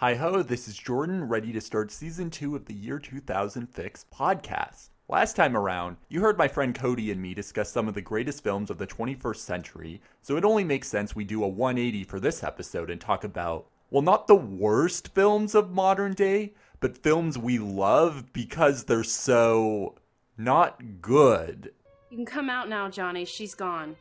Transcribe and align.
Hi 0.00 0.14
ho, 0.14 0.44
this 0.44 0.68
is 0.68 0.76
Jordan, 0.76 1.24
ready 1.24 1.52
to 1.52 1.60
start 1.60 1.90
season 1.90 2.30
two 2.30 2.54
of 2.54 2.66
the 2.66 2.72
Year 2.72 3.00
2000 3.00 3.66
Fix 3.66 4.04
podcast. 4.14 4.90
Last 5.08 5.34
time 5.34 5.56
around, 5.56 5.96
you 6.08 6.20
heard 6.20 6.38
my 6.38 6.46
friend 6.46 6.72
Cody 6.72 7.10
and 7.10 7.20
me 7.20 7.34
discuss 7.34 7.72
some 7.72 7.88
of 7.88 7.94
the 7.94 8.00
greatest 8.00 8.44
films 8.44 8.70
of 8.70 8.78
the 8.78 8.86
21st 8.86 9.38
century, 9.38 10.00
so 10.22 10.36
it 10.36 10.44
only 10.44 10.62
makes 10.62 10.86
sense 10.86 11.16
we 11.16 11.24
do 11.24 11.42
a 11.42 11.48
180 11.48 12.04
for 12.04 12.20
this 12.20 12.44
episode 12.44 12.90
and 12.90 13.00
talk 13.00 13.24
about, 13.24 13.66
well, 13.90 14.02
not 14.02 14.28
the 14.28 14.36
worst 14.36 15.08
films 15.16 15.56
of 15.56 15.72
modern 15.72 16.12
day, 16.12 16.52
but 16.78 16.96
films 16.96 17.36
we 17.36 17.58
love 17.58 18.32
because 18.32 18.84
they're 18.84 19.02
so 19.02 19.96
not 20.36 21.02
good. 21.02 21.72
You 22.10 22.18
can 22.18 22.24
come 22.24 22.48
out 22.48 22.68
now, 22.68 22.88
Johnny. 22.88 23.24
She's 23.24 23.56
gone. 23.56 23.96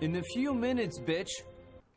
In 0.00 0.16
a 0.16 0.24
few 0.24 0.52
minutes, 0.52 0.98
bitch. 0.98 1.30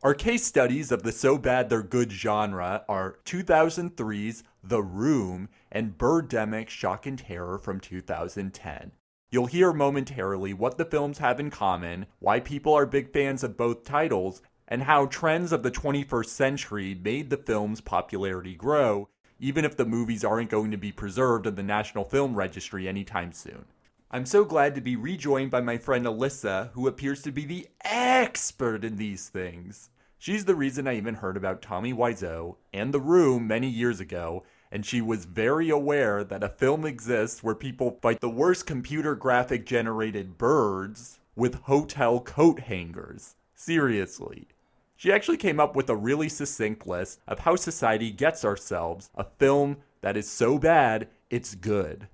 Our 0.04 0.13
case 0.13 0.43
studies 0.43 0.91
of 0.91 1.04
the 1.04 1.13
so 1.13 1.38
bad 1.38 1.69
they're 1.69 1.81
good 1.81 2.11
genre 2.11 2.83
are 2.89 3.19
2003's 3.23 4.43
The 4.61 4.81
Room 4.81 5.47
and 5.71 5.97
Birdemic 5.97 6.68
Shock 6.68 7.05
and 7.05 7.18
Terror 7.18 7.57
from 7.57 7.79
2010. 7.79 8.92
You'll 9.31 9.45
hear 9.45 9.71
momentarily 9.71 10.54
what 10.54 10.78
the 10.78 10.83
films 10.83 11.19
have 11.19 11.39
in 11.39 11.50
common, 11.50 12.07
why 12.19 12.42
people 12.42 12.73
are 12.73 12.86
big 12.86 13.14
fans 13.14 13.45
of 13.45 13.55
both 13.55 13.86
titles, 13.86 14.42
and 14.68 14.83
how 14.83 15.05
trends 15.05 15.54
of 15.54 15.64
the 15.64 15.71
21st 15.71 16.25
century 16.25 17.00
made 17.01 17.29
the 17.29 17.37
film's 17.37 17.79
popularity 17.79 18.56
grow, 18.56 19.07
even 19.39 19.64
if 19.64 19.78
the 19.78 19.86
movies 19.86 20.25
aren't 20.25 20.50
going 20.50 20.71
to 20.71 20.78
be 20.78 20.92
preserved 20.92 21.47
in 21.47 21.56
the 21.56 21.64
National 21.64 22.04
Film 22.04 22.36
Registry 22.36 22.89
anytime 22.89 23.31
soon. 23.31 23.64
I'm 24.11 24.25
so 24.25 24.43
glad 24.43 24.75
to 24.75 24.81
be 24.81 24.97
rejoined 24.97 25.50
by 25.50 25.61
my 25.61 25.78
friend 25.78 26.06
Alyssa, 26.06 26.71
who 26.73 26.87
appears 26.87 27.21
to 27.21 27.31
be 27.31 27.45
the 27.45 27.67
expert 27.86 28.83
in 28.83 28.97
these 28.97 29.29
things. 29.29 29.89
She's 30.23 30.45
the 30.45 30.55
reason 30.55 30.87
I 30.87 30.95
even 30.95 31.15
heard 31.15 31.36
about 31.36 31.61
Tommy 31.61 31.91
Wiseau 31.93 32.55
and 32.72 32.94
The 32.94 33.02
Room 33.02 33.45
many 33.45 33.67
years 33.67 34.00
ago, 34.00 34.45
and 34.72 34.86
she 34.86 35.02
was 35.02 35.25
very 35.25 35.69
aware 35.69 36.23
that 36.23 36.45
a 36.45 36.47
film 36.47 36.86
exists 36.86 37.44
where 37.44 37.56
people 37.56 38.00
fight 38.02 38.22
the 38.22 38.30
worst 38.30 38.66
computer 38.66 39.16
graphic 39.16 39.66
generated 39.66 40.38
birds 40.38 41.20
with 41.36 41.64
hotel 41.64 42.22
coat 42.22 42.61
hangers. 42.61 43.36
Seriously. 43.53 44.48
She 44.95 45.11
actually 45.11 45.36
came 45.36 45.59
up 45.59 45.75
with 45.75 45.89
a 45.89 45.95
really 45.98 46.30
succinct 46.30 46.88
list 46.88 47.20
of 47.28 47.39
how 47.39 47.58
society 47.58 48.09
gets 48.09 48.45
ourselves 48.45 49.09
a 49.16 49.26
film 49.26 49.80
that 50.00 50.16
is 50.16 50.30
so 50.30 50.58
bad 50.58 51.09
it's 51.30 51.53
good. 51.53 52.08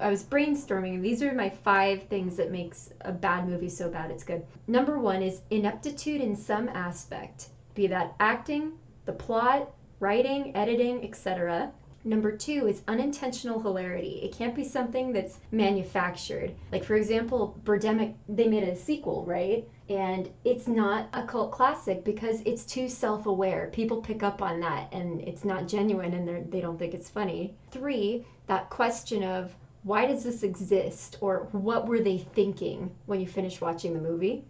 I 0.00 0.10
was 0.10 0.24
brainstorming. 0.24 1.00
These 1.00 1.22
are 1.22 1.32
my 1.32 1.48
five 1.48 2.02
things 2.04 2.36
that 2.36 2.50
makes 2.50 2.92
a 3.02 3.12
bad 3.12 3.48
movie 3.48 3.68
so 3.68 3.88
bad 3.88 4.10
it's 4.10 4.24
good. 4.24 4.44
Number 4.66 4.98
one 4.98 5.22
is 5.22 5.42
ineptitude 5.50 6.20
in 6.20 6.34
some 6.34 6.68
aspect, 6.68 7.48
be 7.74 7.86
that 7.86 8.14
acting, 8.18 8.72
the 9.04 9.12
plot, 9.12 9.70
writing, 10.00 10.54
editing, 10.56 11.04
etc. 11.04 11.72
Number 12.06 12.36
two 12.36 12.66
is 12.66 12.82
unintentional 12.88 13.60
hilarity. 13.60 14.20
It 14.22 14.36
can't 14.36 14.54
be 14.54 14.64
something 14.64 15.12
that's 15.12 15.38
manufactured. 15.52 16.54
Like, 16.72 16.84
for 16.84 16.96
example, 16.96 17.58
Birdemic, 17.64 18.14
they 18.28 18.48
made 18.48 18.64
a 18.64 18.76
sequel, 18.76 19.24
right? 19.24 19.66
And 19.88 20.28
it's 20.44 20.66
not 20.66 21.08
a 21.12 21.22
cult 21.22 21.52
classic 21.52 22.04
because 22.04 22.42
it's 22.44 22.64
too 22.64 22.88
self 22.88 23.26
aware. 23.26 23.70
People 23.72 24.02
pick 24.02 24.22
up 24.22 24.42
on 24.42 24.60
that 24.60 24.92
and 24.92 25.20
it's 25.20 25.44
not 25.44 25.68
genuine 25.68 26.14
and 26.14 26.50
they 26.50 26.60
don't 26.60 26.78
think 26.78 26.94
it's 26.94 27.08
funny. 27.08 27.54
Three, 27.70 28.26
that 28.48 28.68
question 28.70 29.22
of 29.22 29.54
why 29.84 30.06
does 30.06 30.24
this 30.24 30.42
exist 30.42 31.18
or 31.20 31.46
what 31.52 31.86
were 31.86 32.00
they 32.00 32.18
thinking 32.18 32.90
when 33.06 33.20
you 33.20 33.26
finish 33.26 33.60
watching 33.60 33.92
the 33.92 34.00
movie? 34.00 34.44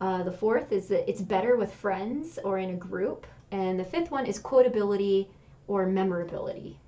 Uh, 0.00 0.22
the 0.22 0.32
fourth 0.32 0.72
is 0.72 0.88
that 0.88 1.08
it's 1.08 1.20
better 1.20 1.56
with 1.56 1.72
friends 1.72 2.38
or 2.42 2.58
in 2.58 2.70
a 2.70 2.74
group 2.74 3.26
and 3.52 3.78
the 3.78 3.84
fifth 3.84 4.10
one 4.10 4.26
is 4.26 4.40
quotability 4.40 5.28
or 5.68 5.86
memorability. 5.86 6.80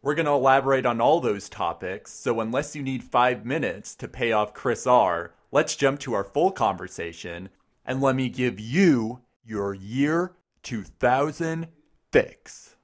We're 0.00 0.14
going 0.14 0.26
to 0.26 0.32
elaborate 0.32 0.86
on 0.86 1.00
all 1.00 1.20
those 1.20 1.50
topics 1.50 2.12
so 2.12 2.40
unless 2.40 2.74
you 2.74 2.82
need 2.82 3.04
five 3.04 3.44
minutes 3.44 3.94
to 3.96 4.08
pay 4.08 4.32
off 4.32 4.54
chris 4.54 4.86
r 4.86 5.34
let's 5.52 5.76
jump 5.76 6.00
to 6.00 6.14
our 6.14 6.24
full 6.24 6.50
conversation 6.50 7.50
and 7.84 8.00
let 8.00 8.16
me 8.16 8.30
give 8.30 8.58
you 8.58 9.20
your 9.44 9.74
year 9.74 10.32
2000 10.62 11.68
fix 12.10 12.76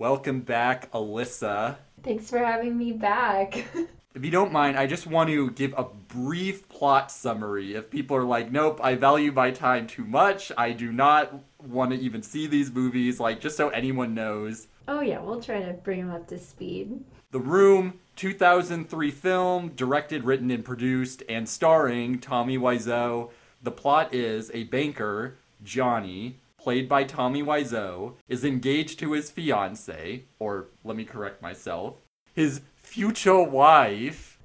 Welcome 0.00 0.40
back, 0.40 0.90
Alyssa. 0.92 1.76
Thanks 2.02 2.30
for 2.30 2.38
having 2.38 2.78
me 2.78 2.92
back. 2.92 3.66
if 4.14 4.24
you 4.24 4.30
don't 4.30 4.50
mind, 4.50 4.78
I 4.78 4.86
just 4.86 5.06
want 5.06 5.28
to 5.28 5.50
give 5.50 5.74
a 5.76 5.84
brief 5.84 6.66
plot 6.70 7.12
summary. 7.12 7.74
If 7.74 7.90
people 7.90 8.16
are 8.16 8.24
like, 8.24 8.50
nope, 8.50 8.80
I 8.82 8.94
value 8.94 9.30
my 9.30 9.50
time 9.50 9.86
too 9.86 10.06
much, 10.06 10.50
I 10.56 10.72
do 10.72 10.90
not 10.90 11.44
want 11.62 11.90
to 11.90 11.98
even 11.98 12.22
see 12.22 12.46
these 12.46 12.72
movies, 12.72 13.20
like, 13.20 13.42
just 13.42 13.58
so 13.58 13.68
anyone 13.68 14.14
knows. 14.14 14.68
Oh, 14.88 15.02
yeah, 15.02 15.20
we'll 15.20 15.42
try 15.42 15.60
to 15.60 15.74
bring 15.74 16.00
them 16.00 16.16
up 16.16 16.26
to 16.28 16.38
speed. 16.38 17.04
The 17.30 17.40
Room, 17.40 18.00
2003 18.16 19.10
film, 19.10 19.68
directed, 19.76 20.24
written, 20.24 20.50
and 20.50 20.64
produced, 20.64 21.24
and 21.28 21.46
starring 21.46 22.20
Tommy 22.20 22.56
Wiseau. 22.56 23.32
The 23.62 23.70
plot 23.70 24.14
is 24.14 24.50
a 24.54 24.64
banker, 24.64 25.36
Johnny, 25.62 26.40
played 26.60 26.88
by 26.88 27.04
Tommy 27.04 27.42
Wiseau, 27.42 28.14
is 28.28 28.44
engaged 28.44 28.98
to 28.98 29.12
his 29.12 29.30
fiance, 29.30 30.24
or 30.38 30.68
let 30.84 30.96
me 30.96 31.04
correct 31.04 31.40
myself, 31.40 31.96
his 32.34 32.60
future 32.76 33.42
wife, 33.42 34.38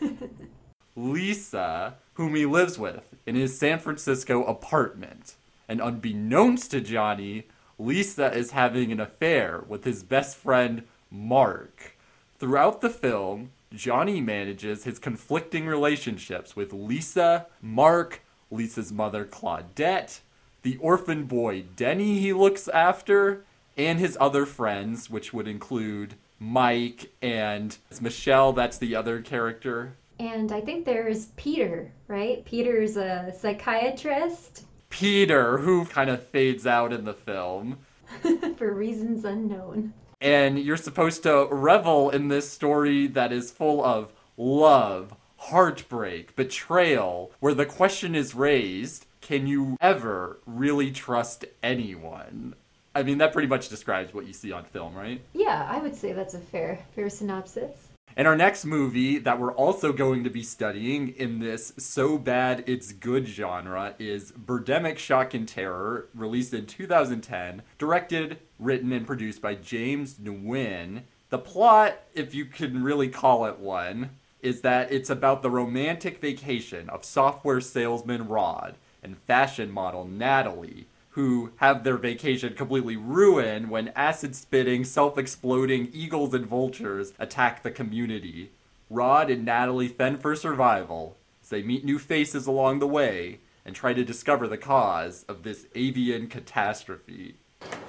Lisa, 0.96 1.94
whom 2.14 2.34
he 2.34 2.46
lives 2.46 2.78
with 2.78 3.14
in 3.26 3.34
his 3.34 3.58
San 3.58 3.78
Francisco 3.78 4.44
apartment. 4.44 5.34
And 5.68 5.80
unbeknownst 5.80 6.70
to 6.72 6.80
Johnny, 6.80 7.48
Lisa 7.78 8.32
is 8.32 8.50
having 8.50 8.92
an 8.92 9.00
affair 9.00 9.64
with 9.66 9.84
his 9.84 10.02
best 10.02 10.36
friend, 10.36 10.84
Mark. 11.10 11.96
Throughout 12.38 12.82
the 12.82 12.90
film, 12.90 13.50
Johnny 13.72 14.20
manages 14.20 14.84
his 14.84 14.98
conflicting 14.98 15.66
relationships 15.66 16.54
with 16.54 16.72
Lisa, 16.72 17.46
Mark, 17.62 18.20
Lisa's 18.50 18.92
mother, 18.92 19.24
Claudette, 19.24 20.20
the 20.64 20.76
orphan 20.78 21.24
boy 21.24 21.62
Denny 21.76 22.18
he 22.18 22.32
looks 22.32 22.66
after, 22.68 23.44
and 23.76 24.00
his 24.00 24.16
other 24.18 24.46
friends, 24.46 25.08
which 25.08 25.32
would 25.32 25.46
include 25.46 26.14
Mike 26.40 27.12
and 27.22 27.76
Michelle, 28.00 28.52
that's 28.52 28.78
the 28.78 28.96
other 28.96 29.20
character. 29.20 29.94
And 30.18 30.50
I 30.52 30.60
think 30.60 30.84
there's 30.84 31.26
Peter, 31.36 31.92
right? 32.08 32.44
Peter's 32.44 32.96
a 32.96 33.32
psychiatrist. 33.38 34.64
Peter, 34.88 35.58
who 35.58 35.84
kind 35.84 36.08
of 36.08 36.26
fades 36.28 36.66
out 36.66 36.92
in 36.92 37.04
the 37.04 37.14
film. 37.14 37.78
For 38.56 38.72
reasons 38.72 39.24
unknown. 39.24 39.92
And 40.20 40.58
you're 40.58 40.76
supposed 40.76 41.24
to 41.24 41.46
revel 41.50 42.10
in 42.10 42.28
this 42.28 42.50
story 42.50 43.06
that 43.08 43.32
is 43.32 43.50
full 43.50 43.84
of 43.84 44.12
love, 44.36 45.14
heartbreak, 45.36 46.36
betrayal, 46.36 47.32
where 47.40 47.54
the 47.54 47.66
question 47.66 48.14
is 48.14 48.34
raised 48.34 49.06
can 49.24 49.46
you 49.46 49.78
ever 49.80 50.38
really 50.44 50.90
trust 50.90 51.46
anyone? 51.62 52.54
I 52.94 53.02
mean, 53.02 53.18
that 53.18 53.32
pretty 53.32 53.48
much 53.48 53.70
describes 53.70 54.12
what 54.12 54.26
you 54.26 54.34
see 54.34 54.52
on 54.52 54.64
film, 54.64 54.94
right? 54.94 55.20
Yeah, 55.32 55.66
I 55.68 55.78
would 55.78 55.96
say 55.96 56.12
that's 56.12 56.34
a 56.34 56.38
fair 56.38 56.78
fair 56.94 57.08
synopsis. 57.08 57.88
And 58.18 58.28
our 58.28 58.36
next 58.36 58.66
movie 58.66 59.18
that 59.18 59.40
we're 59.40 59.54
also 59.54 59.94
going 59.94 60.24
to 60.24 60.30
be 60.30 60.42
studying 60.42 61.08
in 61.08 61.40
this 61.40 61.72
so 61.78 62.18
bad 62.18 62.64
it's 62.66 62.92
good 62.92 63.26
genre 63.26 63.94
is 63.98 64.30
Birdemic 64.32 64.98
Shock 64.98 65.32
and 65.32 65.48
Terror, 65.48 66.08
released 66.14 66.52
in 66.52 66.66
2010, 66.66 67.62
directed, 67.78 68.38
written, 68.58 68.92
and 68.92 69.06
produced 69.06 69.40
by 69.40 69.54
James 69.54 70.14
Nguyen. 70.14 71.04
The 71.30 71.38
plot, 71.38 71.98
if 72.12 72.34
you 72.34 72.44
can 72.44 72.84
really 72.84 73.08
call 73.08 73.46
it 73.46 73.58
one, 73.58 74.10
is 74.42 74.60
that 74.60 74.92
it's 74.92 75.08
about 75.08 75.40
the 75.40 75.50
romantic 75.50 76.20
vacation 76.20 76.90
of 76.90 77.06
software 77.06 77.62
salesman 77.62 78.28
Rod 78.28 78.76
and 79.04 79.18
fashion 79.18 79.70
model 79.70 80.04
Natalie, 80.04 80.86
who 81.10 81.52
have 81.56 81.84
their 81.84 81.96
vacation 81.96 82.54
completely 82.54 82.96
ruined 82.96 83.70
when 83.70 83.92
acid 83.94 84.34
spitting, 84.34 84.82
self 84.84 85.16
exploding 85.16 85.90
eagles 85.92 86.34
and 86.34 86.46
vultures 86.46 87.12
attack 87.18 87.62
the 87.62 87.70
community. 87.70 88.50
Rod 88.90 89.30
and 89.30 89.44
Natalie 89.44 89.88
fend 89.88 90.20
for 90.20 90.34
survival 90.34 91.16
as 91.42 91.50
they 91.50 91.62
meet 91.62 91.84
new 91.84 91.98
faces 91.98 92.46
along 92.46 92.78
the 92.78 92.88
way 92.88 93.40
and 93.64 93.76
try 93.76 93.94
to 93.94 94.04
discover 94.04 94.48
the 94.48 94.58
cause 94.58 95.24
of 95.28 95.42
this 95.42 95.66
avian 95.74 96.26
catastrophe. 96.26 97.36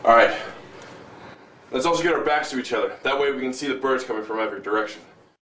Alright. 0.03 0.35
Let's 1.71 1.85
also 1.85 2.03
get 2.03 2.13
our 2.13 2.23
backs 2.23 2.51
to 2.51 2.59
each 2.59 2.73
other. 2.73 2.95
That 3.03 3.19
way 3.19 3.31
we 3.31 3.41
can 3.41 3.53
see 3.53 3.67
the 3.67 3.75
birds 3.75 4.03
coming 4.03 4.23
from 4.23 4.39
every 4.39 4.61
direction 4.61 5.01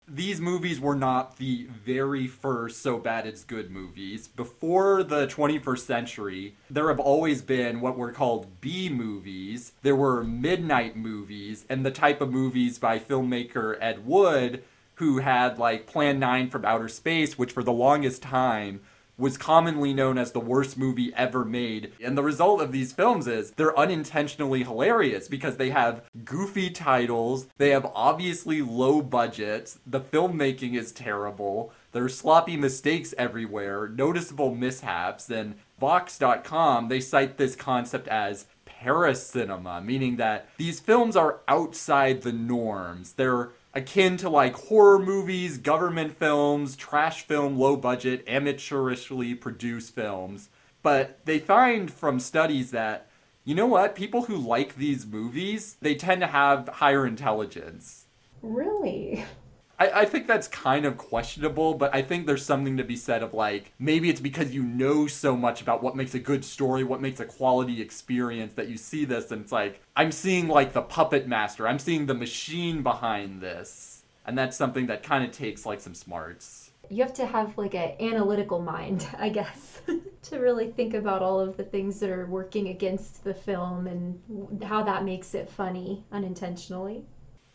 these 0.10 0.42
movies 0.42 0.80
were 0.80 0.96
not 0.96 1.38
the 1.38 1.68
very 1.86 2.28
first 2.28 2.82
so 2.82 2.98
bad 2.98 3.28
it's 3.28 3.44
good 3.44 3.70
movies. 3.70 4.28
Before 4.28 5.04
the 5.04 5.28
21st 5.28 5.80
century, 5.80 6.56
there 6.70 6.88
have 6.88 7.00
always 7.00 7.42
been 7.42 7.82
what 7.82 7.98
were 7.98 8.12
called 8.12 8.62
B 8.62 8.90
movies. 8.90 9.74
There 9.82 9.96
were 9.96 10.24
midnight 10.24 10.96
movies 10.96 11.66
and 11.70 11.86
the 11.86 11.92
type 11.92 12.22
of 12.22 12.32
movies 12.32 12.80
by 12.80 13.00
filmmaker 13.00 13.78
Ed 13.80 14.06
Wood 14.06 14.64
who 14.96 15.20
had 15.20 15.58
like 15.58 15.88
Plan 15.88 16.20
9 16.20 16.50
from 16.50 16.66
Outer 16.66 16.90
Space, 16.90 17.38
which 17.38 17.54
for 17.54 17.64
the 17.64 17.72
longest 17.72 18.22
time 18.22 18.82
was 19.19 19.38
commonly 19.38 19.94
known 19.94 20.18
as 20.18 20.31
the 20.31 20.39
worst 20.39 20.77
movie 20.77 21.13
ever 21.16 21.44
made. 21.44 21.92
And 22.04 22.18
the 22.18 22.24
result 22.24 22.62
of 22.62 22.71
these 22.71 22.94
films 22.94 23.27
is 23.27 23.51
they're 23.51 23.77
unintentionally 23.77 24.63
hilarious 24.63 25.27
because 25.27 25.57
they 25.57 25.69
have 25.71 26.04
goofy 26.24 26.69
titles, 26.69 27.48
they 27.57 27.69
have 27.69 27.92
obviously 27.94 28.62
low 28.62 29.01
budgets, 29.01 29.80
the 29.86 30.00
filmmaking 30.00 30.75
is 30.75 30.92
terrible, 30.92 31.74
there's 31.92 32.18
sloppy 32.18 32.56
mistakes 32.56 33.13
everywhere, 33.18 33.89
noticeable 33.89 34.56
mishaps, 34.56 35.30
and 35.30 35.56
Vox.com, 35.80 36.89
they 36.89 37.00
cite 37.00 37.38
this 37.38 37.56
concept 37.56 38.07
as 38.10 38.45
paracinema, 38.66 39.83
meaning 39.83 40.18
that 40.18 40.50
these 40.57 40.80
films 40.80 41.16
are 41.16 41.39
outside 41.48 42.21
the 42.21 42.33
norms. 42.33 43.13
They're 43.13 43.50
akin 43.74 44.18
to 44.18 44.30
like 44.30 44.56
horror 44.56 45.00
movies, 45.00 45.57
government 45.57 46.18
films, 46.18 46.75
trash 46.75 47.24
film, 47.24 47.57
low 47.57 47.75
budget, 47.75 48.25
amateurishly 48.25 49.39
produced 49.39 49.94
films. 49.94 50.50
But 50.81 51.19
they 51.25 51.39
find 51.39 51.92
from 51.92 52.19
studies 52.19 52.71
that, 52.71 53.10
you 53.44 53.56
know 53.56 53.68
what, 53.68 53.95
people 53.95 54.24
who 54.24 54.38
like 54.38 54.75
these 54.75 55.06
movies, 55.06 55.77
they 55.81 55.95
tend 55.95 56.21
to 56.21 56.27
have 56.27 56.68
higher 56.68 57.06
intelligence. 57.06 58.06
Really? 58.42 59.25
I, 59.80 60.02
I 60.02 60.06
think 60.06 60.28
that's 60.28 60.48
kind 60.48 60.86
of 60.86 60.98
questionable, 60.98 61.74
but 61.74 61.96
I 61.96 62.02
think 62.02 62.28
there's 62.28 62.46
something 62.46 62.78
to 62.78 62.84
be 62.84 62.98
said 62.98 63.24
of 63.24 63.34
like 63.34 63.72
maybe 63.80 64.10
it's 64.10 64.20
because 64.20 64.54
you 64.54 64.62
know 64.62 65.08
so 65.08 65.36
much 65.36 65.62
about 65.62 65.81
what 65.81 65.96
makes 65.96 66.14
a 66.14 66.20
good 66.20 66.44
story, 66.44 66.84
what 66.84 67.02
makes 67.02 67.20
a 67.20 67.26
quality 67.26 67.81
experience 67.81 68.54
that 68.56 68.68
you 68.68 68.78
see 68.78 69.06
this 69.06 69.31
and 69.31 69.42
it's 69.42 69.52
like 69.52 69.81
I'm 69.96 70.12
seeing 70.12 70.48
like 70.48 70.74
the 70.74 70.81
puppet 70.81 71.28
master, 71.28 71.68
I'm 71.68 71.80
seeing 71.80 72.06
the 72.06 72.14
machine 72.14 72.84
behind 72.84 73.42
this. 73.42 74.04
And 74.26 74.38
that's 74.38 74.56
something 74.56 74.88
that 74.88 75.02
kind 75.02 75.24
of 75.24 75.31
takes 75.31 75.66
like 75.66 75.80
some 75.80 75.96
smarts. 75.96 76.70
You 76.90 77.04
have 77.04 77.14
to 77.16 77.26
have 77.26 77.58
like 77.58 77.74
an 77.74 77.94
analytical 78.00 78.62
mind, 78.62 79.08
I 79.18 79.30
guess, 79.30 79.81
to 80.24 80.40
really 80.40 80.72
think 80.72 80.94
about 80.94 81.22
all 81.24 81.40
of 81.40 81.58
the 81.58 81.64
things 81.64 82.00
that 82.02 82.10
are 82.10 82.28
working 82.28 82.68
against 82.68 83.24
the 83.24 83.34
film 83.34 83.88
and 83.88 84.64
how 84.64 84.84
that 84.84 85.06
makes 85.06 85.34
it 85.34 85.50
funny 85.50 86.04
unintentionally. 86.12 87.06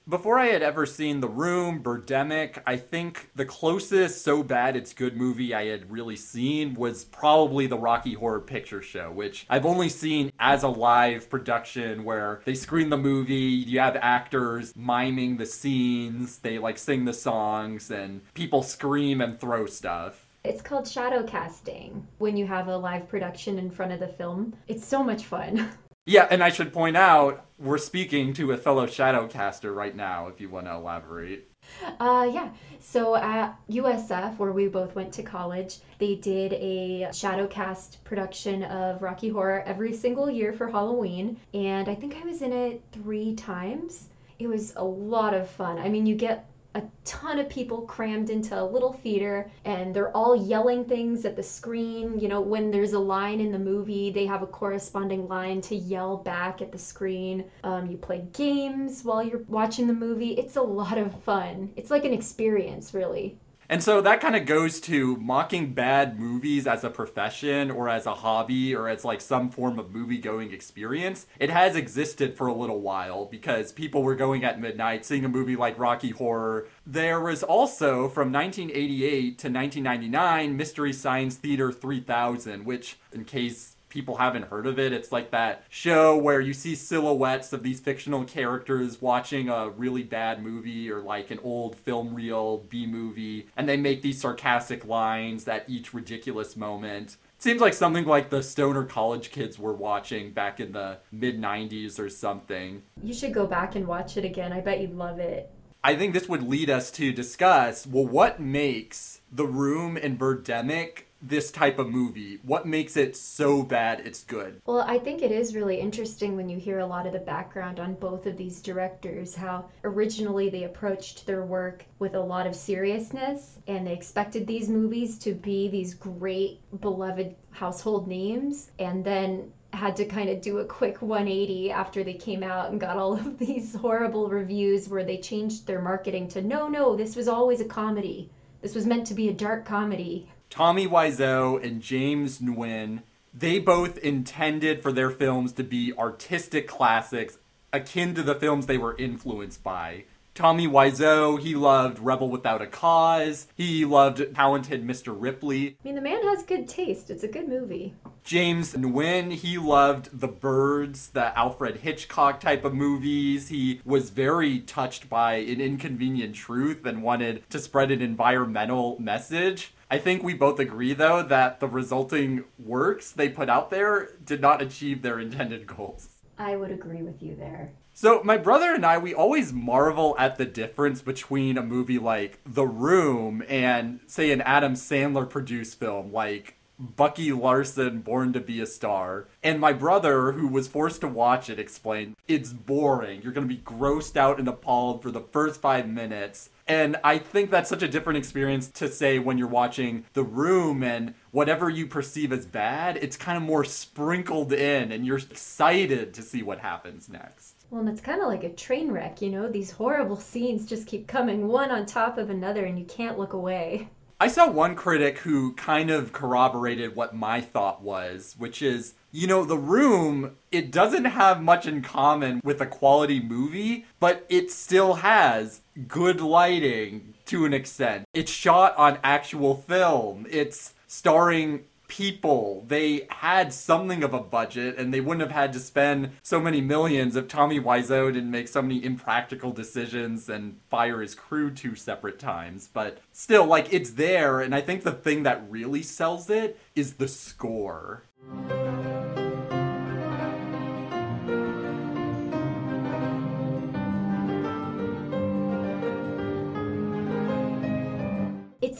Before 0.06 0.38
I 0.38 0.48
had 0.48 0.60
ever 0.60 0.84
seen 0.84 1.20
The 1.20 1.28
Room, 1.28 1.82
Birdemic, 1.82 2.62
I 2.66 2.76
think 2.76 3.30
the 3.34 3.46
closest 3.46 4.22
so 4.22 4.42
bad 4.42 4.76
it's 4.76 4.92
good 4.92 5.16
movie 5.16 5.54
I 5.54 5.64
had 5.64 5.90
really 5.90 6.14
seen 6.14 6.74
was 6.74 7.06
probably 7.06 7.66
the 7.66 7.78
Rocky 7.78 8.12
Horror 8.12 8.42
Picture 8.42 8.82
Show, 8.82 9.10
which 9.10 9.46
I've 9.48 9.64
only 9.64 9.88
seen 9.88 10.30
as 10.38 10.62
a 10.62 10.68
live 10.68 11.30
production 11.30 12.04
where 12.04 12.42
they 12.44 12.54
screen 12.54 12.90
the 12.90 12.98
movie, 12.98 13.34
you 13.34 13.80
have 13.80 13.96
actors 13.96 14.74
miming 14.76 15.38
the 15.38 15.46
scenes, 15.46 16.36
they 16.36 16.58
like 16.58 16.76
sing 16.76 17.06
the 17.06 17.14
songs, 17.14 17.90
and 17.90 18.20
people 18.34 18.62
scream 18.62 19.22
and 19.22 19.40
throw 19.40 19.64
stuff. 19.64 20.26
It's 20.44 20.60
called 20.60 20.86
shadow 20.86 21.22
casting 21.22 22.06
when 22.18 22.36
you 22.36 22.46
have 22.46 22.68
a 22.68 22.76
live 22.76 23.08
production 23.08 23.58
in 23.58 23.70
front 23.70 23.92
of 23.92 24.00
the 24.00 24.08
film. 24.08 24.54
It's 24.68 24.84
so 24.84 25.02
much 25.02 25.24
fun. 25.24 25.70
Yeah, 26.06 26.26
and 26.30 26.42
I 26.42 26.50
should 26.50 26.72
point 26.72 26.96
out 26.96 27.46
we're 27.58 27.78
speaking 27.78 28.34
to 28.34 28.52
a 28.52 28.56
fellow 28.56 28.86
shadowcaster 28.86 29.74
right 29.74 29.96
now. 29.96 30.26
If 30.28 30.40
you 30.40 30.50
want 30.50 30.66
to 30.66 30.74
elaborate. 30.74 31.50
Uh, 31.98 32.30
yeah. 32.30 32.50
So 32.78 33.16
at 33.16 33.56
USF, 33.70 34.36
where 34.36 34.52
we 34.52 34.68
both 34.68 34.94
went 34.94 35.14
to 35.14 35.22
college, 35.22 35.78
they 35.98 36.16
did 36.16 36.52
a 36.52 37.08
shadowcast 37.10 38.04
production 38.04 38.64
of 38.64 39.00
Rocky 39.00 39.30
Horror 39.30 39.62
every 39.64 39.94
single 39.94 40.30
year 40.30 40.52
for 40.52 40.68
Halloween, 40.68 41.40
and 41.54 41.88
I 41.88 41.94
think 41.94 42.16
I 42.16 42.24
was 42.24 42.42
in 42.42 42.52
it 42.52 42.82
three 42.92 43.34
times. 43.34 44.08
It 44.38 44.46
was 44.46 44.74
a 44.76 44.84
lot 44.84 45.32
of 45.32 45.48
fun. 45.48 45.78
I 45.78 45.88
mean, 45.88 46.04
you 46.04 46.16
get 46.16 46.50
a 46.74 46.82
ton 47.04 47.38
of 47.38 47.48
people 47.48 47.82
crammed 47.82 48.30
into 48.30 48.60
a 48.60 48.64
little 48.64 48.92
theater 48.92 49.50
and 49.64 49.94
they're 49.94 50.14
all 50.16 50.34
yelling 50.34 50.84
things 50.84 51.24
at 51.24 51.36
the 51.36 51.42
screen. 51.42 52.18
You 52.18 52.28
know, 52.28 52.40
when 52.40 52.70
there's 52.70 52.94
a 52.94 52.98
line 52.98 53.40
in 53.40 53.52
the 53.52 53.58
movie, 53.58 54.10
they 54.10 54.26
have 54.26 54.42
a 54.42 54.46
corresponding 54.46 55.28
line 55.28 55.60
to 55.62 55.76
yell 55.76 56.16
back 56.16 56.60
at 56.60 56.72
the 56.72 56.78
screen. 56.78 57.48
Um, 57.62 57.86
you 57.86 57.96
play 57.96 58.26
games 58.32 59.04
while 59.04 59.22
you're 59.22 59.44
watching 59.48 59.86
the 59.86 59.92
movie. 59.92 60.32
It's 60.32 60.56
a 60.56 60.62
lot 60.62 60.98
of 60.98 61.22
fun. 61.22 61.72
It's 61.76 61.90
like 61.90 62.04
an 62.04 62.12
experience, 62.12 62.92
really. 62.92 63.38
And 63.68 63.82
so 63.82 64.00
that 64.00 64.20
kind 64.20 64.36
of 64.36 64.46
goes 64.46 64.80
to 64.82 65.16
mocking 65.16 65.72
bad 65.72 66.18
movies 66.18 66.66
as 66.66 66.84
a 66.84 66.90
profession 66.90 67.70
or 67.70 67.88
as 67.88 68.06
a 68.06 68.14
hobby 68.14 68.74
or 68.74 68.88
as 68.88 69.04
like 69.04 69.20
some 69.20 69.50
form 69.50 69.78
of 69.78 69.92
movie 69.92 70.18
going 70.18 70.52
experience. 70.52 71.26
It 71.38 71.50
has 71.50 71.76
existed 71.76 72.36
for 72.36 72.46
a 72.46 72.54
little 72.54 72.80
while 72.80 73.24
because 73.24 73.72
people 73.72 74.02
were 74.02 74.16
going 74.16 74.44
at 74.44 74.60
midnight 74.60 75.04
seeing 75.04 75.24
a 75.24 75.28
movie 75.28 75.56
like 75.56 75.78
Rocky 75.78 76.10
Horror. 76.10 76.66
There 76.86 77.20
was 77.20 77.42
also 77.42 78.08
from 78.08 78.32
1988 78.32 79.38
to 79.38 79.48
1999 79.48 80.56
Mystery 80.56 80.92
Science 80.92 81.36
Theater 81.36 81.72
3000, 81.72 82.64
which, 82.64 82.98
in 83.12 83.24
case 83.24 83.73
people 83.94 84.16
haven't 84.16 84.48
heard 84.48 84.66
of 84.66 84.76
it. 84.76 84.92
It's 84.92 85.12
like 85.12 85.30
that 85.30 85.62
show 85.70 86.18
where 86.18 86.40
you 86.40 86.52
see 86.52 86.74
silhouettes 86.74 87.52
of 87.52 87.62
these 87.62 87.78
fictional 87.78 88.24
characters 88.24 89.00
watching 89.00 89.48
a 89.48 89.70
really 89.70 90.02
bad 90.02 90.42
movie 90.42 90.90
or 90.90 91.00
like 91.00 91.30
an 91.30 91.38
old 91.44 91.76
film 91.76 92.12
reel 92.12 92.58
B 92.68 92.86
movie, 92.86 93.46
and 93.56 93.68
they 93.68 93.76
make 93.76 94.02
these 94.02 94.20
sarcastic 94.20 94.84
lines 94.84 95.46
at 95.46 95.64
each 95.70 95.94
ridiculous 95.94 96.56
moment. 96.56 97.16
Seems 97.38 97.60
like 97.60 97.72
something 97.72 98.04
like 98.04 98.30
the 98.30 98.42
stoner 98.42 98.82
college 98.82 99.30
kids 99.30 99.60
were 99.60 99.72
watching 99.72 100.32
back 100.32 100.58
in 100.58 100.72
the 100.72 100.98
mid 101.12 101.40
90s 101.40 102.00
or 102.00 102.08
something. 102.08 102.82
You 103.00 103.14
should 103.14 103.32
go 103.32 103.46
back 103.46 103.76
and 103.76 103.86
watch 103.86 104.16
it 104.16 104.24
again. 104.24 104.52
I 104.52 104.60
bet 104.60 104.80
you'd 104.80 104.96
love 104.96 105.20
it. 105.20 105.50
I 105.84 105.94
think 105.94 106.14
this 106.14 106.28
would 106.28 106.42
lead 106.42 106.68
us 106.68 106.90
to 106.92 107.12
discuss 107.12 107.86
well, 107.86 108.06
what 108.06 108.40
makes 108.40 109.20
The 109.30 109.46
Room 109.46 109.96
and 109.96 110.18
Birdemic 110.18 111.02
this 111.28 111.50
type 111.50 111.78
of 111.78 111.88
movie? 111.88 112.38
What 112.42 112.66
makes 112.66 112.96
it 112.96 113.16
so 113.16 113.62
bad 113.62 114.00
it's 114.00 114.24
good? 114.24 114.60
Well, 114.66 114.80
I 114.80 114.98
think 114.98 115.22
it 115.22 115.32
is 115.32 115.54
really 115.54 115.80
interesting 115.80 116.36
when 116.36 116.48
you 116.48 116.58
hear 116.58 116.80
a 116.80 116.86
lot 116.86 117.06
of 117.06 117.12
the 117.12 117.18
background 117.18 117.80
on 117.80 117.94
both 117.94 118.26
of 118.26 118.36
these 118.36 118.60
directors, 118.60 119.34
how 119.34 119.70
originally 119.82 120.50
they 120.50 120.64
approached 120.64 121.26
their 121.26 121.44
work 121.44 121.84
with 121.98 122.14
a 122.14 122.20
lot 122.20 122.46
of 122.46 122.54
seriousness 122.54 123.58
and 123.66 123.86
they 123.86 123.92
expected 123.92 124.46
these 124.46 124.68
movies 124.68 125.18
to 125.20 125.34
be 125.34 125.68
these 125.68 125.94
great, 125.94 126.60
beloved 126.80 127.34
household 127.50 128.06
names, 128.06 128.70
and 128.78 129.04
then 129.04 129.52
had 129.72 129.96
to 129.96 130.04
kind 130.04 130.30
of 130.30 130.40
do 130.40 130.58
a 130.58 130.64
quick 130.64 131.02
180 131.02 131.70
after 131.70 132.04
they 132.04 132.14
came 132.14 132.42
out 132.42 132.70
and 132.70 132.80
got 132.80 132.96
all 132.96 133.14
of 133.14 133.38
these 133.44 133.74
horrible 133.74 134.28
reviews 134.28 134.88
where 134.88 135.04
they 135.04 135.18
changed 135.18 135.66
their 135.66 135.82
marketing 135.82 136.28
to 136.28 136.42
no, 136.42 136.68
no, 136.68 136.96
this 136.96 137.16
was 137.16 137.28
always 137.28 137.60
a 137.60 137.64
comedy. 137.64 138.30
This 138.62 138.74
was 138.74 138.86
meant 138.86 139.06
to 139.08 139.14
be 139.14 139.28
a 139.28 139.34
dark 139.34 139.66
comedy. 139.66 140.30
Tommy 140.54 140.86
Wiseau 140.86 141.60
and 141.64 141.82
James 141.82 142.38
Nguyen, 142.38 143.02
they 143.36 143.58
both 143.58 143.98
intended 143.98 144.84
for 144.84 144.92
their 144.92 145.10
films 145.10 145.52
to 145.54 145.64
be 145.64 145.92
artistic 145.98 146.68
classics 146.68 147.38
akin 147.72 148.14
to 148.14 148.22
the 148.22 148.36
films 148.36 148.66
they 148.66 148.78
were 148.78 148.96
influenced 148.96 149.64
by. 149.64 150.04
Tommy 150.32 150.68
Wiseau, 150.68 151.40
he 151.40 151.56
loved 151.56 151.98
Rebel 151.98 152.28
Without 152.28 152.62
a 152.62 152.68
Cause. 152.68 153.48
He 153.56 153.84
loved 153.84 154.32
Talented 154.36 154.86
Mr. 154.86 155.12
Ripley. 155.16 155.70
I 155.70 155.88
mean, 155.88 155.96
the 155.96 156.00
man 156.00 156.22
has 156.22 156.44
good 156.44 156.68
taste. 156.68 157.10
It's 157.10 157.24
a 157.24 157.28
good 157.28 157.48
movie. 157.48 157.94
James 158.22 158.74
Nguyen, 158.74 159.32
he 159.32 159.58
loved 159.58 160.20
The 160.20 160.28
Birds, 160.28 161.08
the 161.08 161.36
Alfred 161.36 161.78
Hitchcock 161.78 162.38
type 162.38 162.64
of 162.64 162.74
movies. 162.74 163.48
He 163.48 163.80
was 163.84 164.10
very 164.10 164.60
touched 164.60 165.10
by 165.10 165.34
An 165.34 165.60
Inconvenient 165.60 166.36
Truth 166.36 166.86
and 166.86 167.02
wanted 167.02 167.42
to 167.50 167.58
spread 167.58 167.90
an 167.90 168.00
environmental 168.00 168.96
message. 169.00 169.73
I 169.90 169.98
think 169.98 170.22
we 170.22 170.34
both 170.34 170.58
agree, 170.58 170.94
though, 170.94 171.22
that 171.22 171.60
the 171.60 171.68
resulting 171.68 172.44
works 172.58 173.10
they 173.10 173.28
put 173.28 173.48
out 173.48 173.70
there 173.70 174.10
did 174.24 174.40
not 174.40 174.62
achieve 174.62 175.02
their 175.02 175.18
intended 175.18 175.66
goals. 175.66 176.08
I 176.38 176.56
would 176.56 176.70
agree 176.70 177.02
with 177.02 177.22
you 177.22 177.36
there. 177.36 177.72
So, 177.96 178.22
my 178.24 178.36
brother 178.36 178.74
and 178.74 178.84
I, 178.84 178.98
we 178.98 179.14
always 179.14 179.52
marvel 179.52 180.16
at 180.18 180.36
the 180.36 180.44
difference 180.44 181.00
between 181.00 181.56
a 181.56 181.62
movie 181.62 181.98
like 181.98 182.40
The 182.44 182.66
Room 182.66 183.44
and, 183.48 184.00
say, 184.08 184.32
an 184.32 184.40
Adam 184.40 184.74
Sandler 184.74 185.30
produced 185.30 185.78
film 185.78 186.12
like 186.12 186.56
Bucky 186.76 187.32
Larson 187.32 188.00
Born 188.00 188.32
to 188.32 188.40
Be 188.40 188.60
a 188.60 188.66
Star. 188.66 189.28
And 189.44 189.60
my 189.60 189.72
brother, 189.72 190.32
who 190.32 190.48
was 190.48 190.66
forced 190.66 191.02
to 191.02 191.08
watch 191.08 191.48
it, 191.48 191.60
explained 191.60 192.16
it's 192.26 192.52
boring. 192.52 193.22
You're 193.22 193.32
going 193.32 193.48
to 193.48 193.54
be 193.54 193.60
grossed 193.60 194.16
out 194.16 194.40
and 194.40 194.48
appalled 194.48 195.00
for 195.00 195.12
the 195.12 195.20
first 195.20 195.60
five 195.60 195.88
minutes. 195.88 196.50
And 196.66 196.96
I 197.04 197.18
think 197.18 197.50
that's 197.50 197.68
such 197.68 197.82
a 197.82 197.88
different 197.88 198.16
experience 198.18 198.68
to 198.72 198.88
say 198.88 199.18
when 199.18 199.36
you're 199.36 199.48
watching 199.48 200.06
The 200.14 200.22
Room 200.22 200.82
and 200.82 201.14
whatever 201.30 201.68
you 201.68 201.86
perceive 201.86 202.32
as 202.32 202.46
bad, 202.46 202.96
it's 202.96 203.16
kind 203.16 203.36
of 203.36 203.42
more 203.42 203.64
sprinkled 203.64 204.52
in 204.52 204.92
and 204.92 205.06
you're 205.06 205.18
excited 205.18 206.14
to 206.14 206.22
see 206.22 206.42
what 206.42 206.58
happens 206.60 207.08
next. 207.08 207.66
Well, 207.70 207.80
and 207.80 207.88
it's 207.90 208.00
kind 208.00 208.22
of 208.22 208.28
like 208.28 208.44
a 208.44 208.50
train 208.50 208.90
wreck, 208.90 209.20
you 209.20 209.30
know? 209.30 209.50
These 209.50 209.72
horrible 209.72 210.16
scenes 210.16 210.64
just 210.64 210.86
keep 210.86 211.06
coming 211.06 211.48
one 211.48 211.70
on 211.70 211.84
top 211.84 212.16
of 212.16 212.30
another 212.30 212.64
and 212.64 212.78
you 212.78 212.84
can't 212.86 213.18
look 213.18 213.34
away. 213.34 213.88
I 214.20 214.28
saw 214.28 214.48
one 214.48 214.76
critic 214.76 215.18
who 215.18 215.52
kind 215.54 215.90
of 215.90 216.12
corroborated 216.12 216.94
what 216.94 217.14
my 217.14 217.40
thought 217.40 217.82
was, 217.82 218.36
which 218.38 218.62
is, 218.62 218.94
you 219.10 219.26
know, 219.26 219.44
The 219.44 219.58
Room, 219.58 220.36
it 220.50 220.70
doesn't 220.70 221.04
have 221.04 221.42
much 221.42 221.66
in 221.66 221.82
common 221.82 222.40
with 222.44 222.60
a 222.60 222.66
quality 222.66 223.20
movie, 223.20 223.86
but 223.98 224.24
it 224.28 224.50
still 224.50 224.94
has 224.94 225.60
good 225.88 226.20
lighting 226.20 227.14
to 227.26 227.44
an 227.44 227.52
extent. 227.52 228.04
It's 228.12 228.30
shot 228.30 228.76
on 228.76 228.98
actual 229.02 229.54
film. 229.54 230.26
It's 230.30 230.74
starring 230.86 231.64
people. 231.88 232.64
They 232.66 233.06
had 233.10 233.52
something 233.52 234.02
of 234.02 234.14
a 234.14 234.20
budget 234.20 234.78
and 234.78 234.92
they 234.92 235.00
wouldn't 235.00 235.20
have 235.20 235.30
had 235.30 235.52
to 235.52 235.58
spend 235.58 236.10
so 236.22 236.40
many 236.40 236.60
millions 236.60 237.14
if 237.14 237.28
Tommy 237.28 237.60
Wiseau 237.60 238.12
didn't 238.12 238.30
make 238.30 238.48
so 238.48 238.62
many 238.62 238.82
impractical 238.84 239.52
decisions 239.52 240.28
and 240.28 240.58
fire 240.70 241.00
his 241.00 241.14
crew 241.14 241.50
two 241.50 241.74
separate 241.74 242.18
times. 242.18 242.68
But 242.72 242.98
still, 243.12 243.46
like, 243.46 243.72
it's 243.72 243.90
there, 243.92 244.40
and 244.40 244.54
I 244.54 244.60
think 244.60 244.82
the 244.82 244.92
thing 244.92 245.22
that 245.24 245.44
really 245.48 245.82
sells 245.82 246.30
it 246.30 246.58
is 246.74 246.94
the 246.94 247.08
score. 247.08 248.02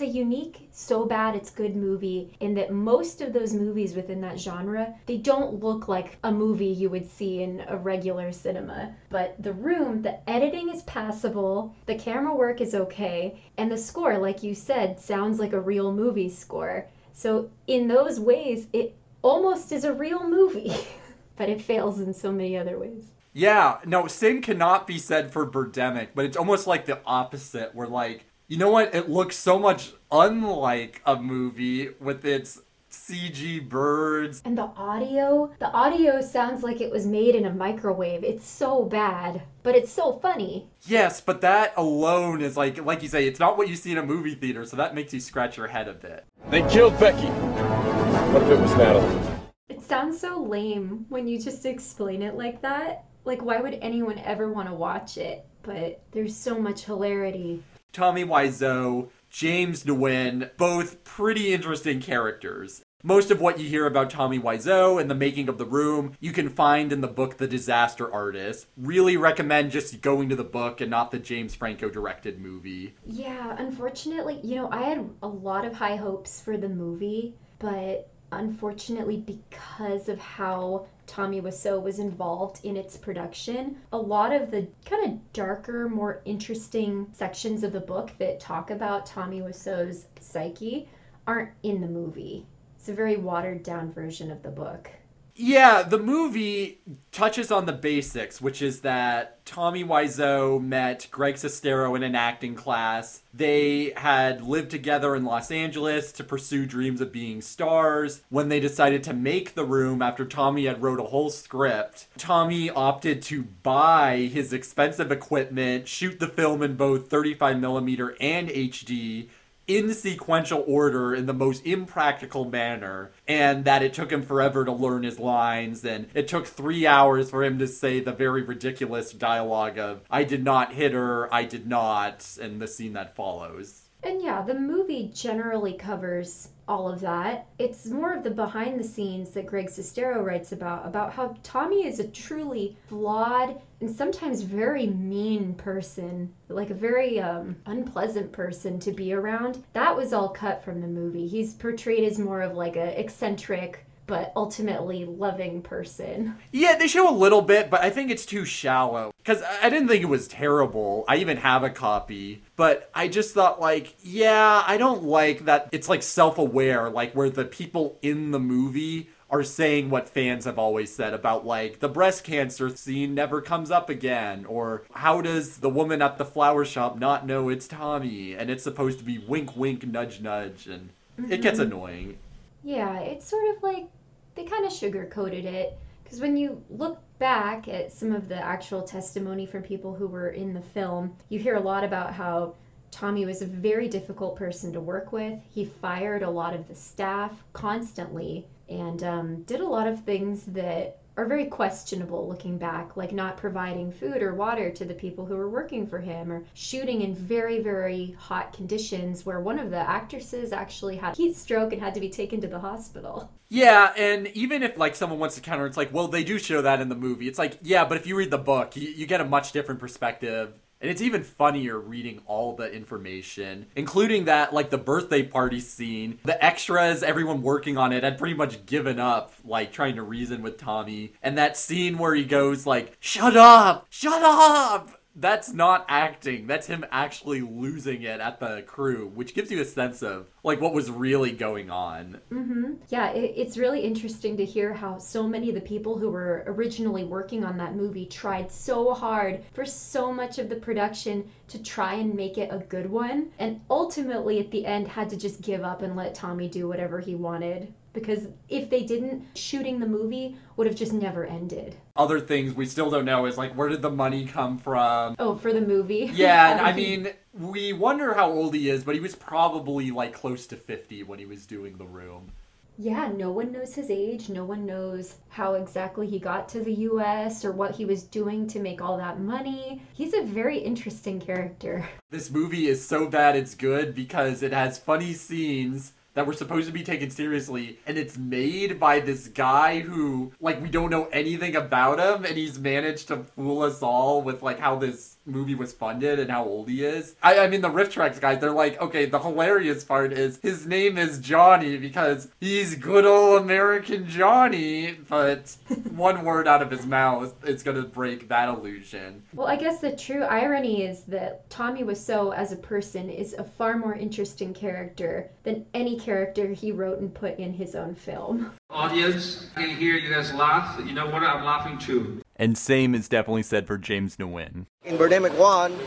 A 0.04 0.06
unique, 0.06 0.68
so 0.70 1.06
bad 1.06 1.34
it's 1.34 1.48
good 1.48 1.74
movie 1.74 2.36
in 2.40 2.54
that 2.54 2.70
most 2.70 3.22
of 3.22 3.32
those 3.32 3.54
movies 3.54 3.96
within 3.96 4.20
that 4.20 4.38
genre, 4.38 4.94
they 5.06 5.16
don't 5.16 5.62
look 5.62 5.88
like 5.88 6.18
a 6.24 6.30
movie 6.30 6.66
you 6.66 6.90
would 6.90 7.10
see 7.10 7.42
in 7.42 7.64
a 7.68 7.76
regular 7.76 8.30
cinema. 8.30 8.94
But 9.08 9.34
The 9.42 9.54
Room, 9.54 10.02
the 10.02 10.28
editing 10.28 10.68
is 10.68 10.82
passable, 10.82 11.74
the 11.86 11.94
camera 11.94 12.34
work 12.34 12.60
is 12.60 12.74
okay, 12.74 13.42
and 13.56 13.72
the 13.72 13.78
score, 13.78 14.18
like 14.18 14.42
you 14.42 14.54
said, 14.54 15.00
sounds 15.00 15.38
like 15.40 15.54
a 15.54 15.60
real 15.60 15.90
movie 15.90 16.28
score. 16.28 16.86
So 17.14 17.50
in 17.66 17.88
those 17.88 18.20
ways, 18.20 18.66
it 18.74 18.94
almost 19.22 19.72
is 19.72 19.84
a 19.84 19.94
real 19.94 20.28
movie, 20.28 20.74
but 21.36 21.48
it 21.48 21.62
fails 21.62 21.98
in 21.98 22.12
so 22.12 22.30
many 22.30 22.58
other 22.58 22.78
ways. 22.78 23.06
Yeah, 23.32 23.78
no, 23.86 24.06
same 24.06 24.42
cannot 24.42 24.86
be 24.86 24.98
said 24.98 25.32
for 25.32 25.50
Birdemic, 25.50 26.08
but 26.14 26.26
it's 26.26 26.36
almost 26.36 26.66
like 26.66 26.84
the 26.84 27.00
opposite, 27.06 27.74
where 27.74 27.88
like 27.88 28.26
you 28.54 28.60
know 28.60 28.70
what? 28.70 28.94
It 28.94 29.10
looks 29.10 29.34
so 29.34 29.58
much 29.58 29.94
unlike 30.12 31.02
a 31.04 31.16
movie 31.16 31.88
with 31.98 32.24
its 32.24 32.62
CG 32.88 33.68
birds. 33.68 34.40
And 34.44 34.56
the 34.56 34.70
audio, 34.76 35.52
the 35.58 35.72
audio 35.72 36.20
sounds 36.20 36.62
like 36.62 36.80
it 36.80 36.88
was 36.88 37.04
made 37.04 37.34
in 37.34 37.46
a 37.46 37.52
microwave. 37.52 38.22
It's 38.22 38.46
so 38.46 38.84
bad, 38.84 39.42
but 39.64 39.74
it's 39.74 39.90
so 39.90 40.20
funny. 40.20 40.70
Yes, 40.82 41.20
but 41.20 41.40
that 41.40 41.74
alone 41.76 42.42
is 42.42 42.56
like 42.56 42.78
like 42.84 43.02
you 43.02 43.08
say, 43.08 43.26
it's 43.26 43.40
not 43.40 43.58
what 43.58 43.66
you 43.66 43.74
see 43.74 43.90
in 43.90 43.98
a 43.98 44.06
movie 44.06 44.36
theater, 44.36 44.64
so 44.64 44.76
that 44.76 44.94
makes 44.94 45.12
you 45.12 45.18
scratch 45.18 45.56
your 45.56 45.66
head 45.66 45.88
a 45.88 45.94
bit. 45.94 46.24
They 46.50 46.62
killed 46.68 46.96
Becky. 47.00 47.26
What 47.26 48.42
if 48.44 48.50
it 48.50 48.60
was 48.60 48.76
Natalie? 48.76 49.40
It 49.68 49.82
sounds 49.82 50.20
so 50.20 50.40
lame 50.40 51.06
when 51.08 51.26
you 51.26 51.40
just 51.40 51.66
explain 51.66 52.22
it 52.22 52.36
like 52.36 52.62
that. 52.62 53.06
Like 53.24 53.42
why 53.42 53.60
would 53.60 53.80
anyone 53.82 54.20
ever 54.20 54.52
want 54.52 54.68
to 54.68 54.74
watch 54.76 55.18
it? 55.18 55.44
But 55.64 56.04
there's 56.12 56.36
so 56.36 56.60
much 56.60 56.84
hilarity. 56.84 57.64
Tommy 57.94 58.24
Wiseau, 58.24 59.08
James 59.30 59.84
Nguyen, 59.84 60.50
both 60.56 61.04
pretty 61.04 61.54
interesting 61.54 62.00
characters. 62.00 62.82
Most 63.04 63.30
of 63.30 63.40
what 63.40 63.60
you 63.60 63.68
hear 63.68 63.86
about 63.86 64.10
Tommy 64.10 64.36
Wiseau 64.36 65.00
and 65.00 65.08
the 65.08 65.14
making 65.14 65.48
of 65.48 65.58
The 65.58 65.64
Room, 65.64 66.16
you 66.18 66.32
can 66.32 66.48
find 66.48 66.92
in 66.92 67.02
the 67.02 67.06
book 67.06 67.36
The 67.36 67.46
Disaster 67.46 68.12
Artist. 68.12 68.66
Really 68.76 69.16
recommend 69.16 69.70
just 69.70 70.00
going 70.00 70.28
to 70.30 70.34
the 70.36 70.42
book 70.42 70.80
and 70.80 70.90
not 70.90 71.12
the 71.12 71.20
James 71.20 71.54
Franco 71.54 71.88
directed 71.88 72.40
movie. 72.40 72.96
Yeah, 73.06 73.54
unfortunately, 73.56 74.40
you 74.42 74.56
know, 74.56 74.68
I 74.72 74.82
had 74.82 75.08
a 75.22 75.28
lot 75.28 75.64
of 75.64 75.72
high 75.72 75.96
hopes 75.96 76.40
for 76.40 76.56
the 76.56 76.68
movie, 76.68 77.36
but 77.60 78.10
unfortunately, 78.32 79.18
because 79.18 80.08
of 80.08 80.18
how 80.18 80.86
Tommy 81.06 81.40
Wiseau 81.40 81.80
was 81.80 81.98
involved 81.98 82.64
in 82.64 82.76
its 82.76 82.96
production, 82.96 83.80
a 83.92 83.98
lot 83.98 84.32
of 84.32 84.50
the 84.50 84.66
kind 84.84 85.04
of 85.04 85.32
darker, 85.32 85.88
more 85.88 86.22
interesting 86.24 87.08
sections 87.12 87.62
of 87.62 87.72
the 87.72 87.80
book 87.80 88.12
that 88.18 88.40
talk 88.40 88.70
about 88.70 89.06
Tommy 89.06 89.40
Wiseau's 89.40 90.06
psyche 90.18 90.88
aren't 91.26 91.50
in 91.62 91.80
the 91.80 91.86
movie. 91.86 92.46
It's 92.76 92.88
a 92.88 92.94
very 92.94 93.16
watered 93.16 93.62
down 93.62 93.92
version 93.92 94.30
of 94.30 94.42
the 94.42 94.50
book. 94.50 94.90
Yeah, 95.36 95.82
the 95.82 95.98
movie 95.98 96.78
touches 97.10 97.50
on 97.50 97.66
the 97.66 97.72
basics, 97.72 98.40
which 98.40 98.62
is 98.62 98.82
that 98.82 99.44
Tommy 99.44 99.82
Wiseau 99.82 100.62
met 100.62 101.08
Greg 101.10 101.34
Sestero 101.34 101.96
in 101.96 102.04
an 102.04 102.14
acting 102.14 102.54
class. 102.54 103.22
They 103.32 103.92
had 103.96 104.42
lived 104.42 104.70
together 104.70 105.16
in 105.16 105.24
Los 105.24 105.50
Angeles 105.50 106.12
to 106.12 106.24
pursue 106.24 106.66
dreams 106.66 107.00
of 107.00 107.10
being 107.10 107.40
stars. 107.40 108.22
When 108.28 108.48
they 108.48 108.60
decided 108.60 109.02
to 109.04 109.12
make 109.12 109.54
The 109.54 109.64
Room 109.64 110.02
after 110.02 110.24
Tommy 110.24 110.66
had 110.66 110.80
wrote 110.80 111.00
a 111.00 111.04
whole 111.04 111.30
script, 111.30 112.06
Tommy 112.16 112.70
opted 112.70 113.20
to 113.22 113.42
buy 113.42 114.30
his 114.32 114.52
expensive 114.52 115.10
equipment, 115.10 115.88
shoot 115.88 116.20
the 116.20 116.28
film 116.28 116.62
in 116.62 116.76
both 116.76 117.08
35mm 117.08 118.16
and 118.20 118.48
HD, 118.48 119.28
in 119.66 119.92
sequential 119.94 120.64
order 120.66 121.14
in 121.14 121.26
the 121.26 121.32
most 121.32 121.64
impractical 121.64 122.44
manner, 122.44 123.12
and 123.26 123.64
that 123.64 123.82
it 123.82 123.94
took 123.94 124.12
him 124.12 124.22
forever 124.22 124.64
to 124.64 124.72
learn 124.72 125.02
his 125.02 125.18
lines, 125.18 125.84
and 125.84 126.08
it 126.14 126.28
took 126.28 126.46
three 126.46 126.86
hours 126.86 127.30
for 127.30 127.42
him 127.42 127.58
to 127.58 127.66
say 127.66 128.00
the 128.00 128.12
very 128.12 128.42
ridiculous 128.42 129.12
dialogue 129.12 129.78
of, 129.78 130.02
I 130.10 130.24
did 130.24 130.44
not 130.44 130.74
hit 130.74 130.92
her, 130.92 131.32
I 131.32 131.44
did 131.44 131.66
not, 131.66 132.36
and 132.40 132.60
the 132.60 132.68
scene 132.68 132.92
that 132.94 133.16
follows. 133.16 133.83
And 134.04 134.20
yeah, 134.20 134.42
the 134.42 134.52
movie 134.52 135.10
generally 135.14 135.72
covers 135.72 136.50
all 136.68 136.88
of 136.88 137.00
that. 137.00 137.46
It's 137.58 137.86
more 137.86 138.12
of 138.12 138.22
the 138.22 138.30
behind 138.30 138.78
the 138.78 138.84
scenes 138.84 139.30
that 139.30 139.46
Greg 139.46 139.68
Sestero 139.68 140.22
writes 140.22 140.52
about, 140.52 140.86
about 140.86 141.14
how 141.14 141.34
Tommy 141.42 141.86
is 141.86 142.00
a 142.00 142.08
truly 142.08 142.76
flawed 142.86 143.58
and 143.80 143.90
sometimes 143.90 144.42
very 144.42 144.86
mean 144.86 145.54
person, 145.54 146.30
like 146.50 146.68
a 146.68 146.74
very 146.74 147.18
um, 147.18 147.56
unpleasant 147.64 148.30
person 148.30 148.78
to 148.80 148.92
be 148.92 149.14
around. 149.14 149.64
That 149.72 149.96
was 149.96 150.12
all 150.12 150.28
cut 150.28 150.62
from 150.62 150.82
the 150.82 150.86
movie. 150.86 151.26
He's 151.26 151.54
portrayed 151.54 152.04
as 152.04 152.18
more 152.18 152.42
of 152.42 152.54
like 152.54 152.76
a 152.76 153.00
eccentric 153.00 153.86
but 154.06 154.32
ultimately 154.36 155.04
loving 155.04 155.62
person. 155.62 156.36
Yeah, 156.52 156.76
they 156.76 156.88
show 156.88 157.08
a 157.08 157.14
little 157.14 157.42
bit, 157.42 157.70
but 157.70 157.82
I 157.82 157.90
think 157.90 158.10
it's 158.10 158.26
too 158.26 158.44
shallow. 158.44 159.12
Because 159.18 159.42
I 159.62 159.70
didn't 159.70 159.88
think 159.88 160.02
it 160.02 160.06
was 160.08 160.28
terrible. 160.28 161.04
I 161.08 161.16
even 161.16 161.38
have 161.38 161.62
a 161.62 161.70
copy. 161.70 162.42
But 162.56 162.90
I 162.94 163.08
just 163.08 163.34
thought, 163.34 163.60
like, 163.60 163.94
yeah, 164.02 164.62
I 164.66 164.76
don't 164.76 165.04
like 165.04 165.46
that 165.46 165.68
it's 165.72 165.88
like 165.88 166.02
self 166.02 166.38
aware, 166.38 166.90
like 166.90 167.14
where 167.14 167.30
the 167.30 167.44
people 167.44 167.98
in 168.02 168.30
the 168.30 168.38
movie 168.38 169.08
are 169.30 169.42
saying 169.42 169.90
what 169.90 170.08
fans 170.08 170.44
have 170.44 170.58
always 170.58 170.94
said 170.94 171.12
about 171.12 171.44
like 171.44 171.80
the 171.80 171.88
breast 171.88 172.22
cancer 172.22 172.68
scene 172.68 173.14
never 173.14 173.40
comes 173.40 173.70
up 173.70 173.90
again 173.90 174.44
or 174.44 174.84
how 174.92 175.20
does 175.20 175.58
the 175.58 175.68
woman 175.68 176.00
at 176.00 176.18
the 176.18 176.24
flower 176.24 176.64
shop 176.64 176.96
not 176.98 177.26
know 177.26 177.48
it's 177.48 177.66
Tommy 177.66 178.34
and 178.34 178.48
it's 178.48 178.62
supposed 178.62 178.98
to 178.98 179.04
be 179.04 179.18
wink 179.18 179.56
wink 179.56 179.84
nudge 179.84 180.20
nudge 180.20 180.68
and 180.68 180.90
it 181.30 181.42
gets 181.42 181.58
mm-hmm. 181.58 181.72
annoying. 181.72 182.18
Yeah, 182.64 183.00
it's 183.00 183.28
sort 183.28 183.54
of 183.54 183.62
like 183.62 183.88
they 184.34 184.44
kind 184.44 184.64
of 184.64 184.72
sugar 184.72 185.06
coated 185.06 185.44
it 185.44 185.76
because 186.02 186.20
when 186.20 186.36
you 186.36 186.64
look 186.70 186.98
back 187.18 187.68
at 187.68 187.92
some 187.92 188.12
of 188.12 188.26
the 188.26 188.36
actual 188.36 188.82
testimony 188.82 189.44
from 189.46 189.62
people 189.62 189.94
who 189.94 190.06
were 190.06 190.30
in 190.30 190.54
the 190.54 190.62
film, 190.62 191.14
you 191.28 191.38
hear 191.38 191.56
a 191.56 191.60
lot 191.60 191.84
about 191.84 192.14
how 192.14 192.54
Tommy 192.90 193.26
was 193.26 193.42
a 193.42 193.46
very 193.46 193.86
difficult 193.86 194.36
person 194.36 194.72
to 194.72 194.80
work 194.80 195.12
with. 195.12 195.38
He 195.50 195.66
fired 195.66 196.22
a 196.22 196.30
lot 196.30 196.54
of 196.54 196.66
the 196.66 196.74
staff 196.74 197.44
constantly 197.52 198.46
and 198.68 199.02
um, 199.04 199.42
did 199.42 199.60
a 199.60 199.66
lot 199.66 199.86
of 199.86 200.02
things 200.04 200.44
that 200.46 200.98
are 201.16 201.26
very 201.26 201.46
questionable 201.46 202.28
looking 202.28 202.58
back, 202.58 202.96
like 202.96 203.12
not 203.12 203.36
providing 203.36 203.92
food 203.92 204.22
or 204.22 204.34
water 204.34 204.70
to 204.70 204.84
the 204.84 204.94
people 204.94 205.24
who 205.24 205.36
were 205.36 205.48
working 205.48 205.86
for 205.86 205.98
him, 205.98 206.32
or 206.32 206.44
shooting 206.54 207.02
in 207.02 207.14
very, 207.14 207.60
very 207.60 208.16
hot 208.18 208.52
conditions 208.52 209.24
where 209.24 209.40
one 209.40 209.58
of 209.58 209.70
the 209.70 209.78
actresses 209.78 210.52
actually 210.52 210.96
had 210.96 211.16
heat 211.16 211.36
stroke 211.36 211.72
and 211.72 211.80
had 211.80 211.94
to 211.94 212.00
be 212.00 212.10
taken 212.10 212.40
to 212.40 212.48
the 212.48 212.58
hospital. 212.58 213.30
Yeah, 213.48 213.92
and 213.96 214.26
even 214.28 214.64
if 214.64 214.76
like 214.76 214.96
someone 214.96 215.20
wants 215.20 215.36
to 215.36 215.40
counter, 215.40 215.66
it's 215.66 215.76
like, 215.76 215.92
well, 215.92 216.08
they 216.08 216.24
do 216.24 216.38
show 216.38 216.62
that 216.62 216.80
in 216.80 216.88
the 216.88 216.96
movie. 216.96 217.28
It's 217.28 217.38
like, 217.38 217.58
yeah, 217.62 217.84
but 217.84 217.96
if 217.96 218.06
you 218.06 218.16
read 218.16 218.32
the 218.32 218.38
book, 218.38 218.74
you, 218.74 218.88
you 218.88 219.06
get 219.06 219.20
a 219.20 219.24
much 219.24 219.52
different 219.52 219.78
perspective. 219.78 220.52
And 220.80 220.90
it's 220.90 221.00
even 221.00 221.22
funnier 221.22 221.78
reading 221.78 222.20
all 222.26 222.54
the 222.54 222.70
information, 222.70 223.66
including 223.74 224.26
that, 224.26 224.52
like, 224.52 224.68
the 224.70 224.76
birthday 224.76 225.22
party 225.22 225.60
scene. 225.60 226.18
The 226.24 226.44
extras, 226.44 227.02
everyone 227.02 227.40
working 227.42 227.78
on 227.78 227.92
it, 227.92 228.04
had 228.04 228.18
pretty 228.18 228.34
much 228.34 228.66
given 228.66 229.00
up, 229.00 229.32
like, 229.44 229.72
trying 229.72 229.96
to 229.96 230.02
reason 230.02 230.42
with 230.42 230.58
Tommy. 230.58 231.14
And 231.22 231.38
that 231.38 231.56
scene 231.56 231.96
where 231.96 232.14
he 232.14 232.24
goes, 232.24 232.66
like, 232.66 232.96
shut 233.00 233.36
up! 233.36 233.86
Shut 233.88 234.22
up! 234.22 234.93
That's 235.16 235.52
not 235.52 235.86
acting. 235.88 236.48
That's 236.48 236.66
him 236.66 236.84
actually 236.90 237.40
losing 237.40 238.02
it 238.02 238.20
at 238.20 238.40
the 238.40 238.62
crew, 238.66 239.12
which 239.14 239.34
gives 239.34 239.50
you 239.50 239.60
a 239.60 239.64
sense 239.64 240.02
of, 240.02 240.26
like, 240.42 240.60
what 240.60 240.74
was 240.74 240.90
really 240.90 241.30
going 241.30 241.70
on. 241.70 242.20
Mm-hmm. 242.32 242.72
Yeah, 242.88 243.10
it, 243.10 243.34
it's 243.36 243.56
really 243.56 243.82
interesting 243.82 244.36
to 244.38 244.44
hear 244.44 244.72
how 244.74 244.98
so 244.98 245.28
many 245.28 245.48
of 245.50 245.54
the 245.54 245.60
people 245.60 245.98
who 245.98 246.10
were 246.10 246.42
originally 246.46 247.04
working 247.04 247.44
on 247.44 247.58
that 247.58 247.76
movie 247.76 248.06
tried 248.06 248.50
so 248.50 248.92
hard 248.92 249.44
for 249.52 249.64
so 249.64 250.12
much 250.12 250.38
of 250.38 250.48
the 250.48 250.56
production 250.56 251.30
to 251.48 251.62
try 251.62 251.94
and 251.94 252.14
make 252.14 252.36
it 252.36 252.52
a 252.52 252.58
good 252.58 252.90
one, 252.90 253.30
and 253.38 253.60
ultimately 253.70 254.40
at 254.40 254.50
the 254.50 254.66
end 254.66 254.88
had 254.88 255.10
to 255.10 255.16
just 255.16 255.42
give 255.42 255.62
up 255.62 255.82
and 255.82 255.94
let 255.94 256.14
Tommy 256.14 256.48
do 256.48 256.66
whatever 256.66 256.98
he 256.98 257.14
wanted. 257.14 257.72
Because 257.94 258.26
if 258.48 258.68
they 258.68 258.82
didn't, 258.82 259.24
shooting 259.34 259.78
the 259.78 259.86
movie 259.86 260.36
would 260.56 260.66
have 260.66 260.76
just 260.76 260.92
never 260.92 261.24
ended. 261.24 261.76
Other 261.96 262.20
things 262.20 262.52
we 262.52 262.66
still 262.66 262.90
don't 262.90 263.04
know 263.06 263.24
is, 263.24 263.38
like, 263.38 263.54
where 263.54 263.68
did 263.68 263.80
the 263.80 263.90
money 263.90 264.26
come 264.26 264.58
from? 264.58 265.16
Oh, 265.18 265.36
for 265.36 265.52
the 265.52 265.60
movie? 265.62 266.10
Yeah, 266.14 266.52
and 266.52 266.60
I 266.60 266.72
mean, 266.72 267.08
We 267.32 267.72
wonder 267.72 268.14
how 268.14 268.30
old 268.30 268.54
he 268.54 268.68
is, 268.68 268.84
but 268.84 268.94
he 268.94 269.00
was 269.00 269.14
probably 269.16 269.90
like 269.90 270.12
close 270.12 270.46
to 270.48 270.56
50 270.56 271.04
when 271.04 271.18
he 271.18 271.26
was 271.26 271.46
doing 271.46 271.78
The 271.78 271.86
Room. 271.86 272.32
Yeah, 272.76 273.12
no 273.14 273.30
one 273.30 273.52
knows 273.52 273.74
his 273.74 273.88
age. 273.88 274.28
No 274.28 274.44
one 274.44 274.66
knows 274.66 275.14
how 275.28 275.54
exactly 275.54 276.08
he 276.08 276.18
got 276.18 276.48
to 276.50 276.60
the 276.60 276.74
US 276.90 277.44
or 277.44 277.52
what 277.52 277.76
he 277.76 277.84
was 277.84 278.02
doing 278.02 278.48
to 278.48 278.58
make 278.58 278.82
all 278.82 278.96
that 278.96 279.20
money. 279.20 279.80
He's 279.92 280.14
a 280.14 280.22
very 280.22 280.58
interesting 280.58 281.20
character. 281.20 281.88
This 282.10 282.30
movie 282.30 282.66
is 282.66 282.84
so 282.84 283.06
bad 283.08 283.36
it's 283.36 283.54
good 283.54 283.94
because 283.94 284.42
it 284.42 284.52
has 284.52 284.78
funny 284.78 285.12
scenes 285.12 285.92
that 286.14 286.26
were 286.26 286.32
supposed 286.32 286.66
to 286.66 286.72
be 286.72 286.82
taken 286.82 287.10
seriously 287.10 287.78
and 287.86 287.98
it's 287.98 288.16
made 288.16 288.80
by 288.80 289.00
this 289.00 289.28
guy 289.28 289.80
who 289.80 290.32
like 290.40 290.60
we 290.62 290.68
don't 290.68 290.90
know 290.90 291.06
anything 291.06 291.54
about 291.54 291.98
him 291.98 292.24
and 292.24 292.36
he's 292.36 292.58
managed 292.58 293.08
to 293.08 293.18
fool 293.18 293.62
us 293.62 293.82
all 293.82 294.22
with 294.22 294.42
like 294.42 294.58
how 294.58 294.76
this 294.76 295.13
movie 295.26 295.54
was 295.54 295.72
funded 295.72 296.18
and 296.18 296.30
how 296.30 296.44
old 296.44 296.68
he 296.68 296.84
is 296.84 297.16
i, 297.22 297.38
I 297.40 297.48
mean 297.48 297.60
the 297.60 297.70
RiffTrax 297.70 298.20
guys 298.20 298.40
they're 298.40 298.50
like 298.50 298.80
okay 298.80 299.06
the 299.06 299.18
hilarious 299.18 299.82
part 299.84 300.12
is 300.12 300.38
his 300.42 300.66
name 300.66 300.98
is 300.98 301.18
johnny 301.18 301.76
because 301.76 302.28
he's 302.40 302.74
good 302.76 303.04
old 303.06 303.42
american 303.42 304.08
johnny 304.08 304.92
but 305.08 305.56
one 305.90 306.24
word 306.24 306.46
out 306.46 306.62
of 306.62 306.70
his 306.70 306.84
mouth 306.86 307.34
is 307.46 307.62
gonna 307.62 307.82
break 307.82 308.28
that 308.28 308.48
illusion 308.48 309.22
Well, 309.32 309.46
I 309.46 309.56
guess 309.56 309.80
the 309.80 309.96
true 309.96 310.22
irony 310.24 310.82
is 310.84 311.02
that 311.04 311.48
Tommy 311.50 311.82
Wiseau 311.82 312.34
as 312.34 312.52
a 312.52 312.56
person 312.56 313.08
is 313.10 313.34
a 313.34 313.44
far 313.44 313.76
more 313.76 313.94
interesting 313.94 314.52
character 314.54 315.30
than 315.42 315.64
any 315.74 315.98
character 315.98 316.48
he 316.52 316.72
wrote 316.72 316.98
and 317.00 317.12
put 317.14 317.38
in 317.38 317.52
his 317.52 317.74
own 317.74 317.94
film. 317.94 318.52
Audience, 318.70 319.46
I 319.56 319.62
can 319.66 319.76
hear 319.76 319.94
you 319.96 320.12
guys 320.12 320.32
laugh. 320.34 320.78
You 320.84 320.92
know 320.92 321.06
what? 321.06 321.22
I'm 321.22 321.44
laughing 321.44 321.78
too. 321.78 322.20
and 322.36 322.56
same 322.58 322.94
is 322.94 323.08
definitely 323.08 323.44
said 323.44 323.64
for 323.66 323.78
james 323.78 324.16
nguyen 324.16 324.66
In 324.84 324.98
Birdemic 324.98 325.34
1, 325.38 325.78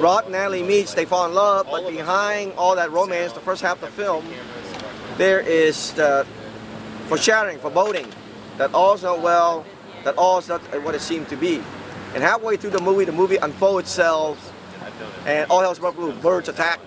Rod 0.00 0.24
and 0.24 0.32
Natalie 0.32 0.64
meets, 0.64 0.94
they 0.94 1.04
fall 1.04 1.26
in 1.26 1.32
love, 1.32 1.68
but 1.70 1.88
behind 1.88 2.52
all 2.54 2.74
that 2.74 2.90
romance, 2.90 3.32
the 3.32 3.38
first 3.38 3.62
half 3.62 3.80
of 3.80 3.82
the 3.82 4.02
film, 4.02 4.28
there 5.16 5.38
is 5.38 5.96
uh, 5.96 6.24
the 6.24 7.04
foreshadowing, 7.06 7.60
foreboding, 7.60 8.08
that 8.58 8.74
all's 8.74 9.04
not 9.04 9.22
well, 9.22 9.64
that 10.02 10.16
all's 10.18 10.48
not 10.48 10.60
what 10.82 10.96
it 10.96 11.00
seemed 11.00 11.28
to 11.28 11.36
be. 11.36 11.62
And 12.14 12.24
halfway 12.24 12.56
through 12.56 12.70
the 12.70 12.80
movie, 12.80 13.04
the 13.04 13.12
movie 13.12 13.36
unfolds 13.36 13.86
itself, 13.86 14.52
and 15.24 15.48
all 15.48 15.60
hell's 15.60 15.78
broken 15.78 16.02
loose, 16.02 16.16
birds 16.16 16.48
attack, 16.48 16.80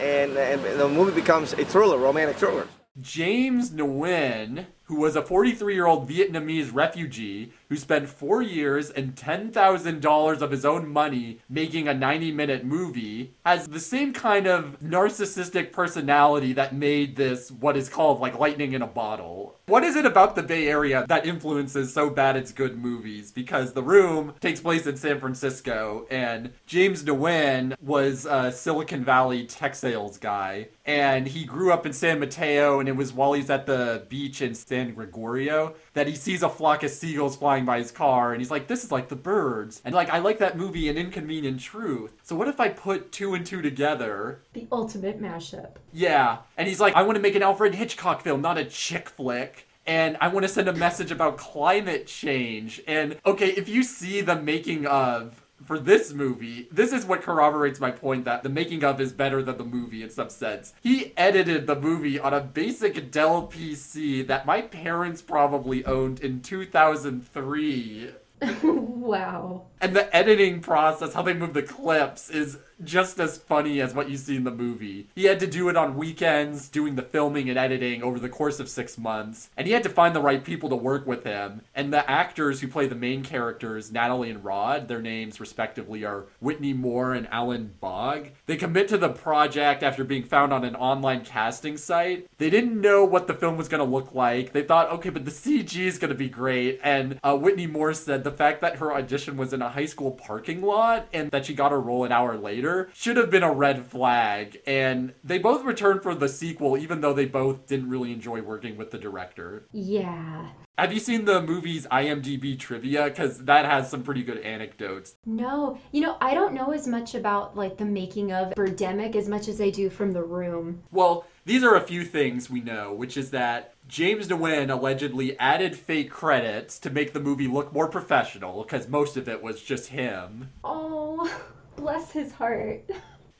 and, 0.00 0.36
and 0.36 0.80
the 0.80 0.88
movie 0.88 1.12
becomes 1.12 1.52
a 1.52 1.64
thriller, 1.64 1.96
romantic 1.96 2.38
thriller. 2.38 2.66
James 3.00 3.70
Nguyen, 3.70 4.66
who 4.86 4.96
was 4.96 5.14
a 5.14 5.22
43 5.22 5.74
year 5.74 5.86
old 5.86 6.08
Vietnamese 6.08 6.74
refugee 6.74 7.52
who 7.68 7.76
spent 7.76 8.08
four 8.08 8.42
years 8.42 8.90
and 8.90 9.14
$10,000 9.14 10.40
of 10.40 10.50
his 10.50 10.64
own 10.64 10.88
money 10.88 11.40
making 11.48 11.88
a 11.88 11.94
90 11.94 12.32
minute 12.32 12.64
movie, 12.64 13.34
has 13.44 13.68
the 13.68 13.80
same 13.80 14.12
kind 14.12 14.46
of 14.46 14.78
narcissistic 14.80 15.72
personality 15.72 16.52
that 16.52 16.74
made 16.74 17.16
this 17.16 17.50
what 17.50 17.76
is 17.76 17.88
called 17.88 18.20
like 18.20 18.38
lightning 18.38 18.72
in 18.72 18.82
a 18.82 18.86
bottle. 18.86 19.58
What 19.66 19.84
is 19.84 19.96
it 19.96 20.06
about 20.06 20.34
the 20.34 20.42
Bay 20.42 20.66
Area 20.66 21.04
that 21.08 21.26
influences 21.26 21.92
so 21.92 22.08
bad 22.08 22.36
it's 22.36 22.52
good 22.52 22.78
movies? 22.78 23.30
Because 23.30 23.74
The 23.74 23.82
Room 23.82 24.32
takes 24.40 24.60
place 24.60 24.86
in 24.86 24.96
San 24.96 25.20
Francisco, 25.20 26.06
and 26.10 26.54
James 26.66 27.02
Nguyen 27.02 27.74
was 27.82 28.24
a 28.24 28.50
Silicon 28.50 29.04
Valley 29.04 29.44
tech 29.44 29.74
sales 29.74 30.16
guy, 30.16 30.68
and 30.86 31.26
he 31.26 31.44
grew 31.44 31.70
up 31.70 31.84
in 31.84 31.92
San 31.92 32.18
Mateo, 32.18 32.80
and 32.80 32.88
it 32.88 32.96
was 32.96 33.12
while 33.12 33.34
he's 33.34 33.50
at 33.50 33.66
the 33.66 34.06
beach 34.08 34.40
in 34.40 34.54
San 34.54 34.94
Gregorio 34.94 35.74
that 35.92 36.06
he 36.06 36.14
sees 36.14 36.42
a 36.42 36.48
flock 36.48 36.82
of 36.82 36.90
seagulls 36.90 37.36
flying 37.36 37.57
by 37.64 37.78
his 37.78 37.90
car, 37.90 38.32
and 38.32 38.40
he's 38.40 38.50
like, 38.50 38.66
"This 38.66 38.84
is 38.84 38.92
like 38.92 39.08
the 39.08 39.16
birds," 39.16 39.82
and 39.84 39.94
like 39.94 40.10
I 40.10 40.18
like 40.18 40.38
that 40.38 40.56
movie, 40.56 40.88
An 40.88 40.96
Inconvenient 40.96 41.60
Truth. 41.60 42.14
So 42.22 42.36
what 42.36 42.48
if 42.48 42.60
I 42.60 42.68
put 42.68 43.12
two 43.12 43.34
and 43.34 43.44
two 43.44 43.62
together? 43.62 44.40
The 44.52 44.66
ultimate 44.70 45.20
mashup. 45.20 45.76
Yeah. 45.92 46.38
And 46.56 46.68
he's 46.68 46.80
like, 46.80 46.94
I 46.94 47.02
want 47.02 47.16
to 47.16 47.22
make 47.22 47.34
an 47.34 47.42
Alfred 47.42 47.74
Hitchcock 47.74 48.22
film, 48.22 48.40
not 48.40 48.58
a 48.58 48.64
chick 48.64 49.08
flick. 49.08 49.66
And 49.86 50.18
I 50.20 50.28
want 50.28 50.44
to 50.44 50.48
send 50.48 50.68
a 50.68 50.74
message 50.74 51.10
about 51.10 51.38
climate 51.38 52.06
change. 52.06 52.82
And 52.86 53.18
okay, 53.24 53.48
if 53.48 53.68
you 53.68 53.82
see 53.82 54.20
the 54.20 54.36
making 54.36 54.86
of 54.86 55.42
for 55.64 55.78
this 55.78 56.12
movie, 56.12 56.68
this 56.70 56.92
is 56.92 57.04
what 57.04 57.22
corroborates 57.22 57.80
my 57.80 57.90
point 57.90 58.24
that 58.24 58.42
the 58.42 58.48
making 58.48 58.84
of 58.84 59.00
is 59.00 59.12
better 59.12 59.42
than 59.42 59.58
the 59.58 59.64
movie 59.64 60.02
in 60.02 60.10
some 60.10 60.30
sense. 60.30 60.72
He 60.80 61.12
edited 61.16 61.66
the 61.66 61.76
movie 61.76 62.18
on 62.18 62.32
a 62.32 62.40
basic 62.40 63.10
Dell 63.10 63.48
PC 63.48 64.26
that 64.26 64.46
my 64.46 64.62
parents 64.62 65.22
probably 65.22 65.84
owned 65.84 66.20
in 66.20 66.40
2003. 66.40 68.10
wow. 68.62 69.62
And 69.80 69.96
the 69.96 70.14
editing 70.14 70.60
process, 70.60 71.14
how 71.14 71.22
they 71.22 71.34
move 71.34 71.54
the 71.54 71.62
clips, 71.62 72.30
is 72.30 72.58
just 72.84 73.18
as 73.18 73.38
funny 73.38 73.80
as 73.80 73.94
what 73.94 74.08
you 74.08 74.16
see 74.16 74.36
in 74.36 74.44
the 74.44 74.50
movie. 74.50 75.08
He 75.14 75.24
had 75.24 75.40
to 75.40 75.46
do 75.46 75.68
it 75.68 75.76
on 75.76 75.96
weekends, 75.96 76.68
doing 76.68 76.94
the 76.94 77.02
filming 77.02 77.48
and 77.48 77.58
editing 77.58 78.02
over 78.02 78.18
the 78.18 78.28
course 78.28 78.60
of 78.60 78.68
six 78.68 78.96
months. 78.98 79.50
And 79.56 79.66
he 79.66 79.72
had 79.72 79.82
to 79.82 79.88
find 79.88 80.14
the 80.14 80.20
right 80.20 80.44
people 80.44 80.68
to 80.68 80.76
work 80.76 81.06
with 81.06 81.24
him. 81.24 81.62
And 81.74 81.92
the 81.92 82.08
actors 82.08 82.60
who 82.60 82.68
play 82.68 82.86
the 82.86 82.94
main 82.94 83.22
characters, 83.22 83.92
Natalie 83.92 84.30
and 84.30 84.44
Rod, 84.44 84.88
their 84.88 85.02
names 85.02 85.40
respectively 85.40 86.04
are 86.04 86.26
Whitney 86.40 86.72
Moore 86.72 87.14
and 87.14 87.28
Alan 87.30 87.72
Bagh. 87.80 88.32
They 88.46 88.56
commit 88.56 88.88
to 88.88 88.98
the 88.98 89.08
project 89.08 89.82
after 89.82 90.04
being 90.04 90.24
found 90.24 90.52
on 90.52 90.64
an 90.64 90.76
online 90.76 91.24
casting 91.24 91.76
site. 91.76 92.28
They 92.38 92.50
didn't 92.50 92.80
know 92.80 93.04
what 93.04 93.26
the 93.26 93.34
film 93.34 93.56
was 93.56 93.68
going 93.68 93.84
to 93.84 93.90
look 93.90 94.14
like. 94.14 94.52
They 94.52 94.62
thought, 94.62 94.90
okay, 94.92 95.10
but 95.10 95.24
the 95.24 95.30
CG 95.30 95.76
is 95.76 95.98
going 95.98 96.10
to 96.10 96.14
be 96.14 96.28
great. 96.28 96.80
And 96.82 97.18
uh, 97.22 97.36
Whitney 97.36 97.66
Moore 97.66 97.94
said 97.94 98.24
the 98.24 98.30
fact 98.30 98.60
that 98.60 98.76
her 98.76 98.92
audition 98.92 99.36
was 99.36 99.52
in 99.52 99.62
a 99.62 99.68
high 99.68 99.86
school 99.86 100.12
parking 100.12 100.62
lot 100.62 101.08
and 101.12 101.30
that 101.30 101.46
she 101.46 101.54
got 101.54 101.72
her 101.72 101.80
role 101.80 102.04
an 102.04 102.12
hour 102.12 102.36
later 102.36 102.67
should 102.94 103.16
have 103.16 103.30
been 103.30 103.42
a 103.42 103.52
red 103.52 103.86
flag. 103.86 104.60
And 104.66 105.14
they 105.22 105.38
both 105.38 105.64
returned 105.64 106.02
for 106.02 106.14
the 106.14 106.28
sequel, 106.28 106.76
even 106.76 107.00
though 107.00 107.14
they 107.14 107.26
both 107.26 107.66
didn't 107.66 107.90
really 107.90 108.12
enjoy 108.12 108.42
working 108.42 108.76
with 108.76 108.90
the 108.90 108.98
director. 108.98 109.66
Yeah. 109.72 110.48
Have 110.78 110.92
you 110.92 111.00
seen 111.00 111.24
the 111.24 111.42
movie's 111.42 111.88
IMDb 111.88 112.56
trivia? 112.56 113.04
Because 113.04 113.44
that 113.46 113.64
has 113.64 113.90
some 113.90 114.04
pretty 114.04 114.22
good 114.22 114.38
anecdotes. 114.38 115.16
No, 115.26 115.76
you 115.90 116.00
know, 116.00 116.16
I 116.20 116.34
don't 116.34 116.54
know 116.54 116.70
as 116.70 116.86
much 116.86 117.16
about 117.16 117.56
like 117.56 117.76
the 117.78 117.84
making 117.84 118.30
of 118.30 118.54
Birdemic 118.54 119.16
as 119.16 119.28
much 119.28 119.48
as 119.48 119.60
I 119.60 119.70
do 119.70 119.90
from 119.90 120.12
The 120.12 120.22
Room. 120.22 120.84
Well, 120.92 121.26
these 121.44 121.64
are 121.64 121.74
a 121.74 121.80
few 121.80 122.04
things 122.04 122.48
we 122.48 122.60
know, 122.60 122.92
which 122.92 123.16
is 123.16 123.30
that 123.30 123.74
James 123.88 124.28
Nguyen 124.28 124.70
allegedly 124.70 125.36
added 125.40 125.74
fake 125.74 126.10
credits 126.10 126.78
to 126.78 126.90
make 126.90 127.12
the 127.12 127.20
movie 127.20 127.48
look 127.48 127.72
more 127.72 127.88
professional, 127.88 128.62
because 128.62 128.86
most 128.86 129.16
of 129.16 129.28
it 129.28 129.42
was 129.42 129.60
just 129.60 129.88
him. 129.88 130.50
Oh, 130.62 131.28
bless 131.78 132.10
his 132.12 132.32
heart. 132.32 132.90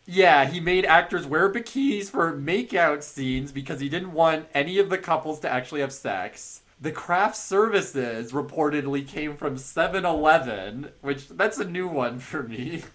Yeah, 0.06 0.46
he 0.46 0.60
made 0.60 0.86
actors 0.86 1.26
wear 1.26 1.52
bikinis 1.52 2.10
for 2.10 2.32
makeout 2.32 3.02
scenes 3.02 3.52
because 3.52 3.80
he 3.80 3.88
didn't 3.90 4.12
want 4.12 4.46
any 4.54 4.78
of 4.78 4.88
the 4.88 4.96
couples 4.96 5.40
to 5.40 5.52
actually 5.52 5.82
have 5.82 5.92
sex. 5.92 6.62
The 6.80 6.92
craft 6.92 7.36
services 7.36 8.32
reportedly 8.32 9.06
came 9.06 9.36
from 9.36 9.58
7 9.58 10.04
Eleven, 10.04 10.92
which 11.02 11.28
that's 11.28 11.58
a 11.58 11.64
new 11.64 11.88
one 11.88 12.20
for 12.20 12.42
me. 12.42 12.84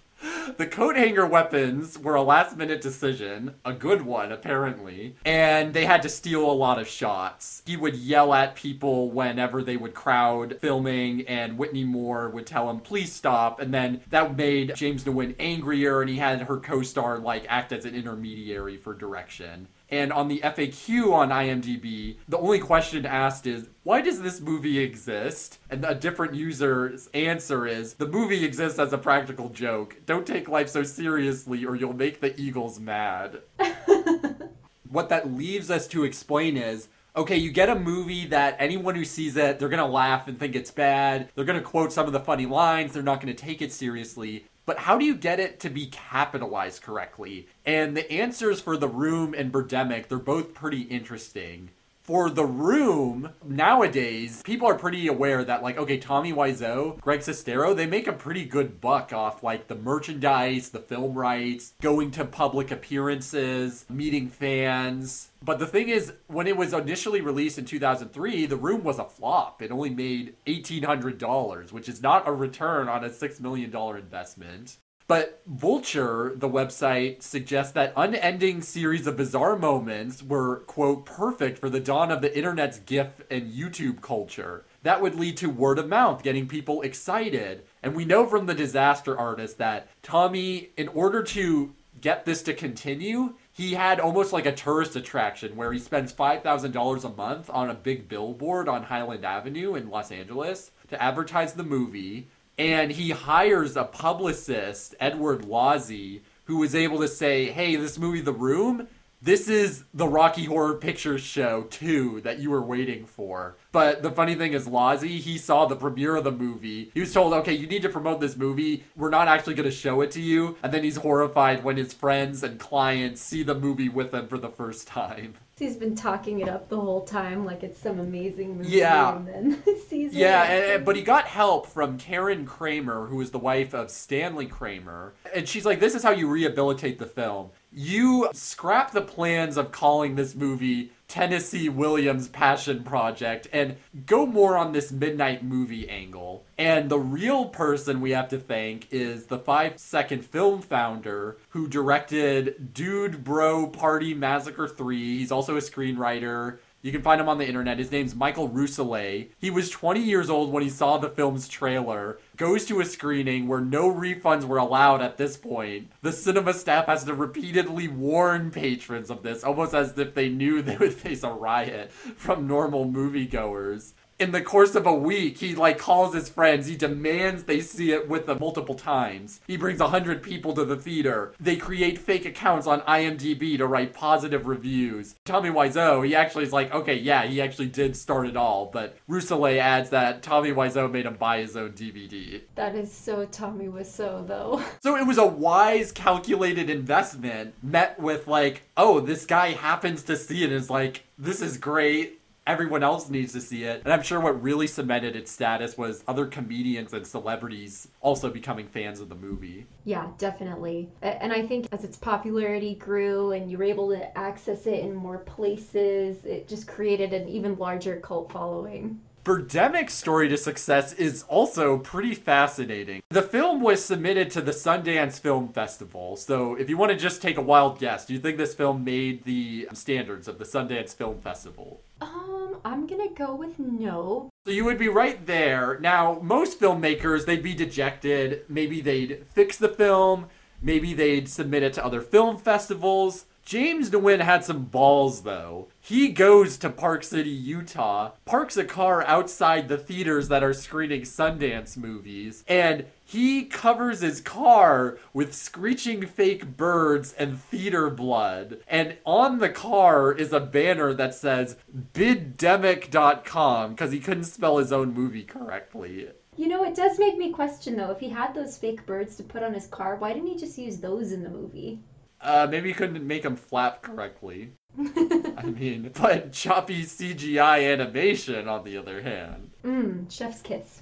The 0.58 0.68
coat 0.68 0.96
hanger 0.96 1.26
weapons 1.26 1.98
were 1.98 2.16
a 2.16 2.22
last 2.22 2.58
minute 2.58 2.82
decision, 2.82 3.56
a 3.66 3.74
good 3.74 4.04
one 4.04 4.32
apparently, 4.32 5.16
and 5.26 5.74
they 5.74 5.86
had 5.86 6.02
to 6.04 6.10
steal 6.10 6.50
a 6.50 6.54
lot 6.54 6.80
of 6.80 6.88
shots. 6.88 7.62
He 7.66 7.76
would 7.76 7.96
yell 7.96 8.34
at 8.34 8.56
people 8.56 9.12
whenever 9.12 9.62
they 9.62 9.78
would 9.78 9.94
crowd 9.94 10.58
filming, 10.62 11.28
and 11.28 11.58
Whitney 11.58 11.84
Moore 11.84 12.30
would 12.30 12.46
tell 12.46 12.70
him, 12.70 12.80
please 12.80 13.12
stop, 13.12 13.60
and 13.60 13.74
then 13.74 14.02
that 14.10 14.38
made 14.38 14.76
James 14.76 15.04
Nguyen 15.04 15.36
angrier, 15.40 16.02
and 16.02 16.10
he 16.10 16.18
had 16.18 16.44
her 16.44 16.58
co 16.58 16.82
star 16.82 17.18
like 17.18 17.46
act 17.50 17.72
as 17.72 17.86
an 17.86 17.96
intermediary 17.96 18.78
for 18.78 18.94
direction. 18.94 19.68
And 19.94 20.12
on 20.12 20.28
the 20.28 20.40
FAQ 20.40 21.14
on 21.14 21.30
IMDb, 21.30 22.16
the 22.28 22.40
only 22.40 22.58
question 22.58 23.06
asked 23.06 23.46
is, 23.46 23.70
why 23.84 24.02
does 24.02 24.24
this 24.24 24.42
movie 24.42 24.80
exist? 24.80 25.60
And 25.70 25.86
a 25.86 25.94
different 25.94 26.34
user's 26.34 27.10
answer 27.14 27.68
is, 27.68 27.94
the 27.94 28.08
movie 28.08 28.44
exists 28.44 28.80
as 28.80 28.92
a 28.92 28.98
practical 28.98 29.50
joke. 29.50 29.98
Don't 30.08 30.26
take 30.26 30.50
life 30.50 30.68
so 30.68 30.82
seriously 30.82 31.64
or 31.64 31.76
you'll 31.76 31.94
make 31.94 32.22
the 32.22 32.36
Eagles 32.42 32.80
mad. 32.80 33.42
what 34.90 35.10
that 35.10 35.32
leaves 35.32 35.70
us 35.70 35.86
to 35.90 36.06
explain 36.06 36.58
is, 36.58 36.88
okay, 37.16 37.38
you 37.38 37.52
get 37.52 37.70
a 37.70 37.76
movie 37.76 38.26
that 38.26 38.56
anyone 38.58 38.96
who 38.96 39.06
sees 39.06 39.38
it, 39.38 39.60
they're 39.60 39.70
gonna 39.70 39.86
laugh 39.86 40.28
and 40.28 40.40
think 40.40 40.56
it's 40.56 40.72
bad. 40.72 41.30
They're 41.36 41.46
gonna 41.46 41.62
quote 41.62 41.94
some 41.94 42.08
of 42.08 42.14
the 42.14 42.20
funny 42.20 42.48
lines. 42.48 42.94
They're 42.94 43.04
not 43.04 43.22
gonna 43.22 43.36
take 43.36 43.62
it 43.62 43.72
seriously. 43.72 44.48
But 44.66 44.80
how 44.80 44.98
do 44.98 45.06
you 45.06 45.16
get 45.16 45.40
it 45.40 45.60
to 45.62 45.70
be 45.70 45.88
capitalized 45.88 46.82
correctly? 46.82 47.48
And 47.66 47.98
the 47.98 48.10
answers 48.12 48.62
for 48.62 48.78
The 48.78 48.88
Room 48.88 49.34
and 49.34 49.52
Birdemic, 49.52 50.08
they're 50.08 50.18
both 50.18 50.54
pretty 50.54 50.84
interesting. 50.84 51.72
For 52.04 52.30
The 52.30 52.46
Room, 52.46 53.30
nowadays, 53.46 54.42
people 54.44 54.68
are 54.68 54.78
pretty 54.78 55.08
aware 55.08 55.42
that, 55.46 55.64
like, 55.64 55.78
okay, 55.78 55.98
Tommy 55.98 56.34
Wiseau, 56.34 57.00
Greg 57.00 57.22
Sestero, 57.22 57.74
they 57.74 57.86
make 57.86 58.08
a 58.08 58.12
pretty 58.12 58.44
good 58.44 58.82
buck 58.82 59.14
off, 59.14 59.42
like, 59.42 59.70
the 59.70 59.76
merchandise, 59.76 60.72
the 60.72 60.80
film 60.80 61.14
rights, 61.14 61.76
going 61.82 62.12
to 62.12 62.26
public 62.26 62.72
appearances, 62.72 63.86
meeting 63.90 64.28
fans. 64.28 65.30
But 65.42 65.60
the 65.60 65.66
thing 65.66 65.88
is, 65.88 66.12
when 66.28 66.46
it 66.46 66.58
was 66.58 66.74
initially 66.74 67.22
released 67.22 67.58
in 67.58 67.64
2003, 67.64 68.48
The 68.48 68.58
Room 68.58 68.84
was 68.84 69.00
a 69.00 69.06
flop. 69.06 69.62
It 69.62 69.72
only 69.72 69.90
made 69.90 70.36
$1,800, 70.46 71.72
which 71.72 71.88
is 71.88 72.02
not 72.02 72.28
a 72.28 72.34
return 72.34 72.90
on 72.90 73.06
a 73.06 73.10
$6 73.10 73.40
million 73.40 73.74
investment. 73.74 74.78
But 75.14 75.44
Vulture, 75.46 76.34
the 76.36 76.50
website, 76.50 77.22
suggests 77.22 77.72
that 77.74 77.94
unending 77.96 78.64
series 78.64 79.06
of 79.06 79.16
bizarre 79.16 79.56
moments 79.56 80.24
were, 80.24 80.62
quote, 80.62 81.06
perfect 81.06 81.60
for 81.60 81.70
the 81.70 81.80
dawn 81.80 82.10
of 82.10 82.24
the 82.24 82.36
internet's 82.36 82.80
GIF 82.80 83.22
and 83.30 83.54
YouTube 83.54 84.02
culture. 84.02 84.66
That 84.82 85.04
would 85.04 85.14
lead 85.14 85.38
to 85.38 85.52
word 85.52 85.78
of 85.78 85.88
mouth, 85.88 86.24
getting 86.24 86.48
people 86.48 86.82
excited. 86.82 87.64
And 87.84 87.96
we 87.96 88.06
know 88.06 88.26
from 88.26 88.48
the 88.48 88.56
disaster 88.56 89.16
artist 89.16 89.60
that 89.60 89.88
Tommy, 90.02 90.72
in 90.78 90.88
order 90.88 91.22
to 91.22 91.76
get 92.02 92.26
this 92.26 92.42
to 92.42 92.54
continue, 92.56 93.36
he 93.52 93.76
had 93.76 94.00
almost 94.00 94.34
like 94.34 94.48
a 94.48 94.52
tourist 94.52 94.96
attraction 94.96 95.56
where 95.56 95.72
he 95.72 95.78
spends 95.78 96.12
$5,000 96.12 97.04
a 97.04 97.10
month 97.10 97.52
on 97.52 97.70
a 97.70 97.76
big 97.76 98.10
billboard 98.10 98.68
on 98.68 98.82
Highland 98.82 99.24
Avenue 99.24 99.76
in 99.76 99.92
Los 99.92 100.12
Angeles 100.12 100.72
to 100.90 101.00
advertise 101.02 101.54
the 101.54 101.64
movie. 101.64 102.30
And 102.58 102.92
he 102.92 103.10
hires 103.10 103.76
a 103.76 103.84
publicist, 103.84 104.96
Edward 105.00 105.42
Lozzi, 105.42 106.22
who 106.46 106.58
was 106.58 106.76
able 106.76 107.00
to 107.00 107.08
say, 107.08 107.52
hey, 107.52 107.76
this 107.76 107.98
movie, 107.98 108.22
The 108.22 108.34
Room, 108.34 108.88
this 109.24 109.48
is 109.48 109.86
the 109.94 110.06
Rocky 110.06 110.44
Horror 110.44 110.76
Picture 110.76 111.18
Show 111.18 111.64
2 111.70 112.20
that 112.26 112.40
you 112.40 112.50
were 112.50 112.62
waiting 112.62 113.06
for. 113.06 113.56
But 113.72 114.04
the 114.04 114.12
funny 114.12 114.36
thing 114.36 114.52
is, 114.52 114.68
Lawsey, 114.68 115.20
he 115.20 115.38
saw 115.38 115.66
the 115.66 115.78
premiere 115.78 116.18
of 116.18 116.26
the 116.26 116.32
movie. 116.32 116.92
He 116.94 117.00
was 117.00 117.14
told, 117.14 117.32
okay, 117.32 117.54
you 117.54 117.66
need 117.66 117.84
to 117.84 117.90
promote 117.90 118.20
this 118.20 118.36
movie. 118.36 118.84
We're 118.98 119.10
not 119.10 119.30
actually 119.30 119.54
going 119.54 119.70
to 119.70 119.76
show 119.76 120.02
it 120.02 120.12
to 120.12 120.22
you. 120.22 120.58
And 120.62 120.74
then 120.74 120.84
he's 120.84 120.98
horrified 120.98 121.64
when 121.64 121.78
his 121.78 121.94
friends 121.94 122.44
and 122.44 122.60
clients 122.60 123.22
see 123.22 123.44
the 123.44 123.56
movie 123.56 123.88
with 123.88 124.14
him 124.14 124.28
for 124.28 124.38
the 124.38 124.50
first 124.50 124.90
time. 124.90 125.36
He's 125.58 125.78
been 125.78 125.96
talking 125.96 126.40
it 126.40 126.50
up 126.50 126.68
the 126.70 126.80
whole 126.80 127.02
time 127.06 127.46
like 127.46 127.62
it's 127.64 127.80
some 127.80 128.00
amazing 128.00 128.58
movie. 128.58 128.70
Yeah. 128.72 129.16
And 129.16 129.28
then 129.28 129.64
sees. 129.88 130.14
Yeah, 130.14 130.44
and, 130.44 130.72
and- 130.74 130.86
but 130.86 130.96
he 130.96 131.04
got 131.04 131.26
help 131.26 131.68
from 131.68 131.98
Karen 132.00 132.46
Kramer, 132.46 133.06
who 133.06 133.22
is 133.22 133.32
the 133.32 133.40
wife 133.40 133.74
of 133.74 133.92
Stanley 133.92 134.48
Kramer. 134.48 135.14
And 135.34 135.48
she's 135.48 135.66
like, 135.66 135.80
this 135.80 135.94
is 135.96 136.02
how 136.04 136.12
you 136.12 136.28
rehabilitate 136.28 136.98
the 137.00 137.06
film. 137.06 137.52
You 137.72 138.30
scrap 138.34 138.92
the 138.92 139.02
plans 139.02 139.56
of 139.58 139.72
calling 139.72 140.16
this 140.16 140.36
movie 140.36 140.92
Tennessee 141.14 141.70
Williams 141.70 142.28
Passion 142.28 142.84
Project 142.84 143.48
and 143.54 143.76
go 144.08 144.26
more 144.26 144.58
on 144.58 144.72
this 144.72 144.92
midnight 144.92 145.44
movie 145.44 145.88
angle. 145.88 146.44
And 146.58 146.90
the 146.90 146.98
real 146.98 147.50
person 147.50 148.02
we 148.02 148.10
have 148.14 148.30
to 148.30 148.40
thank 148.40 148.88
is 148.92 149.28
the 149.28 149.38
five 149.38 149.78
second 149.78 150.26
film 150.26 150.64
founder 150.64 151.38
who 151.50 151.68
directed 151.68 152.74
Dude 152.74 153.24
Bro 153.24 153.68
Party 153.68 154.16
Massacre 154.16 154.68
3. 154.68 155.20
He's 155.20 155.32
also 155.32 155.56
a 155.56 155.60
screenwriter. 155.60 156.58
You 156.84 156.92
can 156.92 157.02
find 157.02 157.22
him 157.22 157.30
on 157.30 157.38
the 157.38 157.48
internet. 157.48 157.80
His 157.80 157.94
name's 157.94 158.14
Michael 158.14 158.50
Rousselet. 158.50 159.30
He 159.40 159.50
was 159.50 159.70
20 159.70 160.02
years 160.02 160.30
old 160.30 160.52
when 160.52 160.64
he 160.64 160.70
saw 160.70 160.98
the 160.98 161.08
film's 161.08 161.48
trailer, 161.48 162.20
goes 162.36 162.66
to 162.66 162.82
a 162.82 162.86
screening 162.86 163.48
where 163.48 163.62
no 163.62 163.90
refunds 163.90 164.44
were 164.44 164.58
allowed 164.58 165.02
at 165.02 165.16
this 165.16 165.38
point. 165.38 165.90
The 166.02 166.12
cinema 166.12 166.54
staff 166.54 166.88
has 166.88 167.06
to 167.06 167.14
repeatedly 167.14 167.88
warn 167.88 168.52
patrons 168.52 169.10
of 169.10 169.24
this, 169.24 169.46
almost 169.46 169.74
as 169.74 169.98
if 169.98 170.14
they 170.14 170.28
knew 170.28 170.62
they 170.62 170.76
would 170.76 170.94
face 170.94 171.24
a 171.24 171.32
riot 171.32 171.90
from 171.90 172.48
normal 172.48 172.86
moviegoers. 172.86 173.94
In 174.24 174.32
the 174.32 174.42
course 174.42 174.74
of 174.74 174.86
a 174.86 174.94
week, 174.94 175.40
he 175.40 175.54
like 175.54 175.78
calls 175.78 176.14
his 176.14 176.30
friends. 176.30 176.68
He 176.68 176.78
demands 176.78 177.44
they 177.44 177.60
see 177.60 177.92
it 177.92 178.08
with 178.08 178.26
them 178.26 178.38
multiple 178.40 178.74
times. 178.74 179.42
He 179.46 179.58
brings 179.58 179.82
a 179.82 179.90
hundred 179.90 180.24
people 180.24 180.54
to 180.54 180.64
the 180.64 180.78
theater. 180.78 181.34
They 181.42 181.58
create 181.58 182.00
fake 182.00 182.26
accounts 182.26 182.66
on 182.66 182.80
IMDb 182.84 183.58
to 183.58 183.68
write 183.68 183.94
positive 183.94 184.48
reviews. 184.48 185.16
Tommy 185.26 185.50
Wiseau, 185.50 186.08
he 186.08 186.16
actually 186.16 186.46
is 186.46 186.54
like, 186.54 186.74
okay, 186.74 186.96
yeah, 186.96 187.26
he 187.26 187.42
actually 187.42 187.68
did 187.68 187.98
start 187.98 188.26
it 188.26 188.38
all. 188.38 188.70
But 188.72 188.96
Rousselet 189.10 189.58
adds 189.58 189.90
that 189.90 190.24
Tommy 190.24 190.54
Wiseau 190.54 190.90
made 190.90 191.06
him 191.06 191.16
buy 191.16 191.40
his 191.40 191.58
own 191.58 191.74
DVD. 191.74 192.44
That 192.56 192.76
is 192.76 192.94
so 192.94 193.26
Tommy 193.26 193.68
Wiseau, 193.68 194.26
though. 194.26 194.64
So 194.82 194.98
it 194.98 195.06
was 195.08 195.18
a 195.18 195.26
wise, 195.26 195.92
calculated 195.92 196.70
investment 196.70 197.56
met 197.62 198.00
with 198.00 198.28
like, 198.28 198.64
oh, 198.78 199.02
this 199.02 199.26
guy 199.26 199.52
happens 199.52 200.04
to 200.04 200.16
see 200.16 200.44
it 200.44 200.46
and 200.46 200.54
is 200.54 200.70
like, 200.70 201.04
this 201.18 201.42
is 201.42 201.58
great. 201.58 202.20
Everyone 202.46 202.84
else 202.84 203.10
needs 203.10 203.32
to 203.34 203.42
see 203.42 203.64
it. 203.64 203.84
And 203.86 203.94
I'm 203.94 204.02
sure 204.02 204.20
what 204.20 204.42
really 204.42 204.68
cemented 204.68 205.16
its 205.16 205.32
status 205.32 205.78
was 205.78 206.04
other 206.08 206.26
comedians 206.26 206.94
and 206.94 207.08
celebrities 207.08 207.88
also 208.02 208.30
becoming 208.30 208.68
fans 208.68 209.00
of 209.00 209.08
the 209.08 209.16
movie. 209.16 209.66
Yeah, 209.86 210.10
definitely. 210.18 210.90
And 211.02 211.32
I 211.32 211.48
think 211.48 211.68
as 211.72 211.86
its 211.86 211.96
popularity 211.96 212.76
grew 212.76 213.32
and 213.32 213.50
you 213.50 213.58
were 213.58 213.64
able 213.64 213.90
to 213.92 214.18
access 214.18 214.68
it 214.68 214.80
in 214.80 214.94
more 214.94 215.20
places, 215.20 216.26
it 216.26 216.50
just 216.50 216.68
created 216.68 217.14
an 217.14 217.30
even 217.30 217.58
larger 217.58 218.02
cult 218.02 218.32
following. 218.32 219.00
Birdemic's 219.24 219.94
story 219.94 220.28
to 220.28 220.36
success 220.36 220.92
is 220.92 221.24
also 221.30 221.78
pretty 221.78 222.14
fascinating. 222.14 223.02
The 223.10 223.22
film 223.22 223.62
was 223.62 223.84
submitted 223.84 224.30
to 224.32 224.42
the 224.42 224.52
Sundance 224.52 225.18
Film 225.18 225.48
Festival, 225.48 226.18
so 226.18 226.56
if 226.56 226.70
you 226.70 226.76
want 226.76 226.92
to 226.92 226.98
just 226.98 227.22
take 227.22 227.38
a 227.38 227.42
wild 227.42 227.80
guess, 227.80 228.06
do 228.06 228.14
you 228.14 228.20
think 228.20 228.38
this 228.38 228.54
film 228.54 228.84
made 228.84 229.24
the 229.24 229.70
standards 229.72 230.28
of 230.28 230.40
the 230.40 230.44
Sundance 230.44 230.94
Film 230.94 231.22
Festival? 231.22 231.80
Um, 232.02 232.58
I'm 232.66 232.86
gonna 232.86 233.14
go 233.14 233.34
with 233.34 233.60
no. 233.60 234.30
So 234.46 234.52
you 234.52 234.66
would 234.66 234.78
be 234.78 234.90
right 234.90 235.26
there. 235.26 235.80
Now, 235.80 236.20
most 236.22 236.60
filmmakers, 236.60 237.26
they'd 237.26 237.42
be 237.42 237.54
dejected. 237.54 238.42
Maybe 238.50 238.82
they'd 238.82 239.26
fix 239.28 239.58
the 239.58 239.70
film. 239.70 240.28
Maybe 240.62 240.94
they'd 240.94 241.30
submit 241.30 241.64
it 241.64 241.72
to 241.74 241.86
other 241.86 242.02
film 242.02 242.38
festivals. 242.38 243.26
James 243.46 243.90
Nguyen 243.90 244.22
had 244.22 244.46
some 244.46 244.64
balls, 244.66 245.24
though. 245.24 245.68
He 245.82 246.10
goes 246.10 246.58
to 246.58 246.70
Park 246.70 247.04
City, 247.04 247.30
Utah, 247.30 248.12
parks 248.24 248.56
a 248.56 248.64
car 248.64 249.04
outside 249.04 249.68
the 249.68 249.78
theaters 249.78 250.30
that 250.30 250.44
are 250.44 250.54
screening 250.54 251.02
Sundance 251.02 251.76
movies, 251.76 252.46
and 252.48 252.86
he 253.04 253.44
covers 253.44 254.00
his 254.00 254.22
car 254.22 254.98
with 255.14 255.36
screeching 255.36 256.06
fake 256.06 256.56
birds 256.56 257.14
and 257.14 257.40
theater 257.40 257.90
blood. 257.90 258.60
And 258.68 258.96
on 259.06 259.40
the 259.40 259.50
car 259.50 260.14
is 260.14 260.32
a 260.32 260.40
banner 260.40 260.94
that 260.94 261.14
says 261.14 261.58
biddemic.com 261.94 263.72
because 263.72 263.92
he 263.92 264.00
couldn't 264.00 264.24
spell 264.24 264.58
his 264.58 264.72
own 264.72 264.94
movie 264.94 265.24
correctly. 265.24 266.08
You 266.38 266.48
know, 266.48 266.64
it 266.64 266.76
does 266.76 266.98
make 266.98 267.18
me 267.18 267.32
question 267.32 267.76
though, 267.76 267.92
if 267.92 268.00
he 268.00 268.10
had 268.10 268.34
those 268.34 268.58
fake 268.58 268.86
birds 268.86 269.18
to 269.18 269.24
put 269.24 269.44
on 269.44 269.54
his 269.54 269.68
car, 269.68 269.98
why 269.98 270.14
didn't 270.14 270.30
he 270.30 270.38
just 270.38 270.58
use 270.58 270.78
those 270.78 271.12
in 271.12 271.24
the 271.24 271.30
movie? 271.30 271.80
Uh, 272.24 272.48
maybe 272.50 272.70
he 272.70 272.74
couldn't 272.74 273.06
make 273.06 273.24
him 273.24 273.36
flap 273.36 273.82
correctly. 273.82 274.54
I 274.80 275.44
mean, 275.44 275.92
but 275.94 276.32
choppy 276.32 276.84
CGI 276.84 277.72
animation, 277.72 278.48
on 278.48 278.64
the 278.64 278.78
other 278.78 279.02
hand. 279.02 279.52
Mmm, 279.64 280.12
chef's 280.12 280.42
kiss. 280.42 280.82